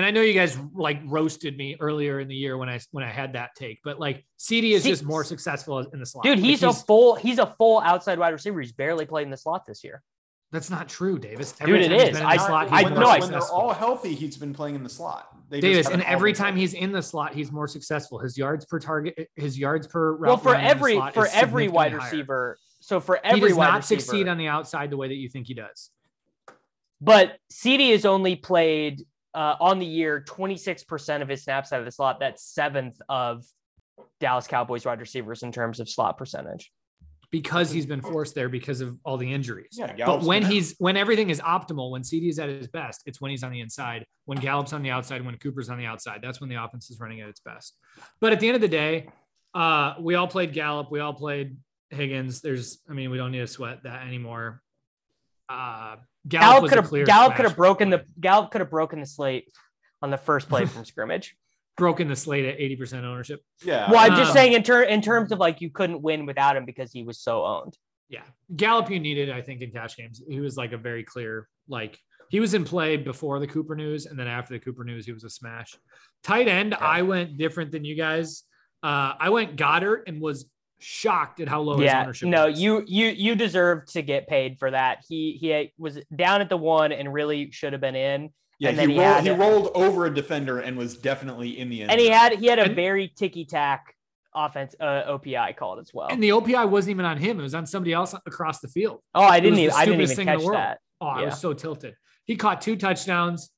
and 0.00 0.06
I 0.06 0.10
know 0.10 0.22
you 0.22 0.32
guys 0.32 0.56
like 0.72 0.98
roasted 1.04 1.58
me 1.58 1.76
earlier 1.78 2.20
in 2.20 2.28
the 2.28 2.34
year 2.34 2.56
when 2.56 2.70
I 2.70 2.80
when 2.90 3.04
I 3.04 3.10
had 3.10 3.34
that 3.34 3.50
take, 3.54 3.80
but 3.84 4.00
like 4.00 4.24
CD 4.38 4.72
is 4.72 4.82
C- 4.82 4.88
just 4.88 5.04
more 5.04 5.24
successful 5.24 5.78
in 5.78 6.00
the 6.00 6.06
slot. 6.06 6.24
Dude, 6.24 6.38
he's, 6.38 6.60
he's, 6.60 6.62
a 6.62 6.72
full 6.72 7.16
he's 7.16 7.38
a 7.38 7.54
full 7.58 7.80
outside 7.80 8.18
wide 8.18 8.32
receiver. 8.32 8.62
He's 8.62 8.72
barely 8.72 9.04
played 9.04 9.24
in 9.24 9.30
the 9.30 9.36
slot 9.36 9.66
this 9.66 9.84
year. 9.84 10.02
That's 10.52 10.70
not 10.70 10.88
true, 10.88 11.18
Davis. 11.18 11.54
Every 11.60 11.82
Dude, 11.82 11.92
it 11.92 12.14
is. 12.14 12.16
I, 12.18 12.38
slot, 12.38 12.68
I 12.72 12.82
know. 12.82 13.18
When 13.18 13.30
they're 13.30 13.42
all 13.52 13.74
healthy, 13.74 14.14
he's 14.14 14.38
been 14.38 14.54
playing 14.54 14.74
in 14.74 14.82
the 14.82 14.88
slot. 14.88 15.28
They 15.50 15.60
Davis, 15.60 15.88
and 15.90 16.02
every 16.04 16.32
time 16.32 16.56
he's 16.56 16.72
in 16.72 16.92
the 16.92 17.02
slot, 17.02 17.34
he's 17.34 17.52
more 17.52 17.68
successful. 17.68 18.18
His 18.20 18.38
yards 18.38 18.64
per 18.64 18.78
target, 18.78 19.28
his 19.36 19.58
yards 19.58 19.86
per 19.86 20.16
well 20.16 20.38
for 20.38 20.54
every 20.54 20.98
for 21.12 21.26
every 21.34 21.68
wide 21.68 21.92
receiver. 21.92 22.56
Higher. 22.56 22.66
So 22.80 23.00
for 23.00 23.20
every 23.22 23.40
he 23.40 23.48
does 23.48 23.58
not 23.58 23.76
receiver, 23.76 24.00
succeed 24.00 24.28
on 24.28 24.38
the 24.38 24.46
outside 24.46 24.88
the 24.88 24.96
way 24.96 25.08
that 25.08 25.16
you 25.16 25.28
think 25.28 25.46
he 25.46 25.52
does. 25.52 25.90
But 27.02 27.38
CD 27.50 27.90
has 27.90 28.04
only 28.04 28.36
played 28.36 29.06
uh, 29.34 29.56
on 29.60 29.78
the 29.78 29.86
year 29.86 30.24
26% 30.26 31.22
of 31.22 31.28
his 31.28 31.42
snaps 31.42 31.72
out 31.72 31.80
of 31.80 31.84
the 31.84 31.92
slot. 31.92 32.20
That's 32.20 32.44
seventh 32.44 33.00
of 33.08 33.44
Dallas 34.18 34.46
Cowboys 34.46 34.84
wide 34.84 35.00
receivers 35.00 35.42
in 35.42 35.52
terms 35.52 35.80
of 35.80 35.88
slot 35.88 36.18
percentage. 36.18 36.72
Because 37.30 37.70
he's 37.70 37.86
been 37.86 38.00
forced 38.00 38.34
there 38.34 38.48
because 38.48 38.80
of 38.80 38.98
all 39.04 39.16
the 39.16 39.32
injuries. 39.32 39.68
Yeah, 39.78 39.94
but 40.04 40.22
when 40.24 40.44
he's 40.44 40.74
when 40.78 40.96
everything 40.96 41.30
is 41.30 41.40
optimal, 41.40 41.92
when 41.92 42.02
CD 42.02 42.28
is 42.28 42.40
at 42.40 42.48
his 42.48 42.66
best, 42.66 43.02
it's 43.06 43.20
when 43.20 43.30
he's 43.30 43.44
on 43.44 43.52
the 43.52 43.60
inside. 43.60 44.04
When 44.24 44.36
Gallup's 44.38 44.72
on 44.72 44.82
the 44.82 44.90
outside, 44.90 45.24
when 45.24 45.36
Cooper's 45.38 45.70
on 45.70 45.78
the 45.78 45.86
outside, 45.86 46.22
that's 46.22 46.40
when 46.40 46.50
the 46.50 46.60
offense 46.60 46.90
is 46.90 46.98
running 46.98 47.20
at 47.20 47.28
its 47.28 47.38
best. 47.38 47.76
But 48.20 48.32
at 48.32 48.40
the 48.40 48.48
end 48.48 48.56
of 48.56 48.60
the 48.60 48.68
day, 48.68 49.10
uh, 49.54 49.94
we 50.00 50.16
all 50.16 50.26
played 50.26 50.52
Gallup. 50.52 50.90
We 50.90 50.98
all 50.98 51.14
played 51.14 51.56
Higgins. 51.90 52.40
There's, 52.40 52.80
I 52.88 52.94
mean, 52.94 53.10
we 53.10 53.16
don't 53.16 53.30
need 53.30 53.38
to 53.38 53.46
sweat 53.46 53.84
that 53.84 54.06
anymore. 54.06 54.60
Uh, 55.48 55.96
Gallup, 56.28 56.68
could 56.68 56.78
have 56.78 57.06
Gallup 57.06 57.36
could 57.36 57.44
have 57.46 57.56
broken 57.56 57.90
the 57.90 58.04
Gallup 58.20 58.50
could 58.50 58.60
have 58.60 58.70
broken 58.70 59.00
the 59.00 59.06
slate 59.06 59.50
on 60.02 60.10
the 60.10 60.18
first 60.18 60.48
play 60.48 60.66
from 60.66 60.84
scrimmage. 60.86 61.36
Broken 61.76 62.08
the 62.08 62.16
slate 62.16 62.44
at 62.44 62.56
eighty 62.58 62.76
percent 62.76 63.06
ownership. 63.06 63.40
Yeah. 63.64 63.90
Well, 63.90 64.00
I'm 64.00 64.16
just 64.16 64.30
um, 64.30 64.36
saying 64.36 64.52
in 64.52 64.62
ter- 64.62 64.82
in 64.82 65.00
terms 65.00 65.32
of 65.32 65.38
like 65.38 65.60
you 65.60 65.70
couldn't 65.70 66.02
win 66.02 66.26
without 66.26 66.56
him 66.56 66.66
because 66.66 66.92
he 66.92 67.02
was 67.02 67.20
so 67.20 67.44
owned. 67.44 67.76
Yeah, 68.10 68.22
Gallup 68.54 68.90
you 68.90 68.98
needed, 68.98 69.30
I 69.30 69.40
think, 69.40 69.62
in 69.62 69.70
cash 69.70 69.96
games. 69.96 70.22
He 70.28 70.40
was 70.40 70.56
like 70.56 70.72
a 70.72 70.76
very 70.76 71.04
clear 71.04 71.48
like 71.68 71.98
he 72.28 72.38
was 72.38 72.54
in 72.54 72.64
play 72.64 72.96
before 72.96 73.40
the 73.40 73.46
Cooper 73.46 73.74
news, 73.74 74.06
and 74.06 74.18
then 74.18 74.26
after 74.26 74.52
the 74.52 74.60
Cooper 74.60 74.84
news, 74.84 75.06
he 75.06 75.12
was 75.12 75.24
a 75.24 75.30
smash. 75.30 75.76
Tight 76.22 76.48
end, 76.48 76.76
yeah. 76.78 76.86
I 76.86 77.02
went 77.02 77.38
different 77.38 77.72
than 77.72 77.84
you 77.84 77.96
guys. 77.96 78.42
Uh, 78.82 79.14
I 79.18 79.30
went 79.30 79.56
Goedert 79.56 80.02
and 80.06 80.20
was 80.20 80.46
shocked 80.80 81.40
at 81.40 81.48
how 81.48 81.60
low 81.60 81.80
yeah, 81.80 81.98
his 81.98 82.04
ownership 82.04 82.28
no, 82.28 82.46
was. 82.46 82.60
you 82.60 82.84
you 82.86 83.08
you 83.08 83.34
deserve 83.34 83.86
to 83.86 84.02
get 84.02 84.26
paid 84.26 84.58
for 84.58 84.70
that. 84.70 85.04
He 85.08 85.36
he 85.40 85.72
was 85.78 85.98
down 86.14 86.40
at 86.40 86.48
the 86.48 86.56
one 86.56 86.92
and 86.92 87.12
really 87.12 87.50
should 87.52 87.72
have 87.72 87.80
been 87.80 87.96
in. 87.96 88.30
Yeah, 88.58 88.72
he, 88.72 88.92
he, 88.92 88.98
rolled, 88.98 89.22
he 89.22 89.30
rolled 89.30 89.70
over 89.74 90.04
a 90.04 90.14
defender 90.14 90.58
and 90.58 90.76
was 90.76 90.96
definitely 90.96 91.58
in 91.58 91.70
the 91.70 91.82
end. 91.82 91.90
And 91.90 92.00
he 92.00 92.08
had 92.08 92.32
he 92.38 92.46
had 92.46 92.58
a 92.58 92.64
and, 92.64 92.74
very 92.74 93.08
ticky 93.08 93.44
tack 93.44 93.94
offense 94.34 94.74
uh, 94.80 95.04
OPI 95.08 95.56
called 95.56 95.78
as 95.78 95.92
well. 95.94 96.08
And 96.10 96.22
the 96.22 96.30
OPI 96.30 96.68
wasn't 96.68 96.90
even 96.90 97.04
on 97.04 97.18
him; 97.18 97.38
it 97.38 97.42
was 97.42 97.54
on 97.54 97.66
somebody 97.66 97.92
else 97.92 98.14
across 98.26 98.60
the 98.60 98.68
field. 98.68 99.00
Oh, 99.14 99.22
I 99.22 99.40
didn't 99.40 99.58
even 99.58 99.74
I 99.74 99.84
didn't 99.84 100.00
even 100.00 100.26
catch 100.26 100.40
that. 100.40 100.78
Oh, 101.00 101.06
yeah. 101.06 101.12
I 101.12 101.24
was 101.24 101.40
so 101.40 101.52
tilted. 101.54 101.94
He 102.26 102.36
caught 102.36 102.60
two 102.60 102.76
touchdowns, 102.76 103.50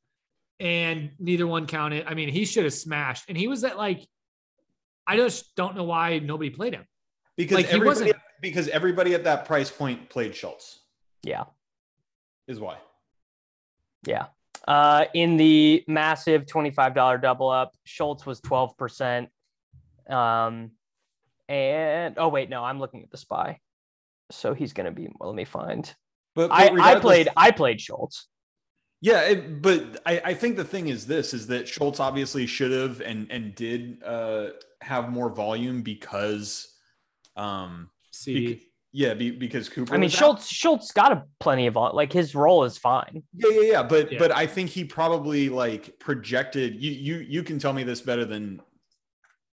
and 0.60 1.10
neither 1.18 1.46
one 1.46 1.66
counted. 1.66 2.06
I 2.06 2.14
mean, 2.14 2.28
he 2.28 2.44
should 2.44 2.64
have 2.64 2.72
smashed. 2.72 3.24
And 3.28 3.36
he 3.36 3.48
was 3.48 3.64
at 3.64 3.76
like, 3.76 4.06
I 5.06 5.16
just 5.16 5.54
don't 5.56 5.76
know 5.76 5.82
why 5.82 6.20
nobody 6.20 6.50
played 6.50 6.74
him 6.74 6.86
because 7.36 7.56
like 7.56 7.72
everybody 7.72 8.12
because 8.40 8.68
everybody 8.68 9.14
at 9.14 9.24
that 9.24 9.46
price 9.46 9.70
point 9.70 10.08
played 10.08 10.34
Schultz. 10.34 10.80
Yeah, 11.22 11.44
is 12.48 12.60
why. 12.60 12.78
Yeah. 14.06 14.26
Uh, 14.66 15.06
in 15.14 15.36
the 15.36 15.84
massive 15.88 16.46
twenty-five 16.46 16.94
dollar 16.94 17.18
double 17.18 17.50
up, 17.50 17.74
Schultz 17.84 18.24
was 18.26 18.40
twelve 18.40 18.76
percent. 18.76 19.28
Um, 20.08 20.72
and 21.48 22.14
oh 22.18 22.28
wait, 22.28 22.48
no, 22.48 22.62
I'm 22.64 22.78
looking 22.78 23.02
at 23.02 23.10
the 23.10 23.16
spy, 23.16 23.58
so 24.30 24.54
he's 24.54 24.72
gonna 24.72 24.92
be. 24.92 25.08
Well, 25.18 25.30
let 25.30 25.36
me 25.36 25.44
find. 25.44 25.92
But, 26.34 26.48
but 26.48 26.54
I, 26.54 26.94
I 26.94 27.00
played. 27.00 27.28
I 27.36 27.50
played 27.50 27.80
Schultz. 27.80 28.28
Yeah, 29.00 29.22
it, 29.22 29.60
but 29.60 30.00
I, 30.06 30.22
I 30.26 30.34
think 30.34 30.56
the 30.56 30.64
thing 30.64 30.88
is 30.88 31.06
this: 31.06 31.34
is 31.34 31.48
that 31.48 31.66
Schultz 31.66 31.98
obviously 31.98 32.46
should 32.46 32.70
have 32.70 33.00
and 33.00 33.26
and 33.30 33.54
did 33.54 34.02
uh, 34.04 34.50
have 34.80 35.10
more 35.10 35.28
volume 35.28 35.82
because 35.82 36.71
um, 37.36 37.90
see, 38.10 38.66
yeah, 38.92 39.14
be, 39.14 39.30
because 39.30 39.68
Cooper. 39.68 39.94
I 39.94 39.98
mean, 39.98 40.10
Schultz 40.10 40.42
out. 40.42 40.48
Schultz 40.48 40.92
got 40.92 41.12
a 41.12 41.24
plenty 41.40 41.66
of 41.66 41.76
like 41.76 42.12
his 42.12 42.34
role 42.34 42.64
is 42.64 42.76
fine. 42.76 43.22
Yeah, 43.34 43.50
yeah, 43.50 43.60
yeah. 43.60 43.82
But 43.82 44.12
yeah. 44.12 44.18
but 44.18 44.32
I 44.32 44.46
think 44.46 44.70
he 44.70 44.84
probably 44.84 45.48
like 45.48 45.98
projected. 45.98 46.82
You 46.82 46.92
you 46.92 47.16
you 47.18 47.42
can 47.42 47.58
tell 47.58 47.72
me 47.72 47.84
this 47.84 48.00
better 48.00 48.24
than 48.24 48.60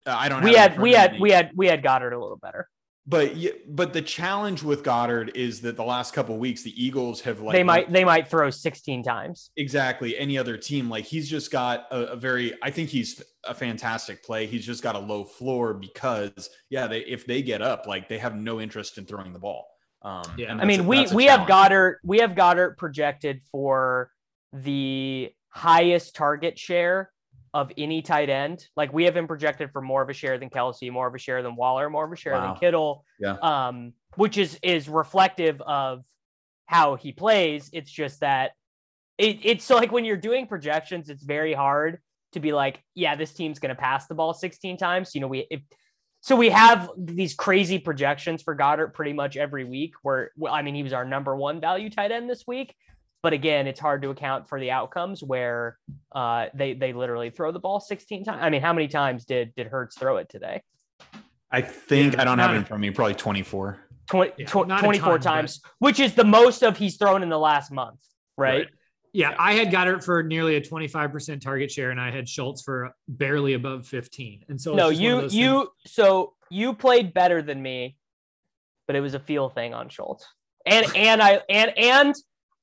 uh, 0.06 0.14
I 0.16 0.28
don't. 0.28 0.40
Know. 0.40 0.48
We 0.48 0.54
had 0.54 0.78
we 0.78 0.92
had 0.92 1.20
we 1.20 1.30
had 1.30 1.50
we 1.54 1.66
had 1.66 1.82
Goedert 1.82 2.12
a 2.12 2.18
little 2.18 2.36
better. 2.36 2.68
But 3.06 3.34
but 3.68 3.92
the 3.92 4.00
challenge 4.00 4.62
with 4.62 4.82
Goedert 4.82 5.36
is 5.36 5.60
that 5.60 5.76
the 5.76 5.84
last 5.84 6.14
couple 6.14 6.38
weeks 6.38 6.62
the 6.62 6.72
Eagles 6.82 7.20
have 7.22 7.40
like 7.40 7.52
they 7.52 7.62
might 7.62 7.92
they 7.92 8.04
might 8.04 8.28
throw 8.28 8.48
16 8.48 9.02
times. 9.02 9.50
Exactly. 9.58 10.16
Any 10.16 10.38
other 10.38 10.56
team 10.56 10.88
like 10.88 11.04
he's 11.04 11.28
just 11.28 11.50
got 11.50 11.86
a, 11.90 12.12
a, 12.12 12.16
very 12.16 12.54
I 12.62 12.70
think 12.70 12.88
he's 12.88 13.22
a 13.44 13.52
fantastic 13.52 14.24
play. 14.24 14.46
He's 14.46 14.64
just 14.64 14.82
got 14.82 14.94
a 14.94 14.98
low 14.98 15.22
floor 15.22 15.74
because 15.74 16.48
yeah, 16.70 16.86
they 16.86 17.00
if 17.00 17.26
they 17.26 17.42
get 17.42 17.60
up 17.60 17.86
like 17.86 18.08
they 18.08 18.16
have 18.18 18.36
no 18.36 18.58
interest 18.58 18.96
in 18.96 19.04
throwing 19.04 19.34
the 19.34 19.38
ball. 19.38 19.66
Um, 20.00 20.24
yeah. 20.38 20.54
I 20.54 20.64
mean, 20.64 20.80
a, 20.80 20.82
we 20.84 21.00
we 21.00 21.26
challenge. 21.26 21.26
have 21.26 21.46
Goedert 21.46 21.96
we 22.04 22.20
have 22.20 22.30
Goedert 22.30 22.78
projected 22.78 23.42
for 23.52 24.10
the 24.54 25.30
highest 25.50 26.16
target 26.16 26.58
share 26.58 27.10
of 27.54 27.70
any 27.78 28.02
tight 28.02 28.28
end. 28.28 28.66
Like 28.76 28.92
we 28.92 29.04
have 29.04 29.16
him 29.16 29.28
projected 29.28 29.70
for 29.70 29.80
more 29.80 30.02
of 30.02 30.10
a 30.10 30.12
share 30.12 30.36
than 30.38 30.50
Kelce, 30.50 30.90
more 30.90 31.06
of 31.06 31.14
a 31.14 31.18
share 31.18 31.42
than 31.42 31.54
Waller, 31.54 31.88
more 31.88 32.04
of 32.04 32.12
a 32.12 32.16
share 32.16 32.32
wow. 32.32 32.48
than 32.48 32.56
Kittle. 32.56 33.04
Yeah. 33.20 33.36
Um, 33.40 33.94
which 34.16 34.36
is 34.36 34.58
is 34.62 34.88
reflective 34.88 35.60
of 35.62 36.04
how 36.66 36.96
he 36.96 37.12
plays. 37.12 37.70
It's 37.72 37.90
just 37.90 38.20
that 38.20 38.52
it, 39.16 39.38
it's 39.44 39.64
so 39.64 39.76
like 39.76 39.92
when 39.92 40.04
you're 40.04 40.16
doing 40.16 40.48
projections, 40.48 41.08
it's 41.08 41.22
very 41.22 41.54
hard 41.54 42.00
to 42.32 42.40
be 42.40 42.52
like, 42.52 42.82
yeah, 42.94 43.14
this 43.14 43.32
team's 43.32 43.60
going 43.60 43.74
to 43.74 43.80
pass 43.80 44.08
the 44.08 44.14
ball 44.14 44.34
16 44.34 44.76
times. 44.76 45.14
You 45.14 45.20
know, 45.20 45.28
we 45.28 45.46
if, 45.50 45.62
so 46.20 46.34
we 46.34 46.50
have 46.50 46.90
these 46.96 47.34
crazy 47.34 47.78
projections 47.78 48.42
for 48.42 48.56
Goedert 48.56 48.94
pretty 48.94 49.12
much 49.12 49.36
every 49.36 49.64
week. 49.64 49.94
Where 50.02 50.32
I 50.50 50.62
mean, 50.62 50.74
he 50.74 50.82
was 50.82 50.92
our 50.92 51.04
number 51.04 51.36
one 51.36 51.60
value 51.60 51.88
tight 51.88 52.10
end 52.10 52.28
this 52.28 52.44
week, 52.46 52.74
But 53.24 53.32
again, 53.32 53.66
it's 53.66 53.80
hard 53.80 54.02
to 54.02 54.10
account 54.10 54.50
for 54.50 54.60
the 54.60 54.70
outcomes 54.70 55.22
where 55.22 55.78
uh, 56.14 56.48
they 56.52 56.74
they 56.74 56.92
literally 56.92 57.30
throw 57.30 57.52
the 57.52 57.58
ball 57.58 57.80
16 57.80 58.22
times. 58.22 58.38
I 58.42 58.50
mean, 58.50 58.60
how 58.60 58.74
many 58.74 58.86
times 58.86 59.24
did 59.24 59.54
did 59.54 59.66
Hurts 59.66 59.96
throw 59.96 60.18
it 60.18 60.28
today? 60.28 60.60
I 61.50 61.62
think 61.62 62.12
Yeah, 62.12 62.20
I 62.20 62.24
don't 62.26 62.38
have 62.38 62.50
it 62.50 62.58
in 62.58 62.64
front 62.66 62.80
of 62.80 62.82
me. 62.82 62.90
Probably 62.90 63.14
24. 63.14 63.78
20, 64.10 64.32
Yeah, 64.36 64.44
tw- 64.46 64.50
24 64.50 64.68
ton, 64.68 65.00
but- 65.12 65.22
times, 65.22 65.62
which 65.78 66.00
is 66.00 66.12
the 66.14 66.24
most 66.24 66.62
of 66.62 66.76
he's 66.76 66.98
thrown 66.98 67.22
in 67.22 67.30
the 67.30 67.38
last 67.38 67.72
month, 67.72 68.00
right? 68.36 68.58
Right. 68.58 68.68
Yeah, 69.14 69.34
I 69.38 69.54
had 69.54 69.70
Goedert 69.70 70.04
for 70.04 70.22
nearly 70.22 70.56
a 70.56 70.60
25% 70.60 71.40
target 71.40 71.70
share, 71.70 71.90
and 71.92 71.98
I 72.00 72.10
had 72.10 72.28
Schultz 72.28 72.60
for 72.62 72.90
barely 73.08 73.54
above 73.54 73.86
15. 73.86 74.44
And 74.50 74.60
so 74.60 74.74
no, 74.74 74.90
just 74.90 75.00
one 75.02 75.24
of 75.24 75.32
you 75.32 75.40
you 75.40 75.58
things- 75.60 75.70
so 75.94 76.34
you 76.50 76.74
played 76.74 77.14
better 77.14 77.40
than 77.40 77.62
me, 77.62 77.96
but 78.86 78.96
it 78.96 79.00
was 79.00 79.14
a 79.14 79.20
feel 79.20 79.48
thing 79.48 79.72
on 79.72 79.88
Schultz. 79.88 80.26
And 80.66 80.84
and 80.94 81.22
I 81.22 81.40
and 81.48 81.72
and 81.78 82.14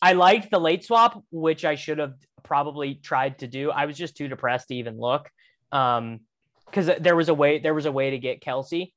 I 0.01 0.13
liked 0.13 0.51
the 0.51 0.59
late 0.59 0.83
swap, 0.83 1.23
which 1.31 1.63
I 1.65 1.75
should 1.75 1.99
have 1.99 2.15
probably 2.43 2.95
tried 2.95 3.39
to 3.39 3.47
do. 3.47 3.71
I 3.71 3.85
was 3.85 3.97
just 3.97 4.17
too 4.17 4.27
depressed 4.27 4.69
to 4.69 4.75
even 4.75 4.99
look. 4.99 5.29
Um 5.71 6.21
because 6.65 6.89
there 6.99 7.15
was 7.15 7.29
a 7.29 7.33
way 7.33 7.59
there 7.59 7.73
was 7.73 7.85
a 7.85 7.91
way 7.91 8.11
to 8.11 8.17
get 8.17 8.41
Kelce. 8.41 8.91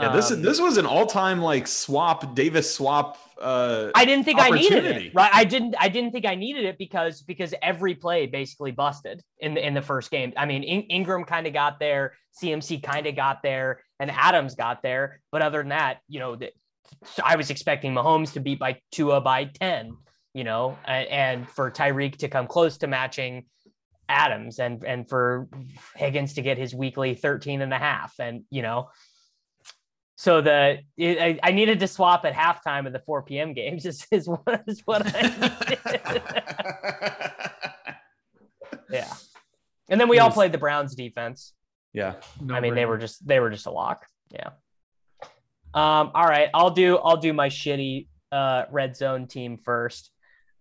Yeah, 0.00 0.08
this 0.08 0.32
Um, 0.32 0.42
this 0.42 0.60
was 0.60 0.76
an 0.76 0.86
all 0.86 1.06
time 1.06 1.40
like 1.40 1.66
swap 1.66 2.34
Davis 2.34 2.72
swap. 2.74 3.18
Uh, 3.40 3.90
I 3.94 4.04
didn't 4.04 4.24
think 4.24 4.40
I 4.40 4.50
needed 4.50 4.84
it. 4.84 5.14
Right. 5.14 5.30
I 5.32 5.44
didn't 5.44 5.76
I 5.78 5.88
didn't 5.88 6.10
think 6.10 6.26
I 6.26 6.34
needed 6.34 6.64
it 6.64 6.78
because 6.78 7.22
because 7.22 7.54
every 7.62 7.94
play 7.94 8.26
basically 8.26 8.72
busted 8.72 9.22
in 9.38 9.54
the 9.54 9.64
in 9.64 9.74
the 9.74 9.82
first 9.82 10.10
game. 10.10 10.32
I 10.36 10.46
mean, 10.46 10.64
In- 10.64 10.82
Ingram 10.82 11.24
kind 11.24 11.46
of 11.46 11.52
got 11.52 11.78
there, 11.78 12.14
CMC 12.42 12.82
kind 12.82 13.06
of 13.06 13.14
got 13.14 13.42
there, 13.42 13.82
and 14.00 14.10
Adams 14.10 14.56
got 14.56 14.82
there. 14.82 15.20
But 15.30 15.42
other 15.42 15.58
than 15.58 15.68
that, 15.68 15.98
you 16.08 16.18
know, 16.18 16.34
the, 16.34 16.50
I 17.22 17.36
was 17.36 17.50
expecting 17.50 17.94
Mahomes 17.94 18.32
to 18.32 18.40
beat 18.40 18.58
by 18.58 18.80
Tua 18.90 19.20
by 19.20 19.44
10, 19.44 19.96
you 20.34 20.44
know, 20.44 20.76
and, 20.84 21.08
and 21.08 21.48
for 21.48 21.70
Tyreek 21.70 22.18
to 22.18 22.28
come 22.28 22.46
close 22.46 22.76
to 22.78 22.86
matching 22.86 23.46
Adams 24.08 24.58
and 24.58 24.84
and 24.84 25.08
for 25.08 25.48
Higgins 25.96 26.34
to 26.34 26.42
get 26.42 26.58
his 26.58 26.74
weekly 26.74 27.14
13 27.14 27.62
and 27.62 27.72
a 27.72 27.78
half. 27.78 28.14
And, 28.18 28.44
you 28.50 28.60
know, 28.60 28.90
so 30.16 30.40
the 30.40 30.80
it, 30.96 31.18
I, 31.18 31.38
I 31.42 31.52
needed 31.52 31.80
to 31.80 31.88
swap 31.88 32.24
at 32.24 32.34
halftime 32.34 32.86
of 32.86 32.92
the 32.92 32.98
4 33.00 33.22
p.m. 33.22 33.52
games 33.52 33.86
is, 33.90 34.06
is 34.10 34.28
what 34.28 34.64
is 34.66 34.82
what 34.84 35.02
I 35.06 35.20
needed. 35.22 36.22
yeah. 38.90 39.12
And 39.88 40.00
then 40.00 40.08
we 40.08 40.18
all 40.18 40.30
played 40.30 40.52
the 40.52 40.58
Browns 40.58 40.94
defense. 40.94 41.52
yeah. 41.92 42.14
no 42.40 42.54
I 42.54 42.60
mean, 42.60 42.74
they 42.74 42.86
were 42.86 42.98
just 42.98 43.26
they 43.26 43.40
were 43.40 43.50
just 43.50 43.66
a 43.66 43.70
lock. 43.70 44.06
Yeah. 44.30 44.50
Um, 45.74 46.12
all 46.14 46.26
right, 46.26 46.48
I'll 46.54 46.70
do 46.70 46.96
I'll 46.98 47.16
do 47.16 47.32
my 47.32 47.48
shitty 47.48 48.08
uh 48.32 48.64
red 48.70 48.96
zone 48.96 49.26
team 49.26 49.58
first. 49.58 50.10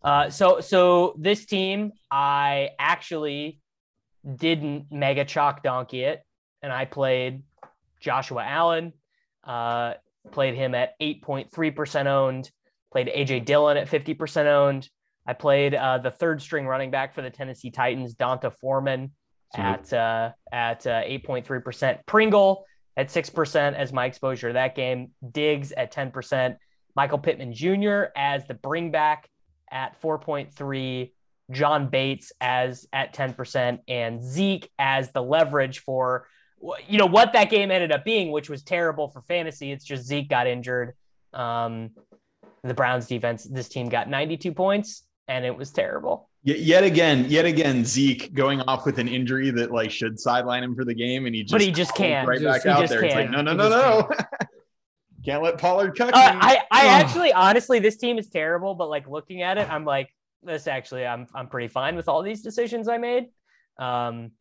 Uh 0.03 0.29
so 0.29 0.59
so 0.59 1.15
this 1.17 1.45
team 1.45 1.91
I 2.11 2.71
actually 2.79 3.59
didn't 4.35 4.87
mega 4.91 5.25
chalk 5.25 5.63
donkey 5.63 6.01
it, 6.01 6.21
and 6.61 6.71
I 6.71 6.85
played 6.85 7.43
Joshua 8.01 8.43
Allen, 8.43 8.93
uh 9.43 9.93
played 10.31 10.55
him 10.55 10.73
at 10.75 10.97
8.3% 11.01 12.05
owned, 12.05 12.49
played 12.91 13.07
AJ 13.07 13.45
Dillon 13.45 13.77
at 13.77 13.89
50% 13.89 14.45
owned. 14.45 14.89
I 15.25 15.33
played 15.33 15.75
uh 15.75 15.99
the 15.99 16.11
third 16.11 16.41
string 16.41 16.67
running 16.67 16.91
back 16.91 17.13
for 17.13 17.21
the 17.21 17.29
Tennessee 17.29 17.71
Titans, 17.71 18.13
D'Onta 18.13 18.51
Foreman 18.59 19.11
at 19.55 19.91
uh, 19.93 20.31
at 20.51 20.85
uh, 20.87 21.03
8.3%. 21.03 21.99
Pringle 22.05 22.65
at 22.97 23.07
6% 23.07 23.73
as 23.73 23.93
my 23.93 24.05
exposure 24.05 24.49
to 24.49 24.53
that 24.53 24.75
game. 24.75 25.11
Diggs 25.31 25.71
at 25.71 25.93
10%. 25.93 26.57
Michael 26.95 27.17
Pittman 27.17 27.53
Jr. 27.53 28.05
as 28.15 28.45
the 28.47 28.53
bring 28.53 28.91
back 28.91 29.27
at 29.73 30.01
4.3. 30.01 31.11
John 31.51 31.89
Bates 31.89 32.31
as 32.39 32.87
at 32.93 33.13
10% 33.13 33.79
and 33.89 34.23
Zeke 34.23 34.69
as 34.79 35.11
the 35.11 35.21
leverage 35.21 35.79
for 35.79 36.25
you 36.87 36.97
know 36.97 37.05
what 37.05 37.33
that 37.33 37.49
game 37.49 37.69
ended 37.71 37.91
up 37.91 38.05
being, 38.05 38.31
which 38.31 38.49
was 38.49 38.63
terrible 38.63 39.09
for 39.09 39.21
fantasy. 39.23 39.73
It's 39.73 39.83
just 39.83 40.05
Zeke 40.05 40.29
got 40.29 40.47
injured. 40.47 40.93
Um, 41.33 41.89
the 42.63 42.73
Browns 42.73 43.07
defense, 43.07 43.43
this 43.43 43.67
team 43.67 43.89
got 43.89 44.09
92 44.09 44.53
points 44.53 45.03
and 45.27 45.43
it 45.43 45.55
was 45.57 45.71
terrible. 45.71 46.29
Yet 46.45 46.83
again, 46.83 47.25
yet 47.29 47.45
again, 47.45 47.85
Zeke 47.85 48.33
going 48.33 48.59
off 48.61 48.85
with 48.85 48.99
an 48.99 49.07
injury 49.07 49.49
that 49.51 49.71
like 49.71 49.91
should 49.91 50.19
sideline 50.19 50.61
him 50.61 50.75
for 50.75 50.83
the 50.83 50.93
game, 50.93 51.25
and 51.25 51.33
he 51.33 51.43
just 51.43 51.53
But 51.53 51.61
he 51.61 51.71
just 51.71 51.95
can't. 51.95 52.27
right 52.27 52.41
Just- 52.41 52.65
back 52.65 52.75
out 52.75 52.81
just 52.81 52.91
there. 52.91 53.03
It's 53.05 53.15
like, 53.15 53.29
no, 53.29 53.41
no, 53.41 53.51
He 53.51 53.57
no, 53.57 53.69
no. 53.69 54.09
can't 55.25 55.43
let 55.43 55.57
Pollard 55.57 55.97
cut 55.97 56.13
Uh, 56.13 56.33
me. 56.33 56.39
I, 56.41 56.61
I 56.71 56.85
actually, 56.87 57.31
honestly, 57.33 57.79
this 57.79 57.97
team 57.97 58.17
is 58.17 58.29
terrible. 58.29 58.75
But 58.75 58.89
like 58.89 59.07
looking 59.07 59.41
at 59.41 59.57
it, 59.57 59.69
I'm 59.69 59.85
like, 59.85 60.09
this 60.41 60.67
actually, 60.67 61.05
I'm 61.05 61.27
I'm 61.33 61.47
pretty 61.47 61.69
fine 61.69 61.95
with 61.95 62.07
all 62.09 62.21
these 62.21 62.41
decisions 62.41 62.87
I 62.87 62.97
made. 62.97 63.27
Um, 63.77 64.31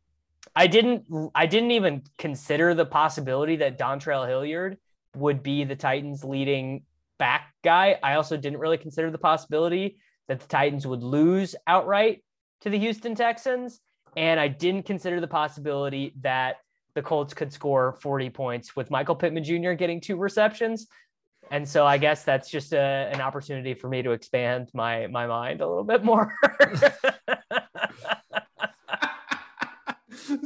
I 0.56 0.66
didn't, 0.66 1.04
I 1.34 1.46
didn't 1.46 1.70
even 1.70 2.02
consider 2.18 2.74
the 2.74 2.84
possibility 2.84 3.56
that 3.56 3.78
Dontrell 3.78 4.26
Hilliard 4.26 4.76
would 5.14 5.42
be 5.42 5.62
the 5.64 5.76
Titans' 5.76 6.24
leading 6.24 6.82
back 7.18 7.54
guy. 7.62 7.96
I 8.02 8.14
also 8.14 8.36
didn't 8.36 8.58
really 8.58 8.78
consider 8.78 9.10
the 9.10 9.18
possibility 9.18 9.98
that 10.26 10.40
the 10.40 10.46
Titans 10.48 10.86
would 10.86 11.02
lose 11.02 11.54
outright 11.66 12.24
to 12.62 12.70
the 12.70 12.78
Houston 12.78 13.14
Texans, 13.14 13.80
and 14.16 14.40
I 14.40 14.48
didn't 14.48 14.84
consider 14.84 15.20
the 15.20 15.28
possibility 15.28 16.14
that 16.22 16.56
the 16.94 17.02
Colts 17.02 17.34
could 17.34 17.52
score 17.52 17.98
40 18.00 18.30
points 18.30 18.76
with 18.76 18.90
Michael 18.90 19.14
Pittman 19.14 19.44
Jr. 19.44 19.72
getting 19.72 20.00
two 20.00 20.16
receptions. 20.16 20.86
And 21.50 21.68
so 21.68 21.86
I 21.86 21.98
guess 21.98 22.24
that's 22.24 22.48
just 22.50 22.72
a, 22.72 23.10
an 23.12 23.20
opportunity 23.20 23.74
for 23.74 23.88
me 23.88 24.02
to 24.02 24.12
expand 24.12 24.70
my 24.74 25.06
my 25.08 25.26
mind 25.26 25.60
a 25.60 25.68
little 25.68 25.84
bit 25.84 26.04
more. 26.04 26.34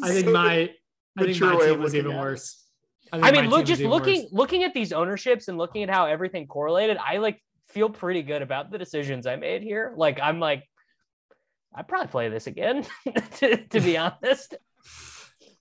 I 0.03 0.11
think 0.11 0.29
my 0.29 0.71
I 1.19 1.25
think 1.25 1.41
my 1.41 1.59
team 1.59 1.81
was 1.81 1.95
even 1.95 2.17
worse. 2.17 2.65
think 3.13 3.25
I 3.25 3.31
mean, 3.31 3.51
look, 3.51 3.67
just 3.67 3.83
looking 3.83 4.23
worse. 4.23 4.33
looking 4.33 4.65
at 4.65 4.75
these 4.75 4.93
ownerships 4.93 5.49
and 5.49 5.59
looking 5.59 5.83
at 5.83 5.91
how 5.91 6.07
everything 6.07 6.47
correlated, 6.47 6.97
I 6.97 7.19
like 7.19 7.43
feel 7.69 7.91
pretty 7.91 8.23
good 8.23 8.43
about 8.43 8.71
the 8.71 8.79
decisions 8.79 9.27
I 9.27 9.37
made 9.37 9.63
here. 9.63 9.93
Like 9.97 10.19
I'm 10.21 10.41
like, 10.41 10.65
I'd 11.75 11.89
probably 11.89 12.09
play 12.09 12.29
this 12.31 12.47
again, 12.47 12.87
to, 13.37 13.57
to 13.57 13.81
be 13.81 13.99
honest. 13.99 14.57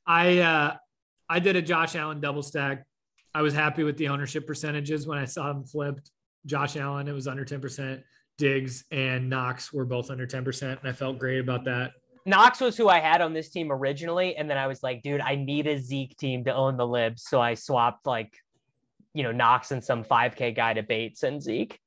I 0.06 0.40
uh 0.40 0.76
I 1.30 1.40
did 1.40 1.56
a 1.56 1.62
Josh 1.62 1.96
Allen 1.96 2.22
double 2.22 2.44
stack. 2.44 2.86
I 3.34 3.42
was 3.42 3.54
happy 3.54 3.84
with 3.84 3.98
the 3.98 4.10
ownership 4.10 4.48
percentages 4.48 5.08
when 5.08 5.18
I 5.18 5.26
saw 5.26 5.48
them 5.52 5.64
flipped. 5.64 6.12
Josh 6.46 6.78
Allen, 6.78 7.08
it 7.08 7.14
was 7.14 7.28
under 7.28 7.44
10%. 7.44 8.02
Diggs 8.38 8.86
and 8.92 9.30
Knox 9.30 9.74
were 9.74 9.86
both 9.86 10.12
under 10.12 10.28
10%. 10.28 10.62
And 10.80 10.88
I 10.88 10.92
felt 10.92 11.20
great 11.20 11.40
about 11.40 11.66
that. 11.66 11.92
Knox 12.26 12.60
was 12.60 12.76
who 12.76 12.90
I 12.90 13.00
had 13.00 13.22
on 13.22 13.34
this 13.34 13.50
team 13.50 13.72
originally, 13.72 14.36
and 14.36 14.50
then 14.50 14.58
I 14.58 14.66
was 14.66 14.82
like, 14.82 15.04
dude, 15.04 15.22
I 15.22 15.36
need 15.36 15.68
a 15.68 15.78
Zeke 15.78 16.18
team 16.18 16.44
to 16.46 16.54
own 16.54 16.76
the 16.76 16.88
libs, 16.88 17.24
so 17.24 17.40
I 17.40 17.54
swapped 17.54 18.08
like, 18.08 18.34
you 19.14 19.22
know, 19.22 19.32
Knox 19.32 19.72
and 19.72 19.84
some 19.84 20.04
5K 20.04 20.56
guy 20.56 20.74
to 20.74 20.82
Bates 20.82 21.22
and 21.22 21.42
Zeke. 21.42 21.80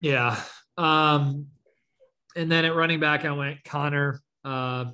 Yeah. 0.00 0.40
Um, 0.76 1.46
and 2.34 2.50
then 2.50 2.64
at 2.64 2.74
running 2.74 2.98
back, 2.98 3.24
I 3.24 3.30
went 3.30 3.62
Conner, 3.62 4.20
uh, 4.44 4.86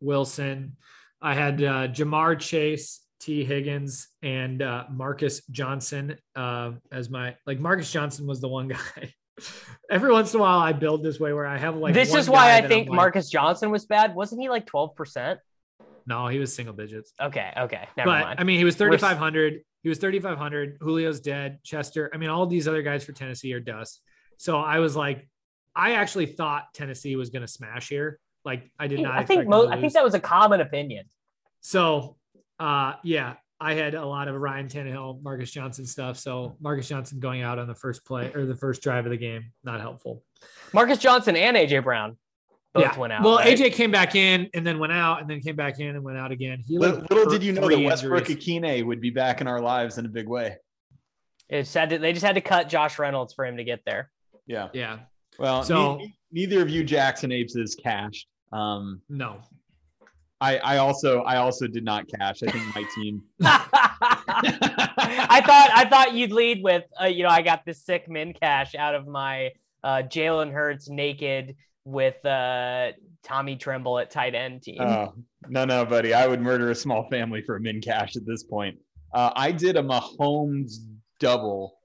Wilson. 0.00 0.76
I 1.20 1.34
had 1.34 1.62
uh, 1.62 1.88
Ja'Marr 1.88 2.38
Chase, 2.38 3.00
T. 3.20 3.44
Higgins, 3.44 4.08
and 4.22 4.62
uh, 4.62 4.84
Marcus 4.90 5.42
Johnson 5.50 6.16
uh, 6.34 6.72
as 6.92 7.10
my 7.10 7.36
like. 7.46 7.58
Marcus 7.58 7.90
Johnson 7.90 8.26
was 8.26 8.40
the 8.40 8.48
one 8.48 8.68
guy. 8.68 9.12
Every 9.90 10.12
once 10.12 10.32
in 10.32 10.40
a 10.40 10.42
while, 10.42 10.58
I 10.58 10.72
build 10.72 11.02
this 11.02 11.20
way 11.20 11.32
where 11.32 11.46
I 11.46 11.58
have 11.58 11.76
like. 11.76 11.94
this 11.94 12.14
is 12.14 12.28
why 12.28 12.56
I 12.56 12.66
think 12.66 12.88
like, 12.88 12.96
Marcus 12.96 13.28
Johnson 13.28 13.70
was 13.70 13.86
bad. 13.86 14.14
Wasn't 14.14 14.40
he 14.40 14.48
like 14.48 14.66
12%? 14.66 15.38
No, 16.06 16.28
he 16.28 16.38
was 16.38 16.54
single 16.54 16.74
digits. 16.74 17.12
Okay, 17.20 17.52
okay, 17.56 17.88
never 17.96 18.10
but 18.10 18.24
mind. 18.24 18.40
I 18.40 18.44
mean, 18.44 18.58
he 18.58 18.64
was 18.64 18.76
3,500. 18.76 19.60
He 19.82 19.88
was 19.88 19.98
3,500. 19.98 20.78
Julio's 20.80 21.20
dead. 21.20 21.58
Chester. 21.64 22.10
I 22.14 22.16
mean, 22.16 22.30
all 22.30 22.46
these 22.46 22.68
other 22.68 22.82
guys 22.82 23.04
for 23.04 23.12
Tennessee 23.12 23.52
are 23.54 23.60
dust. 23.60 24.00
So 24.38 24.58
I 24.58 24.78
was 24.78 24.94
like, 24.94 25.28
I 25.74 25.92
actually 25.92 26.26
thought 26.26 26.64
Tennessee 26.74 27.16
was 27.16 27.30
going 27.30 27.42
to 27.42 27.48
smash 27.48 27.88
here. 27.88 28.18
Like 28.46 28.70
I 28.78 28.86
did 28.86 29.00
not. 29.00 29.12
I 29.12 29.24
think 29.24 29.40
expect 29.40 29.50
them 29.50 29.50
mo- 29.50 29.66
to 29.66 29.72
I 29.72 29.80
think 29.80 29.92
that 29.92 30.04
was 30.04 30.14
a 30.14 30.20
common 30.20 30.60
opinion. 30.60 31.04
So, 31.60 32.16
uh, 32.60 32.94
yeah, 33.02 33.34
I 33.60 33.74
had 33.74 33.94
a 33.94 34.06
lot 34.06 34.28
of 34.28 34.36
Ryan 34.36 34.68
Tannehill, 34.68 35.20
Marcus 35.20 35.50
Johnson 35.50 35.84
stuff. 35.84 36.16
So 36.16 36.56
Marcus 36.60 36.88
Johnson 36.88 37.18
going 37.18 37.42
out 37.42 37.58
on 37.58 37.66
the 37.66 37.74
first 37.74 38.04
play 38.04 38.32
or 38.32 38.46
the 38.46 38.54
first 38.54 38.82
drive 38.82 39.04
of 39.04 39.10
the 39.10 39.16
game, 39.16 39.52
not 39.64 39.80
helpful. 39.80 40.22
Marcus 40.72 40.98
Johnson 40.98 41.34
and 41.36 41.56
AJ 41.56 41.82
Brown 41.82 42.16
both 42.72 42.84
yeah. 42.84 42.98
went 42.98 43.12
out. 43.12 43.24
Well, 43.24 43.38
right? 43.38 43.58
AJ 43.58 43.72
came 43.72 43.90
back 43.90 44.14
in 44.14 44.48
and 44.54 44.64
then 44.64 44.78
went 44.78 44.92
out 44.92 45.20
and 45.22 45.28
then 45.28 45.40
came 45.40 45.56
back 45.56 45.80
in 45.80 45.88
and 45.88 46.04
went 46.04 46.18
out 46.18 46.30
again. 46.30 46.62
He 46.64 46.78
little, 46.78 47.04
little 47.10 47.26
did 47.26 47.42
you 47.42 47.52
know 47.52 47.62
that 47.62 47.74
three 47.74 47.84
Westbrook 47.84 48.30
injuries. 48.30 48.46
Ikhine 48.46 48.84
would 48.86 49.00
be 49.00 49.10
back 49.10 49.40
in 49.40 49.48
our 49.48 49.60
lives 49.60 49.98
in 49.98 50.06
a 50.06 50.10
big 50.10 50.28
way. 50.28 50.56
It 51.48 51.62
just 51.62 51.74
had 51.74 51.90
to, 51.90 51.98
they 51.98 52.12
just 52.12 52.24
had 52.24 52.36
to 52.36 52.40
cut 52.40 52.68
Josh 52.68 52.98
Reynolds 52.98 53.34
for 53.34 53.44
him 53.44 53.56
to 53.56 53.64
get 53.64 53.80
there. 53.84 54.10
Yeah. 54.46 54.68
Yeah. 54.72 54.98
Well, 55.38 55.64
So- 55.64 55.96
ne- 55.96 56.14
neither 56.30 56.62
of 56.62 56.68
you 56.68 56.84
Jackson 56.84 57.32
apes 57.32 57.56
is 57.56 57.74
cashed. 57.74 58.28
Um, 58.56 59.02
No. 59.08 59.40
I, 60.38 60.58
I 60.58 60.76
also 60.78 61.22
I 61.22 61.36
also 61.36 61.66
did 61.66 61.82
not 61.82 62.04
cash. 62.08 62.42
I 62.42 62.50
think 62.50 62.74
my 62.74 62.84
team. 62.94 63.22
I 63.42 65.40
thought 65.46 65.70
I 65.74 65.86
thought 65.88 66.12
you'd 66.12 66.32
lead 66.32 66.62
with 66.62 66.84
uh, 67.00 67.06
you 67.06 67.22
know 67.22 67.30
I 67.30 67.40
got 67.40 67.64
this 67.64 67.82
sick 67.82 68.06
min 68.06 68.34
cash 68.34 68.74
out 68.74 68.94
of 68.94 69.06
my 69.06 69.52
uh, 69.82 70.02
Jalen 70.02 70.52
Hurts 70.52 70.90
naked 70.90 71.56
with 71.86 72.22
uh, 72.26 72.92
Tommy 73.22 73.56
Tremble 73.56 73.98
at 73.98 74.10
tight 74.10 74.34
end 74.34 74.62
team. 74.62 74.80
Oh, 74.80 75.14
no, 75.48 75.64
no, 75.64 75.86
buddy. 75.86 76.12
I 76.12 76.26
would 76.26 76.42
murder 76.42 76.70
a 76.70 76.74
small 76.74 77.08
family 77.08 77.40
for 77.40 77.56
a 77.56 77.60
min 77.60 77.80
cash 77.80 78.16
at 78.16 78.26
this 78.26 78.42
point. 78.42 78.76
Uh, 79.14 79.30
I 79.34 79.52
did 79.52 79.76
a 79.76 79.82
Mahomes 79.82 80.72
double 81.20 81.78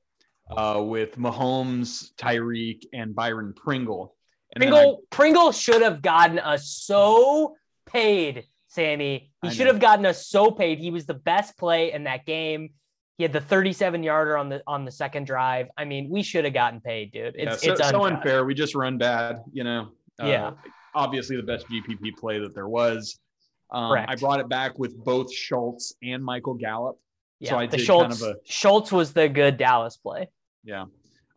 uh, 0.49 0.83
with 0.85 1.17
Mahomes, 1.17 2.11
Tyreek, 2.17 2.81
and 2.93 3.15
Byron 3.15 3.53
Pringle. 3.55 4.15
And 4.53 4.61
then 4.61 4.73
I- 4.73 4.77
Pringle 4.77 5.01
Pringle 5.09 5.51
should 5.51 5.81
have 5.81 6.01
gotten 6.01 6.39
us 6.39 6.67
so 6.67 7.55
paid, 7.85 8.45
Sammy. 8.67 9.31
He 9.41 9.49
I 9.49 9.51
should 9.51 9.65
know. 9.65 9.73
have 9.73 9.81
gotten 9.81 10.05
us 10.05 10.27
so 10.27 10.51
paid. 10.51 10.79
He 10.79 10.91
was 10.91 11.05
the 11.05 11.13
best 11.13 11.57
play 11.57 11.91
in 11.93 12.03
that 12.05 12.25
game. 12.25 12.71
He 13.17 13.23
had 13.23 13.33
the 13.33 13.41
37 13.41 14.01
yarder 14.03 14.37
on 14.37 14.49
the 14.49 14.61
on 14.67 14.83
the 14.85 14.91
second 14.91 15.25
drive. 15.27 15.67
I 15.77 15.85
mean, 15.85 16.09
we 16.09 16.23
should 16.23 16.43
have 16.45 16.53
gotten 16.53 16.81
paid, 16.81 17.11
dude. 17.11 17.35
yeah, 17.37 17.53
It's 17.53 17.63
so, 17.63 17.71
it's 17.73 17.89
so 17.89 18.03
unfair. 18.03 18.17
unfair. 18.17 18.45
We 18.45 18.53
just 18.53 18.75
run 18.75 18.97
bad, 18.97 19.43
you 19.53 19.63
know. 19.63 19.89
Uh, 20.21 20.25
Yeah. 20.25 20.51
Obviously, 20.93 21.37
the 21.37 21.43
best 21.43 21.67
GPP 21.69 22.17
play 22.17 22.39
that 22.39 22.53
there 22.53 22.67
was. 22.67 23.17
Um, 23.69 23.93
I 23.93 24.15
brought 24.15 24.41
it 24.41 24.49
back 24.49 24.77
with 24.77 24.97
both 25.01 25.33
Schultz 25.33 25.93
and 26.03 26.21
Michael 26.21 26.55
Gallup. 26.55 26.99
Yeah, 27.39 27.51
so 27.51 27.57
I 27.59 27.67
the 27.67 27.77
did 27.77 27.85
Schultz 27.85 28.19
kind 28.21 28.33
of 28.33 28.37
a 28.37 28.39
Schultz 28.43 28.91
was 28.91 29.13
the 29.13 29.29
good 29.29 29.55
Dallas 29.57 29.95
play. 29.97 30.27
yeah. 30.65 30.85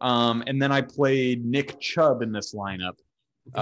Um, 0.01 0.43
and 0.49 0.61
then 0.61 0.73
I 0.73 0.81
played 0.83 1.45
Nick 1.47 1.79
Chubb 1.81 2.21
in 2.23 2.33
this 2.33 2.53
lineup. 2.55 2.95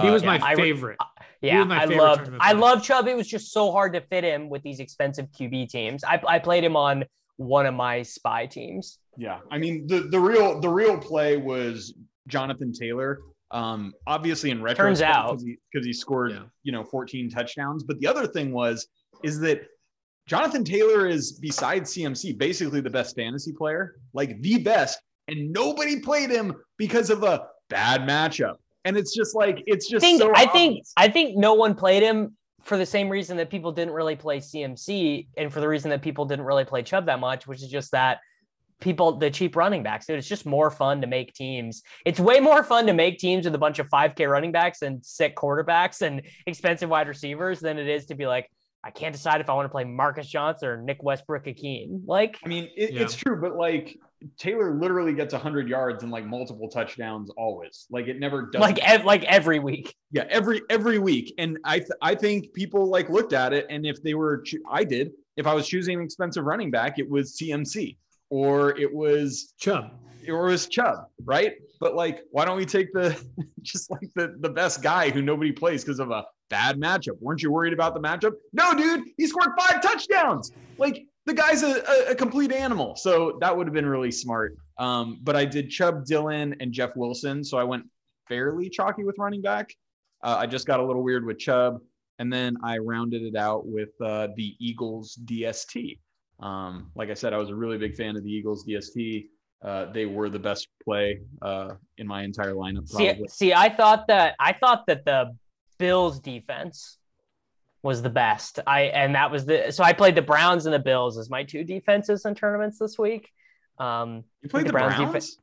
He 0.01 0.07
Uh, 0.07 0.13
was 0.13 0.21
yeah, 0.23 0.37
my 0.37 0.39
I- 0.47 0.55
favorite. 0.55 0.97
Yeah, 1.41 1.63
my 1.65 1.77
I 1.83 1.87
favorite 1.87 1.97
loved 1.97 2.31
I 2.39 2.53
love 2.53 2.83
Chubb. 2.83 3.07
It 3.07 3.17
was 3.17 3.27
just 3.27 3.51
so 3.51 3.71
hard 3.71 3.93
to 3.93 4.01
fit 4.01 4.23
him 4.23 4.49
with 4.49 4.63
these 4.63 4.79
expensive 4.79 5.27
QB 5.31 5.69
teams. 5.69 6.03
I, 6.05 6.21
I 6.25 6.39
played 6.39 6.63
him 6.63 6.77
on 6.77 7.03
one 7.35 7.65
of 7.65 7.73
my 7.73 8.01
spy 8.01 8.45
teams. 8.45 8.99
Yeah, 9.17 9.39
I 9.51 9.57
mean 9.57 9.85
the 9.87 10.01
the 10.09 10.19
real 10.19 10.61
the 10.61 10.69
real 10.69 10.97
play 10.97 11.35
was 11.37 11.93
Jonathan 12.27 12.71
Taylor. 12.71 13.19
Um, 13.51 13.93
obviously 14.07 14.49
in 14.51 14.61
retrospect, 14.63 14.87
Turns 14.87 15.01
out. 15.01 15.31
because 15.31 15.43
he, 15.43 15.57
'cause 15.75 15.85
he 15.85 15.93
scored 15.93 16.31
Yeah. 16.31 16.43
you 16.63 16.71
know 16.71 16.83
14 16.85 17.29
touchdowns. 17.29 17.83
But 17.83 17.99
the 17.99 18.07
other 18.07 18.25
thing 18.25 18.53
was 18.53 18.87
is 19.23 19.39
that 19.41 19.61
Jonathan 20.27 20.63
Taylor 20.63 21.07
is 21.07 21.33
besides 21.33 21.93
CMC 21.93 22.31
basically 22.37 22.79
the 22.79 22.89
best 22.89 23.15
fantasy 23.17 23.51
player, 23.51 23.95
like 24.13 24.41
the 24.41 24.59
best, 24.63 24.97
and 25.27 25.51
nobody 25.51 25.99
played 25.99 26.29
him 26.29 26.53
because 26.77 27.09
of 27.09 27.23
a 27.23 27.47
bad 27.69 28.01
matchup. 28.07 28.55
And 28.85 28.97
it's 28.97 29.15
just 29.15 29.35
like 29.35 29.63
it's 29.65 29.89
just. 29.89 30.03
I 30.03 30.07
think 30.07 30.21
so 30.21 30.31
I 30.35 30.45
think. 30.47 30.85
I 30.97 31.07
think 31.07 31.37
no 31.37 31.53
one 31.53 31.73
played 31.75 32.03
him 32.03 32.35
for 32.61 32.77
the 32.77 32.85
same 32.85 33.09
reason 33.09 33.37
that 33.37 33.49
people 33.49 33.71
didn't 33.71 33.93
really 33.93 34.15
play 34.15 34.39
CMC 34.39 35.27
and 35.37 35.51
for 35.51 35.59
the 35.59 35.67
reason 35.67 35.89
that 35.89 36.01
people 36.01 36.25
didn't 36.25 36.45
really 36.45 36.65
play 36.65 36.81
Chubb 36.81 37.05
that 37.07 37.19
much, 37.19 37.45
which 37.45 37.61
is 37.61 37.69
just 37.69 37.91
that 37.91 38.19
people 38.79 39.17
the 39.17 39.31
cheap 39.31 39.55
running 39.55 39.83
backs. 39.83 40.05
Dude, 40.05 40.17
it's 40.17 40.27
just 40.27 40.45
more 40.45 40.69
fun 40.69 41.01
to 41.01 41.07
make 41.07 41.33
teams. 41.33 41.83
It's 42.05 42.19
way 42.19 42.39
more 42.39 42.63
fun 42.63 42.85
to 42.87 42.93
make 42.93 43.17
teams 43.17 43.45
with 43.45 43.55
a 43.55 43.57
bunch 43.57 43.79
of 43.79 43.89
5K 43.89 44.29
running 44.29 44.51
backs 44.51 44.81
and 44.81 45.03
sick 45.05 45.35
quarterbacks 45.35 46.01
and 46.01 46.21
expensive 46.45 46.89
wide 46.89 47.07
receivers 47.07 47.59
than 47.59 47.77
it 47.77 47.87
is 47.87 48.05
to 48.07 48.15
be 48.15 48.27
like, 48.27 48.49
I 48.85 48.91
can't 48.91 49.13
decide 49.13 49.39
if 49.39 49.49
I 49.49 49.53
want 49.53 49.65
to 49.65 49.69
play 49.69 49.85
Marcus 49.85 50.27
Johnson 50.27 50.67
or 50.67 50.77
Nick 50.81 51.01
Westbrook 51.03 51.45
Ikhine. 51.45 52.01
Like 52.05 52.37
I 52.43 52.49
mean, 52.49 52.69
it, 52.75 52.91
Yeah. 52.93 53.01
it's 53.01 53.15
true, 53.15 53.39
but 53.39 53.55
like 53.55 53.97
Taylor 54.37 54.73
literally 54.75 55.13
gets 55.13 55.33
100 55.33 55.69
yards 55.69 56.03
and 56.03 56.11
like 56.11 56.25
multiple 56.25 56.67
touchdowns 56.69 57.29
always. 57.37 57.87
Like 57.89 58.07
it 58.07 58.19
never 58.19 58.43
does. 58.51 58.59
like 58.61 58.79
ev- 58.79 59.05
like 59.05 59.23
every 59.23 59.59
week. 59.59 59.95
Yeah, 60.11 60.25
every 60.29 60.61
every 60.69 60.99
week, 60.99 61.33
and 61.37 61.57
I 61.63 61.79
th- 61.79 61.91
I 62.01 62.15
think 62.15 62.53
people 62.53 62.87
like 62.89 63.09
looked 63.09 63.33
at 63.33 63.53
it, 63.53 63.65
and 63.69 63.85
if 63.85 64.03
they 64.03 64.13
were, 64.15 64.41
choo- 64.41 64.63
I 64.69 64.83
did. 64.83 65.11
If 65.37 65.47
I 65.47 65.53
was 65.53 65.67
choosing 65.67 65.97
an 65.97 66.03
expensive 66.03 66.43
running 66.45 66.69
back, 66.69 66.99
it 66.99 67.09
was 67.09 67.37
CMC 67.37 67.97
or 68.33 68.75
it 68.79 68.91
was 68.91 69.53
Chubb. 69.59 69.91
or 70.27 70.47
it 70.47 70.51
was 70.51 70.67
Chubb, 70.67 71.05
right? 71.23 71.53
But 71.79 71.93
like, 71.93 72.21
why 72.31 72.45
don't 72.45 72.57
we 72.57 72.65
take 72.65 72.91
the 72.91 73.15
just 73.61 73.91
like 73.91 74.09
the 74.15 74.35
the 74.39 74.49
best 74.49 74.81
guy 74.81 75.11
who 75.11 75.21
nobody 75.21 75.51
plays 75.51 75.83
because 75.83 75.99
of 75.99 76.09
a 76.09 76.25
bad 76.49 76.79
matchup? 76.79 77.21
Weren't 77.21 77.43
you 77.43 77.51
worried 77.51 77.73
about 77.73 77.93
the 77.93 77.99
matchup? 77.99 78.33
No, 78.51 78.73
dude, 78.73 79.03
he 79.17 79.27
scored 79.27 79.51
five 79.55 79.83
touchdowns. 79.83 80.51
Like 80.79 81.05
the 81.27 81.35
guy's 81.35 81.61
a, 81.61 81.83
a, 81.87 82.11
a 82.13 82.15
complete 82.15 82.51
animal. 82.51 82.95
So 82.95 83.37
that 83.39 83.55
would 83.55 83.67
have 83.67 83.73
been 83.75 83.85
really 83.85 84.11
smart. 84.11 84.57
Um, 84.79 85.19
but 85.21 85.35
I 85.35 85.45
did 85.45 85.69
Chubb, 85.69 86.03
Dillon, 86.03 86.55
and 86.59 86.71
Jeff 86.73 86.95
Wilson. 86.95 87.43
So 87.43 87.59
I 87.59 87.63
went 87.63 87.83
fairly 88.27 88.67
chalky 88.67 89.03
with 89.03 89.19
running 89.19 89.43
back. 89.43 89.69
Uh, 90.23 90.37
I 90.39 90.47
just 90.47 90.65
got 90.65 90.79
a 90.79 90.83
little 90.83 91.03
weird 91.03 91.23
with 91.23 91.37
Chubb, 91.37 91.81
and 92.17 92.33
then 92.33 92.57
I 92.63 92.79
rounded 92.79 93.21
it 93.21 93.35
out 93.35 93.67
with 93.67 93.89
uh, 94.01 94.29
the 94.35 94.55
Eagles 94.59 95.19
DST. 95.23 95.99
Um, 96.39 96.91
like 96.95 97.09
I 97.09 97.13
said, 97.13 97.33
I 97.33 97.37
was 97.37 97.49
a 97.49 97.55
really 97.55 97.77
big 97.77 97.95
fan 97.95 98.15
of 98.15 98.23
the 98.23 98.29
Eagles 98.31 98.65
DST. 98.65 99.27
Uh, 99.63 99.91
they 99.93 100.05
were 100.05 100.29
the 100.29 100.39
best 100.39 100.67
play 100.83 101.21
uh, 101.41 101.75
in 101.97 102.05
my 102.05 102.23
entire 102.23 102.53
lineup. 102.53 102.89
Probably. 102.91 103.27
See, 103.29 103.47
see, 103.47 103.53
I 103.53 103.69
thought 103.69 104.07
that 104.07 104.35
I 104.39 104.53
thought 104.53 104.85
that 104.87 105.05
the 105.05 105.35
Bills 105.77 106.19
defense 106.19 106.97
was 107.81 108.01
the 108.01 108.09
best. 108.09 108.59
I 108.67 108.83
and 108.83 109.15
that 109.15 109.31
was 109.31 109.45
the 109.45 109.71
so 109.71 109.83
I 109.83 109.93
played 109.93 110.15
the 110.15 110.21
Browns 110.21 110.65
and 110.65 110.73
the 110.73 110.79
Bills 110.79 111.17
as 111.17 111.29
my 111.29 111.43
two 111.43 111.63
defenses 111.63 112.25
in 112.25 112.35
tournaments 112.35 112.77
this 112.79 112.97
week. 112.97 113.29
Um, 113.77 114.23
you 114.41 114.49
played 114.49 114.63
the 114.63 114.67
the 114.67 114.73
Browns 114.73 114.95
Browns, 114.95 115.07
defense- 115.07 115.37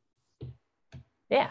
yeah, 1.29 1.49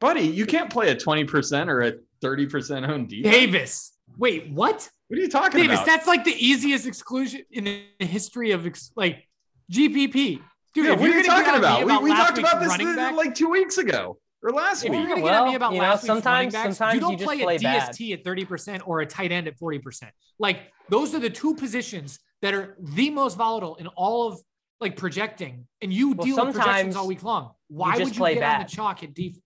buddy. 0.00 0.22
You 0.22 0.46
can't 0.46 0.70
play 0.70 0.90
a 0.90 0.96
twenty 0.96 1.24
percent 1.24 1.70
or 1.70 1.82
a 1.82 1.92
thirty 2.20 2.46
percent 2.46 2.86
owned 2.86 3.08
defense. 3.08 3.34
Davis. 3.34 3.92
Wait, 4.18 4.50
what? 4.50 4.88
What 5.08 5.18
are 5.18 5.22
you 5.22 5.28
talking 5.28 5.60
Davis, 5.60 5.76
about? 5.76 5.86
that's 5.86 6.06
like 6.06 6.24
the 6.24 6.34
easiest 6.34 6.86
exclusion 6.86 7.42
in 7.50 7.64
the 7.64 8.06
history 8.06 8.50
of 8.50 8.66
ex- 8.66 8.90
like 8.96 9.28
GPP. 9.72 10.40
Dude, 10.74 10.84
yeah, 10.84 10.90
what 10.92 11.00
are 11.00 11.06
you're 11.06 11.16
you 11.18 11.26
gonna 11.26 11.44
talking 11.44 11.44
get 11.44 11.54
on 11.54 11.60
me 11.86 11.92
about? 11.92 12.02
We, 12.02 12.10
we 12.10 12.16
talked 12.16 12.38
about 12.38 12.60
this 12.60 12.76
back, 12.76 13.14
like 13.14 13.34
two 13.34 13.48
weeks 13.48 13.78
ago 13.78 14.18
or 14.42 14.50
last 14.50 14.84
if 14.84 14.90
week. 14.90 14.98
you're 14.98 15.08
gonna 15.08 15.22
Well, 15.22 15.32
get 15.32 15.40
on 15.42 15.48
me 15.48 15.54
about 15.54 15.72
you 15.72 15.78
know, 15.80 15.84
last 15.88 16.02
running 16.08 16.22
sometimes- 16.22 16.52
backs, 16.52 16.76
sometimes 16.76 16.94
you 16.94 17.00
don't 17.00 17.12
you 17.12 17.16
just 17.18 17.26
play, 17.28 17.42
play 17.42 17.56
a 17.56 17.60
bad. 17.60 17.90
DST 17.92 18.12
at 18.14 18.24
30% 18.24 18.82
or 18.86 19.00
a 19.00 19.06
tight 19.06 19.30
end 19.32 19.46
at 19.48 19.56
40%. 19.58 20.10
Like 20.38 20.58
those 20.90 21.14
are 21.14 21.18
the 21.20 21.30
two 21.30 21.54
positions 21.54 22.18
that 22.42 22.52
are 22.52 22.76
the 22.80 23.10
most 23.10 23.36
volatile 23.36 23.76
in 23.76 23.86
all 23.88 24.28
of 24.28 24.40
like 24.80 24.96
projecting, 24.96 25.66
and 25.80 25.90
you 25.92 26.12
Well, 26.12 26.26
deal 26.26 26.44
with 26.46 26.56
projections 26.56 26.96
all 26.96 27.06
week 27.06 27.22
long. 27.22 27.52
Why 27.68 27.92
just 27.96 28.04
would 28.04 28.14
you 28.16 28.18
play 28.20 28.34
get 28.34 28.42
on 28.42 28.62
the 28.62 28.68
chalk 28.68 29.02
at 29.04 29.14
def- 29.14 29.36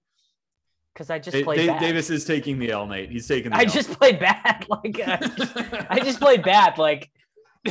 because 0.95 1.11
I 1.11 1.18
just 1.18 1.45
played 1.45 1.66
bad. 1.66 1.80
Davis 1.80 2.11
is 2.11 2.24
taking 2.24 2.59
the 2.59 2.70
L, 2.70 2.86
Nate. 2.86 3.11
He's 3.11 3.26
taking 3.26 3.51
the 3.51 3.57
I 3.57 3.62
L. 3.62 3.66
just 3.70 3.91
played 3.91 4.18
bad. 4.18 4.66
Like 4.68 5.01
I 5.01 5.16
just, 5.36 5.57
I 5.91 6.01
just 6.01 6.20
played 6.20 6.43
bad. 6.43 6.78
Like 6.78 7.11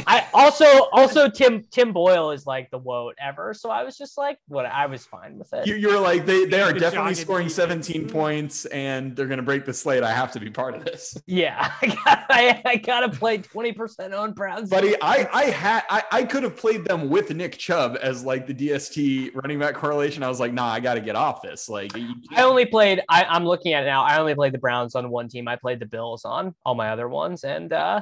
I 0.05 0.27
also 0.33 0.65
also 0.91 1.29
Tim 1.29 1.65
Tim 1.71 1.93
Boyle 1.93 2.31
is 2.31 2.45
like 2.45 2.69
the 2.69 2.77
woat 2.77 3.15
ever. 3.19 3.55
So 3.55 3.69
I 3.71 3.83
was 3.83 3.97
just 3.97 4.17
like, 4.19 4.37
what 4.47 4.67
I 4.67 4.85
was 4.85 5.05
fine 5.05 5.39
with 5.39 5.51
it. 5.53 5.65
You, 5.65 5.75
you're 5.75 5.99
like 5.99 6.27
they, 6.27 6.45
they 6.45 6.61
are 6.61 6.71
The 6.73 6.79
definitely 6.79 7.15
scoring 7.15 7.47
defense. 7.47 7.87
17 7.87 8.07
points 8.09 8.65
and 8.65 9.15
they're 9.15 9.25
gonna 9.25 9.41
break 9.41 9.65
the 9.65 9.73
slate. 9.73 10.03
I 10.03 10.11
have 10.11 10.31
to 10.33 10.39
be 10.39 10.51
part 10.51 10.75
of 10.75 10.85
this, 10.85 11.17
yeah, 11.25 11.71
I 11.81 11.87
got 11.87 12.25
I, 12.29 12.61
I 12.65 12.75
gotta 12.75 13.09
play 13.09 13.39
twenty 13.39 13.73
percent 13.73 14.13
on 14.13 14.33
Browns. 14.33 14.69
buddy. 14.69 14.95
I 15.01 15.27
I 15.33 15.43
had 15.45 15.83
I, 15.89 16.03
I 16.11 16.23
could 16.23 16.43
have 16.43 16.55
played 16.55 16.85
them 16.85 17.09
with 17.09 17.33
Nick 17.33 17.57
Chubb 17.57 17.97
as 18.01 18.23
like 18.23 18.45
the 18.45 18.53
DST 18.53 19.31
running 19.33 19.57
back 19.57 19.73
correlation. 19.73 20.21
I 20.21 20.29
was 20.29 20.39
like, 20.39 20.53
nah, 20.53 20.67
I 20.67 20.79
got 20.79 20.95
to 20.95 21.01
get 21.01 21.15
off 21.15 21.41
this. 21.41 21.67
Like, 21.67 21.91
I 22.31 22.43
only 22.43 22.65
played. 22.65 23.01
I, 23.09 23.23
I'm 23.23 23.43
looking 23.45 23.73
at 23.73 23.83
it 23.83 23.87
now. 23.87 24.03
I 24.03 24.19
only 24.19 24.35
played 24.35 24.53
the 24.53 24.59
Browns 24.59 24.93
on 24.95 25.09
one 25.09 25.27
team. 25.29 25.47
I 25.47 25.55
played 25.55 25.79
the 25.79 25.85
Bills 25.85 26.25
on 26.25 26.53
all 26.65 26.75
my 26.75 26.89
other 26.89 27.09
ones, 27.09 27.43
and 27.43 27.73
uh, 27.73 28.01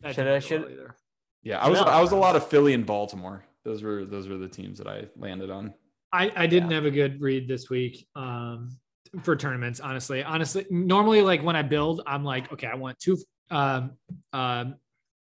That 0.00 0.14
Should 0.14 0.26
I- 0.26 0.38
should- 0.38 0.62
well 0.62 0.70
either. 0.70 0.96
yeah, 1.42 1.58
I 1.58 1.68
was 1.68 1.80
No. 1.80 1.86
I 1.86 2.00
was 2.00 2.12
a 2.12 2.16
lot 2.16 2.36
of 2.36 2.46
Philly 2.48 2.74
and 2.74 2.84
Baltimore. 2.86 3.44
Those 3.64 3.82
were 3.82 4.04
those 4.04 4.28
were 4.28 4.36
the 4.38 4.48
teams 4.48 4.78
that 4.78 4.86
I 4.86 5.06
landed 5.16 5.50
on. 5.50 5.74
I, 6.12 6.30
I 6.36 6.46
didn't 6.46 6.70
have 6.70 6.84
a 6.84 6.90
good 6.90 7.20
read 7.20 7.48
this 7.48 7.68
week 7.68 8.06
um, 8.14 8.78
for 9.22 9.34
tournaments, 9.36 9.80
honestly. 9.80 10.22
Honestly, 10.22 10.64
normally, 10.70 11.20
like 11.20 11.42
when 11.42 11.56
I 11.56 11.62
build, 11.62 12.02
I'm 12.06 12.24
like, 12.24 12.50
okay, 12.52 12.68
I 12.68 12.76
want 12.76 12.98
two, 13.00 13.18
um, 13.50 13.92
um, 14.32 14.76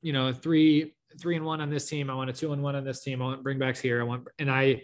you 0.03 0.13
know, 0.13 0.33
three, 0.33 0.95
three 1.21 1.35
and 1.37 1.45
one 1.45 1.61
on 1.61 1.69
this 1.69 1.89
team. 1.91 2.09
I 2.09 2.15
want 2.15 2.31
a 2.31 2.33
two 2.33 2.53
and 2.53 2.63
one 2.63 2.77
on 2.77 2.85
this 2.85 3.03
team. 3.03 3.21
I 3.21 3.25
want 3.27 3.43
bring 3.43 3.59
bringbacks 3.59 3.81
here. 3.81 4.01
I 4.01 4.05
want, 4.05 4.29
and 4.39 4.51
I, 4.51 4.83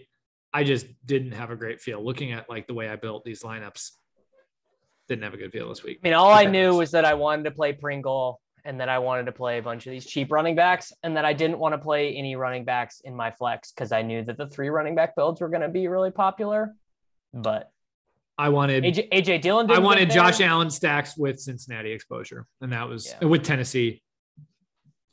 I 0.53 0.63
just 0.65 0.85
didn't 1.05 1.31
have 1.31 1.49
a 1.49 1.55
great 1.55 1.81
feel 1.81 2.03
looking 2.03 2.33
at 2.33 2.49
like 2.49 2.67
the 2.67 2.73
way 2.73 2.89
I 2.89 2.97
built 2.97 3.23
these 3.23 3.41
lineups. 3.41 3.91
Didn't 5.07 5.23
have 5.23 5.33
a 5.33 5.37
good 5.37 5.53
feel 5.53 5.69
this 5.69 5.81
week. 5.81 5.99
I 6.03 6.07
mean, 6.07 6.13
all 6.13 6.31
I 6.31 6.45
knew 6.45 6.75
was 6.75 6.91
that 6.91 7.05
I 7.05 7.13
wanted 7.13 7.43
to 7.43 7.51
play 7.51 7.73
Pringle, 7.73 8.41
and 8.65 8.79
that 8.81 8.89
I 8.89 8.99
wanted 8.99 9.25
to 9.27 9.31
play 9.31 9.57
a 9.59 9.61
bunch 9.61 9.85
of 9.87 9.91
these 9.91 10.05
cheap 10.05 10.31
running 10.31 10.55
backs, 10.55 10.91
and 11.03 11.15
that 11.15 11.23
I 11.25 11.33
didn't 11.33 11.59
want 11.59 11.73
to 11.73 11.77
play 11.77 12.15
any 12.15 12.35
running 12.35 12.65
backs 12.65 13.01
in 13.03 13.15
my 13.15 13.31
flex 13.31 13.71
because 13.71 13.91
I 13.91 14.01
knew 14.01 14.23
that 14.25 14.37
the 14.37 14.47
three 14.47 14.69
running 14.69 14.95
back 14.95 15.15
builds 15.15 15.39
were 15.41 15.49
going 15.49 15.61
to 15.61 15.69
be 15.69 15.87
really 15.87 16.11
popular. 16.11 16.75
But 17.33 17.69
I 18.37 18.49
wanted, 18.49 18.83
AJ, 18.83 19.09
AJ 19.11 19.41
Dillon. 19.41 19.71
I 19.71 19.79
wanted 19.79 20.09
Josh. 20.09 20.41
Allen 20.41 20.69
stacks 20.69 21.15
with 21.17 21.39
Cincinnati 21.39 21.91
exposure, 21.91 22.47
and 22.59 22.73
that 22.73 22.89
was 22.89 23.13
Yeah. 23.21 23.27
with 23.27 23.43
Tennessee 23.43 24.01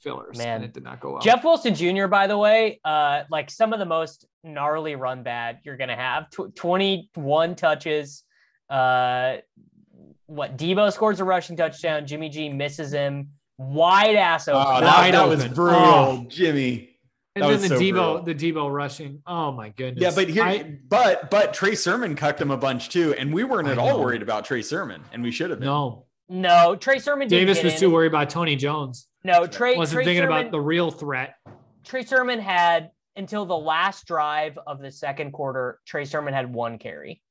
fillers, 0.01 0.39
Man. 0.39 0.57
and 0.57 0.65
it 0.65 0.73
did 0.73 0.83
not 0.83 0.99
go 0.99 1.13
well. 1.13 1.21
Jeff 1.23 1.45
Wilson 1.45 1.75
Jr. 1.75 2.07
By 2.09 2.27
the 2.27 2.37
way, 2.37 2.81
uh, 2.85 3.23
like 3.31 3.51
some 3.51 3.73
of 3.73 3.79
the 3.79 3.85
most 3.87 4.27
gnarly 4.43 4.97
run 4.97 5.23
bad 5.23 5.61
you're 5.63 5.77
gonna 5.77 5.95
have. 5.95 6.29
Tw- 6.31 6.55
21 6.57 7.55
touches. 7.55 8.25
Uh, 8.69 9.37
what 10.27 10.57
Debo 10.57 10.93
scores 10.93 11.21
a 11.21 11.25
rushing 11.25 11.57
touchdown. 11.57 12.07
Jimmy 12.07 12.29
G 12.31 12.49
misses 12.49 12.91
him. 12.93 13.31
Wide 13.71 14.17
ass 14.17 14.49
oh, 14.49 14.53
open. 14.53 14.67
Oh, 14.67 14.71
Wide 14.87 15.15
that, 15.15 15.29
that 15.29 15.29
was 15.29 15.45
brutal, 15.49 15.77
Oh. 15.81 16.27
Jimmy. 16.29 16.91
And 17.35 17.45
That 17.45 17.49
then 17.49 17.61
the 17.63 17.69
so 17.69 17.75
Debo, 17.79 17.91
brutal. 17.93 18.23
the 18.25 18.35
Debo 18.35 18.73
rushing. 18.75 19.23
Oh 19.27 19.53
my 19.53 19.71
goodness. 19.71 20.03
Yeah, 20.03 20.11
but 20.15 20.29
here, 20.29 20.43
I- 20.45 20.79
but 20.87 21.31
but 21.31 21.55
Trey 21.55 21.75
Sermon 21.75 22.15
cucked 22.15 22.41
him 22.41 22.51
a 22.51 22.59
bunch 22.59 22.91
too, 22.91 23.15
and 23.15 23.33
we 23.33 23.43
weren't 23.45 23.69
at 23.69 23.79
all 23.79 24.01
worried 24.01 24.21
about 24.23 24.45
Trey 24.45 24.61
Sermon, 24.61 25.03
and 25.13 25.23
we 25.23 25.31
should 25.31 25.49
have 25.49 25.59
been. 25.59 25.67
no, 25.67 26.05
No, 26.29 26.77
Trey 26.77 26.99
Sermon. 26.99 27.29
didn't 27.29 27.41
Davis 27.47 27.59
get 27.59 27.65
was 27.65 27.75
in. 27.75 27.81
too 27.81 27.91
worried 27.91 28.09
about 28.09 28.29
Tony 28.29 28.55
Jones. 28.57 29.09
No, 29.25 29.47
Trey. 29.47 29.77
Wasn't 29.77 29.95
Trey 29.97 30.05
thinking 30.05 30.25
Sermon, 30.25 30.39
about 30.41 30.51
the 30.51 30.61
real 30.61 30.91
threat. 30.91 31.37
Trey 31.85 32.05
Sermon 32.05 32.39
had 32.39 32.91
until 33.17 33.47
the 33.47 33.57
last 33.57 34.07
drive 34.07 34.59
of 34.67 34.81
the 34.81 34.91
second 34.91 35.33
quarter. 35.33 35.79
Trey 35.87 36.05
Sermon 36.05 36.35
had 36.35 36.53
one 36.53 36.79
carry. 36.79 37.23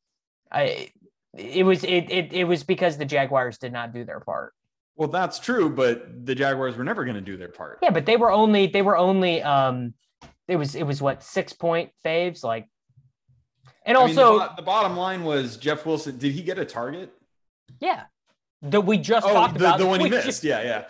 I. 0.52 0.90
It 1.38 1.64
was 1.66 1.84
it, 1.86 2.10
it 2.12 2.34
it 2.34 2.44
was 2.44 2.64
because 2.64 2.98
the 2.98 3.06
Jaguars 3.06 3.58
did 3.60 3.72
not 3.72 3.94
do 3.94 4.04
their 4.04 4.20
part. 4.20 4.54
Well, 4.96 5.08
that's 5.10 5.40
true, 5.40 5.70
but 5.70 6.26
the 6.26 6.36
Jaguars 6.36 6.78
were 6.78 6.84
never 6.84 7.04
going 7.06 7.16
to 7.16 7.22
do 7.22 7.38
their 7.38 7.50
part. 7.50 7.80
Yeah, 7.82 7.90
but 7.92 8.06
they 8.06 8.18
were 8.18 8.32
only 8.32 8.68
they 8.68 8.82
were 8.82 8.98
only 8.98 9.42
um 9.42 9.94
it 10.48 10.56
was 10.58 10.76
it 10.76 10.84
was 10.84 11.02
what 11.02 11.24
six 11.24 11.54
point 11.54 11.92
faves 12.06 12.44
like 12.44 12.68
and 13.86 13.98
I 13.98 14.06
mean, 14.06 14.16
the 14.16 14.22
also 14.24 14.54
the, 14.56 14.62
bottom 14.62 14.96
line 14.96 15.24
was 15.24 15.58
Jeff 15.58 15.86
Wilson. 15.86 16.18
Did 16.18 16.34
he 16.34 16.42
get 16.44 16.60
a 16.60 16.66
target? 16.66 17.12
yeah 17.80 18.04
that 18.64 18.82
we 18.82 18.98
just 18.98 19.26
Oh, 19.26 19.34
talked 19.34 19.54
the, 19.58 19.66
about 19.66 19.80
the 19.80 19.88
one 19.88 20.02
he 20.02 20.10
missed. 20.10 20.26
just- 20.26 20.44
Yeah, 20.44 20.62
yeah. 20.62 20.88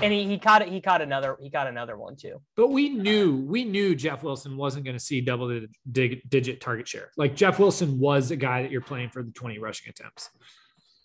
and 0.00 0.10
he, 0.12 0.24
he 0.26 0.38
caught 0.38 0.62
it 0.62 0.68
he 0.68 0.80
caught 0.80 1.02
another 1.02 1.36
he 1.42 1.50
caught 1.50 1.66
another 1.66 1.98
one 1.98 2.16
too 2.16 2.40
But 2.56 2.68
we 2.68 2.88
knew 2.88 3.36
we 3.48 3.64
knew 3.64 3.94
Jeff 3.94 4.22
Wilson 4.22 4.56
wasn't 4.56 4.84
going 4.86 4.96
to 4.96 5.04
see 5.04 5.20
double 5.20 5.60
dig, 5.90 6.22
digit 6.30 6.60
target 6.62 6.88
share. 6.88 7.10
Like 7.18 7.34
Jeff 7.36 7.58
Wilson 7.58 7.98
was 7.98 8.30
a 8.30 8.36
guy 8.36 8.62
that 8.62 8.70
you're 8.70 8.80
playing 8.80 9.10
for 9.10 9.22
the 9.22 9.32
20 9.32 9.58
rushing 9.58 9.90
attempts. 9.90 10.30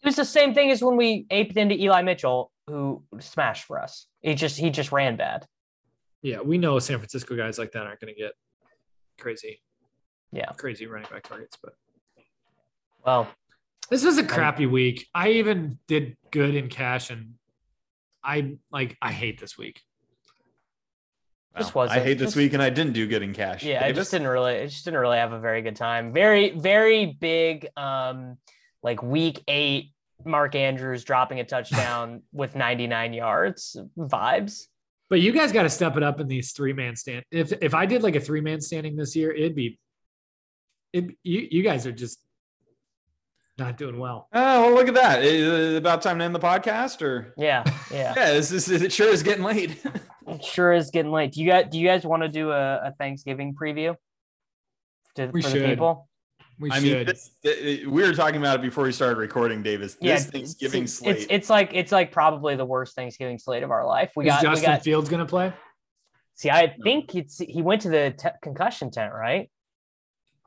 It 0.01 0.05
was 0.05 0.15
the 0.15 0.25
same 0.25 0.53
thing 0.53 0.71
as 0.71 0.81
when 0.83 0.95
we 0.97 1.25
aped 1.31 1.57
into 1.57 1.75
Eli 1.75 2.01
Mitchell 2.01 2.51
who 2.67 3.03
smashed 3.19 3.65
for 3.65 3.79
us 3.81 4.07
he 4.21 4.35
just 4.35 4.57
he 4.57 4.69
just 4.69 4.91
ran 4.91 5.15
bad 5.15 5.45
Yeah, 6.21 6.41
we 6.41 6.57
know 6.57 6.79
San 6.79 6.97
Francisco 6.97 7.35
guys 7.35 7.57
like 7.57 7.71
that 7.73 7.85
aren't 7.85 7.99
going 7.99 8.13
to 8.13 8.19
get 8.19 8.33
crazy, 9.19 9.61
yeah 10.31 10.51
crazy 10.57 10.85
running 10.87 11.07
back 11.09 11.23
targets. 11.23 11.57
But 11.63 11.73
well 13.05 13.27
this 13.89 14.03
was 14.03 14.17
a 14.17 14.23
crappy 14.23 14.65
week. 14.65 15.07
I 15.15 15.29
even 15.29 15.79
did 15.87 16.17
good 16.29 16.55
in 16.55 16.67
cash, 16.67 17.09
and 17.09 17.35
I 18.21 18.57
like 18.69 18.97
I 19.01 19.13
hate 19.13 19.39
this 19.39 19.57
week. 19.57 19.79
This 21.57 21.73
Well, 21.73 21.83
I 21.83 21.87
wasn't- 21.87 22.05
hate 22.05 22.13
this 22.19 22.27
this- 22.31 22.35
week, 22.35 22.51
and 22.53 22.61
I 22.61 22.69
didn't 22.69 22.93
do 22.93 23.07
good 23.07 23.21
in 23.23 23.33
cash. 23.33 23.63
yeah 23.63 23.85
I 23.85 23.93
just 23.93 24.11
didn't 24.11 24.27
really 24.27 24.57
I 24.59 24.65
just 24.67 24.83
didn't 24.83 24.99
really 24.99 25.17
have 25.19 25.31
a 25.31 25.39
very 25.39 25.61
good 25.61 25.77
time 25.77 26.11
very 26.11 26.49
very 26.51 27.05
big 27.19 27.67
um 27.77 28.37
like 28.83 29.01
week 29.01 29.43
eight 29.47 29.91
Mark 30.25 30.55
Andrews 30.55 31.03
dropping 31.03 31.39
a 31.39 31.43
touchdown 31.43 32.21
with 32.31 32.55
99 32.55 33.13
yards 33.13 33.77
vibes 33.97 34.63
But 35.09 35.21
you 35.21 35.31
guys 35.31 35.51
got 35.51 35.63
to 35.63 35.69
step 35.69 35.95
it 35.97 36.03
up 36.03 36.19
in 36.19 36.27
these 36.27 36.51
three 36.53 36.73
man 36.73 36.95
stand. 36.95 37.23
If 37.31 37.53
if 37.61 37.73
I 37.73 37.85
did 37.85 38.03
like 38.03 38.15
a 38.15 38.19
three 38.19 38.41
man 38.41 38.59
standing 38.61 38.95
this 38.95 39.15
year, 39.15 39.31
it'd 39.31 39.55
be 39.55 39.79
it. 40.93 41.05
You 41.23 41.47
you 41.51 41.63
guys 41.63 41.85
are 41.85 41.91
just 41.91 42.19
not 43.57 43.77
doing 43.77 43.97
well. 43.97 44.27
Oh, 44.33 44.65
well, 44.67 44.75
look 44.75 44.87
at 44.87 44.93
that. 44.95 45.23
Is 45.23 45.73
it 45.73 45.77
about 45.77 46.01
time 46.03 46.19
to 46.19 46.25
end 46.25 46.35
the 46.35 46.39
podcast, 46.39 47.01
or 47.01 47.33
Yeah, 47.37 47.63
yeah. 47.91 48.13
yeah, 48.15 48.33
this 48.33 48.51
is 48.51 48.69
it. 48.69 48.91
Sure 48.91 49.09
is 49.09 49.23
getting 49.23 49.43
late. 49.43 49.81
It 50.29 50.43
sure 50.43 50.73
is 50.73 50.89
getting 50.91 51.13
late. 51.13 51.31
Do 51.31 51.41
you 51.41 51.49
guys 51.49 51.67
do 51.71 51.79
you 51.79 51.87
guys 51.87 52.05
want 52.05 52.21
to 52.21 52.27
do 52.27 52.51
a, 52.51 52.87
a 52.89 52.93
Thanksgiving 52.99 53.55
preview 53.55 53.95
to, 55.15 55.27
We 55.27 55.41
for 55.41 55.49
should. 55.49 55.61
the 55.63 55.67
people? 55.69 56.06
We 56.59 56.71
I 56.71 56.79
should. 56.79 56.83
mean, 56.83 57.05
this, 57.05 57.31
th- 57.43 57.85
we 57.85 58.01
were 58.01 58.13
talking 58.13 58.37
about 58.37 58.55
it 58.59 58.61
before 58.63 58.85
we 58.85 58.91
started 58.91 59.17
recording, 59.17 59.61
Davis. 59.61 59.93
This 59.93 60.01
Yeah, 60.01 60.17
Thanksgiving 60.17 60.83
it's, 60.83 60.93
slate. 60.93 61.15
It's 61.17 61.25
it's 61.29 61.49
like 61.51 61.71
it's 61.73 61.91
like 61.91 62.11
probably 62.11 62.55
the 62.55 62.65
worst 62.65 62.95
Thanksgiving 62.95 63.37
slate 63.37 63.61
of 63.63 63.69
our 63.69 63.85
life. 63.85 64.11
We 64.15 64.25
Is 64.25 64.33
got 64.33 64.41
we 64.43 64.49
Justin 64.49 64.71
got. 64.71 64.83
Fields 64.83 65.07
going 65.09 65.19
to 65.19 65.25
play? 65.29 65.53
See, 66.33 66.49
I 66.49 66.75
think 66.83 67.13
it's 67.15 67.37
he 67.37 67.61
went 67.61 67.81
to 67.83 67.89
the 67.89 68.13
te- 68.17 68.29
concussion 68.41 68.89
tent, 68.89 69.13
right? 69.13 69.51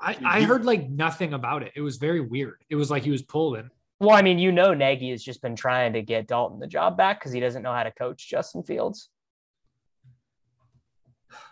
I, 0.01 0.17
I 0.25 0.43
heard 0.43 0.65
like 0.65 0.89
nothing 0.89 1.33
about 1.35 1.63
it. 1.63 1.73
It 1.77 1.81
was 1.83 1.97
very 1.99 2.21
weird. 2.21 2.65
It 2.71 2.77
was 2.77 2.91
like 2.91 3.05
he 3.05 3.11
was 3.11 3.23
pulling. 3.23 3.71
Well, 4.01 4.17
I 4.17 4.23
mean, 4.23 4.39
you 4.39 4.51
know, 4.51 4.73
Nagy 4.73 5.11
has 5.11 5.23
just 5.23 5.43
been 5.43 5.55
trying 5.55 5.93
to 5.93 6.03
get 6.03 6.27
Dalton 6.27 6.59
the 6.59 6.67
job 6.67 6.97
back 6.97 7.21
because 7.21 7.33
he 7.33 7.39
doesn't 7.41 7.63
know 7.63 7.73
how 7.73 7.83
to 7.83 7.91
coach 7.93 8.29
Justin 8.29 8.63
Fields. 8.63 9.11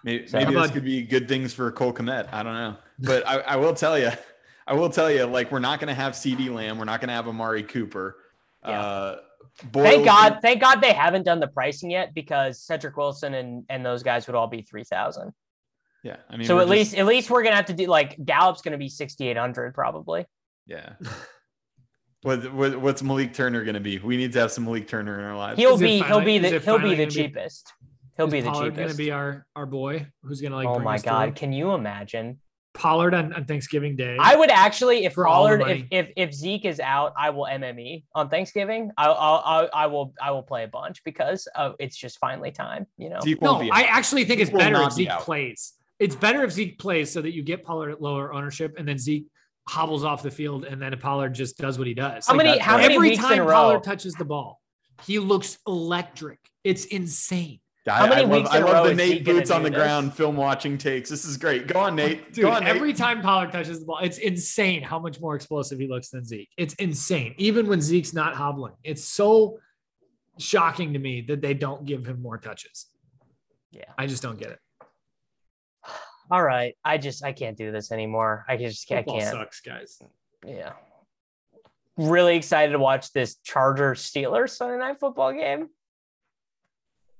maybe 0.02 0.26
So- 0.26 0.38
maybe 0.38 0.54
this 0.54 0.70
could 0.70 0.84
be 0.84 1.02
good 1.02 1.28
things 1.28 1.52
for 1.52 1.70
Cole 1.70 1.92
Kmet. 1.92 2.32
I 2.32 2.42
don't 2.42 2.54
know, 2.54 2.76
but 2.98 3.26
I, 3.26 3.40
I 3.40 3.56
will 3.56 3.74
tell 3.74 3.98
you, 3.98 4.10
I 4.68 4.74
will 4.74 4.90
tell 4.90 5.10
you, 5.10 5.24
like 5.24 5.50
we're 5.50 5.58
not 5.58 5.80
going 5.80 5.88
to 5.88 5.94
have 5.94 6.14
C.D. 6.14 6.50
Lamb, 6.50 6.78
we're 6.78 6.84
not 6.84 7.00
going 7.00 7.08
to 7.08 7.14
have 7.14 7.26
Amari 7.28 7.62
Cooper. 7.62 8.16
Yeah. 8.64 8.80
Uh, 8.80 9.16
Thank 9.72 10.04
God, 10.04 10.28
gonna- 10.28 10.40
thank 10.40 10.60
God 10.60 10.80
they 10.80 10.92
haven't 10.92 11.24
done 11.24 11.40
the 11.40 11.48
pricing 11.48 11.90
yet 11.90 12.14
because 12.14 12.62
Cedric 12.62 12.96
Wilson 12.96 13.34
and 13.34 13.64
and 13.68 13.84
those 13.84 14.04
guys 14.04 14.26
would 14.28 14.36
all 14.36 14.46
be 14.46 14.62
three 14.62 14.84
thousand. 14.84 15.32
Yeah, 16.04 16.16
I 16.30 16.36
mean, 16.36 16.46
So 16.46 16.58
at 16.58 16.62
just- 16.62 16.70
least 16.70 16.94
at 16.96 17.06
least 17.06 17.28
we're 17.30 17.42
gonna 17.42 17.56
have 17.56 17.64
to 17.66 17.72
do 17.72 17.86
like 17.86 18.16
Gallup's 18.24 18.62
gonna 18.62 18.78
be 18.78 18.88
sixty 18.88 19.26
eight 19.28 19.36
hundred 19.36 19.74
probably. 19.74 20.26
yeah. 20.66 20.92
What, 22.22 22.52
what 22.52 22.80
what's 22.80 23.02
Malik 23.02 23.32
Turner 23.32 23.62
going 23.64 23.74
to 23.74 23.80
be? 23.80 23.98
We 23.98 24.16
need 24.16 24.32
to 24.32 24.40
have 24.40 24.50
some 24.50 24.64
Malik 24.64 24.88
Turner 24.88 25.18
in 25.20 25.24
our 25.24 25.36
lives. 25.36 25.58
He'll 25.58 25.74
Is 25.74 25.80
it 25.80 25.84
be 25.84 26.02
he'll 26.02 26.20
be 26.20 26.38
the 26.38 26.58
he'll 26.60 26.78
be 26.78 26.90
the 26.90 26.96
gonna 26.96 27.06
be- 27.06 27.10
cheapest. 27.10 27.72
He'll 28.16 28.26
be 28.26 28.40
the 28.40 28.50
Pollard 28.50 28.74
going 28.74 28.88
to 28.88 28.96
be 28.96 29.12
our 29.12 29.46
our 29.54 29.66
boy 29.66 30.06
who's 30.24 30.40
going 30.40 30.50
to 30.50 30.56
like. 30.56 30.66
oh 30.66 30.74
bring 30.74 30.84
my 30.84 30.96
us 30.96 31.02
through? 31.02 31.10
god, 31.10 31.36
can 31.36 31.52
you 31.52 31.72
imagine? 31.72 32.40
Pollard 32.78 33.12
on, 33.12 33.32
on 33.32 33.44
Thanksgiving 33.44 33.96
Day. 33.96 34.16
I 34.20 34.36
would 34.36 34.50
actually, 34.50 35.04
if 35.04 35.14
For 35.14 35.26
all 35.26 35.48
the 35.48 35.58
Pollard, 35.58 35.86
if, 35.90 36.06
if 36.06 36.12
if 36.16 36.34
Zeke 36.34 36.64
is 36.64 36.78
out, 36.78 37.12
I 37.16 37.30
will 37.30 37.44
MME 37.44 38.04
on 38.14 38.28
Thanksgiving. 38.28 38.92
I'll, 38.96 39.14
I'll, 39.14 39.68
I'll 39.72 40.14
I 40.22 40.30
will 40.30 40.42
play 40.44 40.62
a 40.62 40.68
bunch 40.68 41.02
because 41.04 41.48
uh, 41.56 41.72
it's 41.80 41.96
just 41.96 42.18
finally 42.18 42.52
time. 42.52 42.86
You 42.96 43.10
know, 43.10 43.18
Zeke 43.20 43.42
no, 43.42 43.58
be 43.58 43.70
I 43.70 43.82
actually 43.82 44.24
think 44.24 44.40
it's 44.40 44.48
Zeke 44.48 44.54
will 44.54 44.60
better 44.60 44.76
if 44.76 44.82
not 44.82 44.96
be 44.96 45.04
Zeke 45.04 45.18
plays. 45.18 45.72
It's 45.98 46.14
better 46.14 46.44
if 46.44 46.52
Zeke 46.52 46.78
plays 46.78 47.10
so 47.10 47.20
that 47.20 47.34
you 47.34 47.42
get 47.42 47.64
Pollard 47.64 47.90
at 47.90 48.00
lower 48.00 48.32
ownership 48.32 48.76
and 48.78 48.86
then 48.86 48.96
Zeke 48.96 49.26
hobbles 49.68 50.04
off 50.04 50.22
the 50.22 50.30
field 50.30 50.64
and 50.64 50.80
then 50.80 50.96
Pollard 50.98 51.34
just 51.34 51.58
does 51.58 51.78
what 51.78 51.88
he 51.88 51.94
does. 51.94 52.28
How 52.28 52.34
many- 52.34 52.58
how 52.58 52.76
right. 52.76 52.82
many 52.82 52.94
Every 52.94 53.10
weeks 53.10 53.22
time 53.22 53.32
in 53.32 53.38
a 53.40 53.42
row? 53.42 53.54
Pollard 53.54 53.82
touches 53.82 54.14
the 54.14 54.24
ball, 54.24 54.60
he 55.04 55.18
looks 55.18 55.58
electric. 55.66 56.38
It's 56.62 56.84
insane. 56.84 57.58
I, 57.88 57.98
How 57.98 58.06
many 58.08 58.22
I 58.22 58.24
love, 58.24 58.30
weeks 58.30 58.50
I 58.50 58.56
in 58.58 58.62
a 58.62 58.66
love 58.66 58.86
the 58.88 58.94
Nate 58.94 59.24
boots 59.24 59.50
on 59.50 59.62
the 59.62 59.70
this? 59.70 59.78
ground, 59.78 60.14
film 60.14 60.36
watching 60.36 60.78
takes. 60.78 61.08
This 61.10 61.24
is 61.24 61.36
great. 61.36 61.66
Go 61.66 61.80
on, 61.80 61.96
Nate. 61.96 62.32
Dude, 62.32 62.42
Go 62.44 62.50
on, 62.50 62.64
Nate. 62.64 62.74
every 62.76 62.92
time 62.92 63.22
Pollard 63.22 63.52
touches 63.52 63.80
the 63.80 63.86
ball, 63.86 63.98
it's 64.02 64.18
insane 64.18 64.82
how 64.82 64.98
much 64.98 65.20
more 65.20 65.34
explosive 65.34 65.78
he 65.78 65.86
looks 65.88 66.10
than 66.10 66.24
Zeke. 66.24 66.48
It's 66.56 66.74
insane. 66.74 67.34
Even 67.38 67.66
when 67.66 67.80
Zeke's 67.80 68.12
not 68.12 68.34
hobbling, 68.34 68.74
it's 68.84 69.04
so 69.04 69.58
shocking 70.38 70.92
to 70.92 70.98
me 70.98 71.22
that 71.22 71.40
they 71.40 71.54
don't 71.54 71.84
give 71.84 72.06
him 72.06 72.22
more 72.22 72.38
touches. 72.38 72.86
Yeah. 73.70 73.84
I 73.98 74.06
just 74.06 74.22
don't 74.22 74.38
get 74.38 74.50
it. 74.52 74.58
all 76.30 76.42
right. 76.42 76.74
I 76.84 76.98
just 76.98 77.24
I 77.24 77.32
can't 77.32 77.56
do 77.56 77.72
this 77.72 77.92
anymore. 77.92 78.44
I 78.48 78.56
just 78.56 78.90
I 78.92 79.02
can't. 79.02 79.22
sucks, 79.30 79.60
guys. 79.60 80.00
Yeah. 80.46 80.72
Really 81.96 82.36
excited 82.36 82.72
to 82.72 82.78
watch 82.78 83.12
this 83.12 83.36
Charger 83.42 83.94
Steelers 83.94 84.50
Sunday 84.50 84.78
night 84.78 85.00
football 85.00 85.32
game. 85.32 85.68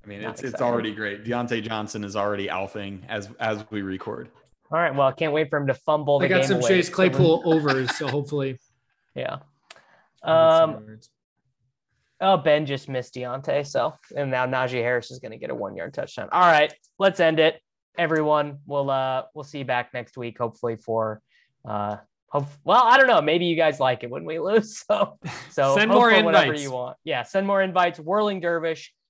I 0.09 0.11
mean, 0.11 0.22
Not 0.22 0.30
it's 0.30 0.42
it's 0.42 0.62
already 0.62 0.94
great. 0.94 1.22
Diontae 1.24 1.62
Johnson 1.62 2.02
is 2.02 2.16
already 2.16 2.48
alphing 2.48 3.02
as 3.11 3.28
as 3.38 3.62
we 3.70 3.82
record. 3.82 4.30
All 4.72 4.78
right. 4.78 4.94
Well, 4.94 5.06
I 5.06 5.12
can't 5.12 5.34
wait 5.34 5.50
for 5.50 5.59
him 5.59 5.66
to 5.66 5.74
fumble 5.74 6.18
the 6.18 6.24
I 6.24 6.28
got 6.28 6.40
game 6.40 6.44
some 6.48 6.56
away. 6.61 6.68
Chase 6.68 6.88
Claypool 6.88 7.42
overs, 7.44 7.94
so 7.96 8.06
hopefully. 8.09 8.59
Yeah. 9.14 9.38
I'll 10.22 10.70
get 10.70 10.76
some 10.76 10.88
Um. 10.88 10.98
Oh, 12.20 12.36
Ben 12.36 12.66
just 12.66 12.88
missed 12.88 13.14
Diontae, 13.14 13.66
so 13.66 13.94
and 14.16 14.30
now 14.30 14.46
Najee 14.46 14.80
Harris 14.82 15.11
is 15.11 15.18
going 15.18 15.32
to 15.32 15.38
get 15.38 15.50
a 15.50 15.54
one 15.54 15.74
yard 15.76 15.92
touchdown. 15.92 16.28
All 16.30 16.40
right, 16.40 16.72
let's 16.98 17.18
end 17.18 17.40
it, 17.40 17.61
everyone. 17.98 18.59
We'll 18.66 18.90
uh 18.90 19.24
we'll 19.34 19.44
see 19.44 19.59
you 19.59 19.64
back 19.64 19.92
next 19.92 20.16
week, 20.16 20.38
hopefully 20.38 20.76
for 20.76 21.20
uh 21.68 21.96
hope. 22.28 22.46
Well, 22.64 22.82
I 22.84 22.96
don't 22.96 23.09
know. 23.09 23.20
Maybe 23.20 23.46
you 23.46 23.56
guys 23.56 23.80
like 23.80 24.04
it 24.04 24.11
when 24.11 24.24
we 24.24 24.38
lose. 24.38 24.84
So 24.88 25.18
so 25.50 25.74
Send 25.74 25.90
more 25.90 26.11
for 26.11 26.22
whatever 26.22 26.44
invites. 26.46 26.62
you 26.62 26.70
want. 26.70 26.96
Yeah, 27.02 27.24
send 27.24 27.46
more 27.46 27.61
invites. 27.61 27.98
Whirling 27.98 28.40
Dervish, 28.40 28.92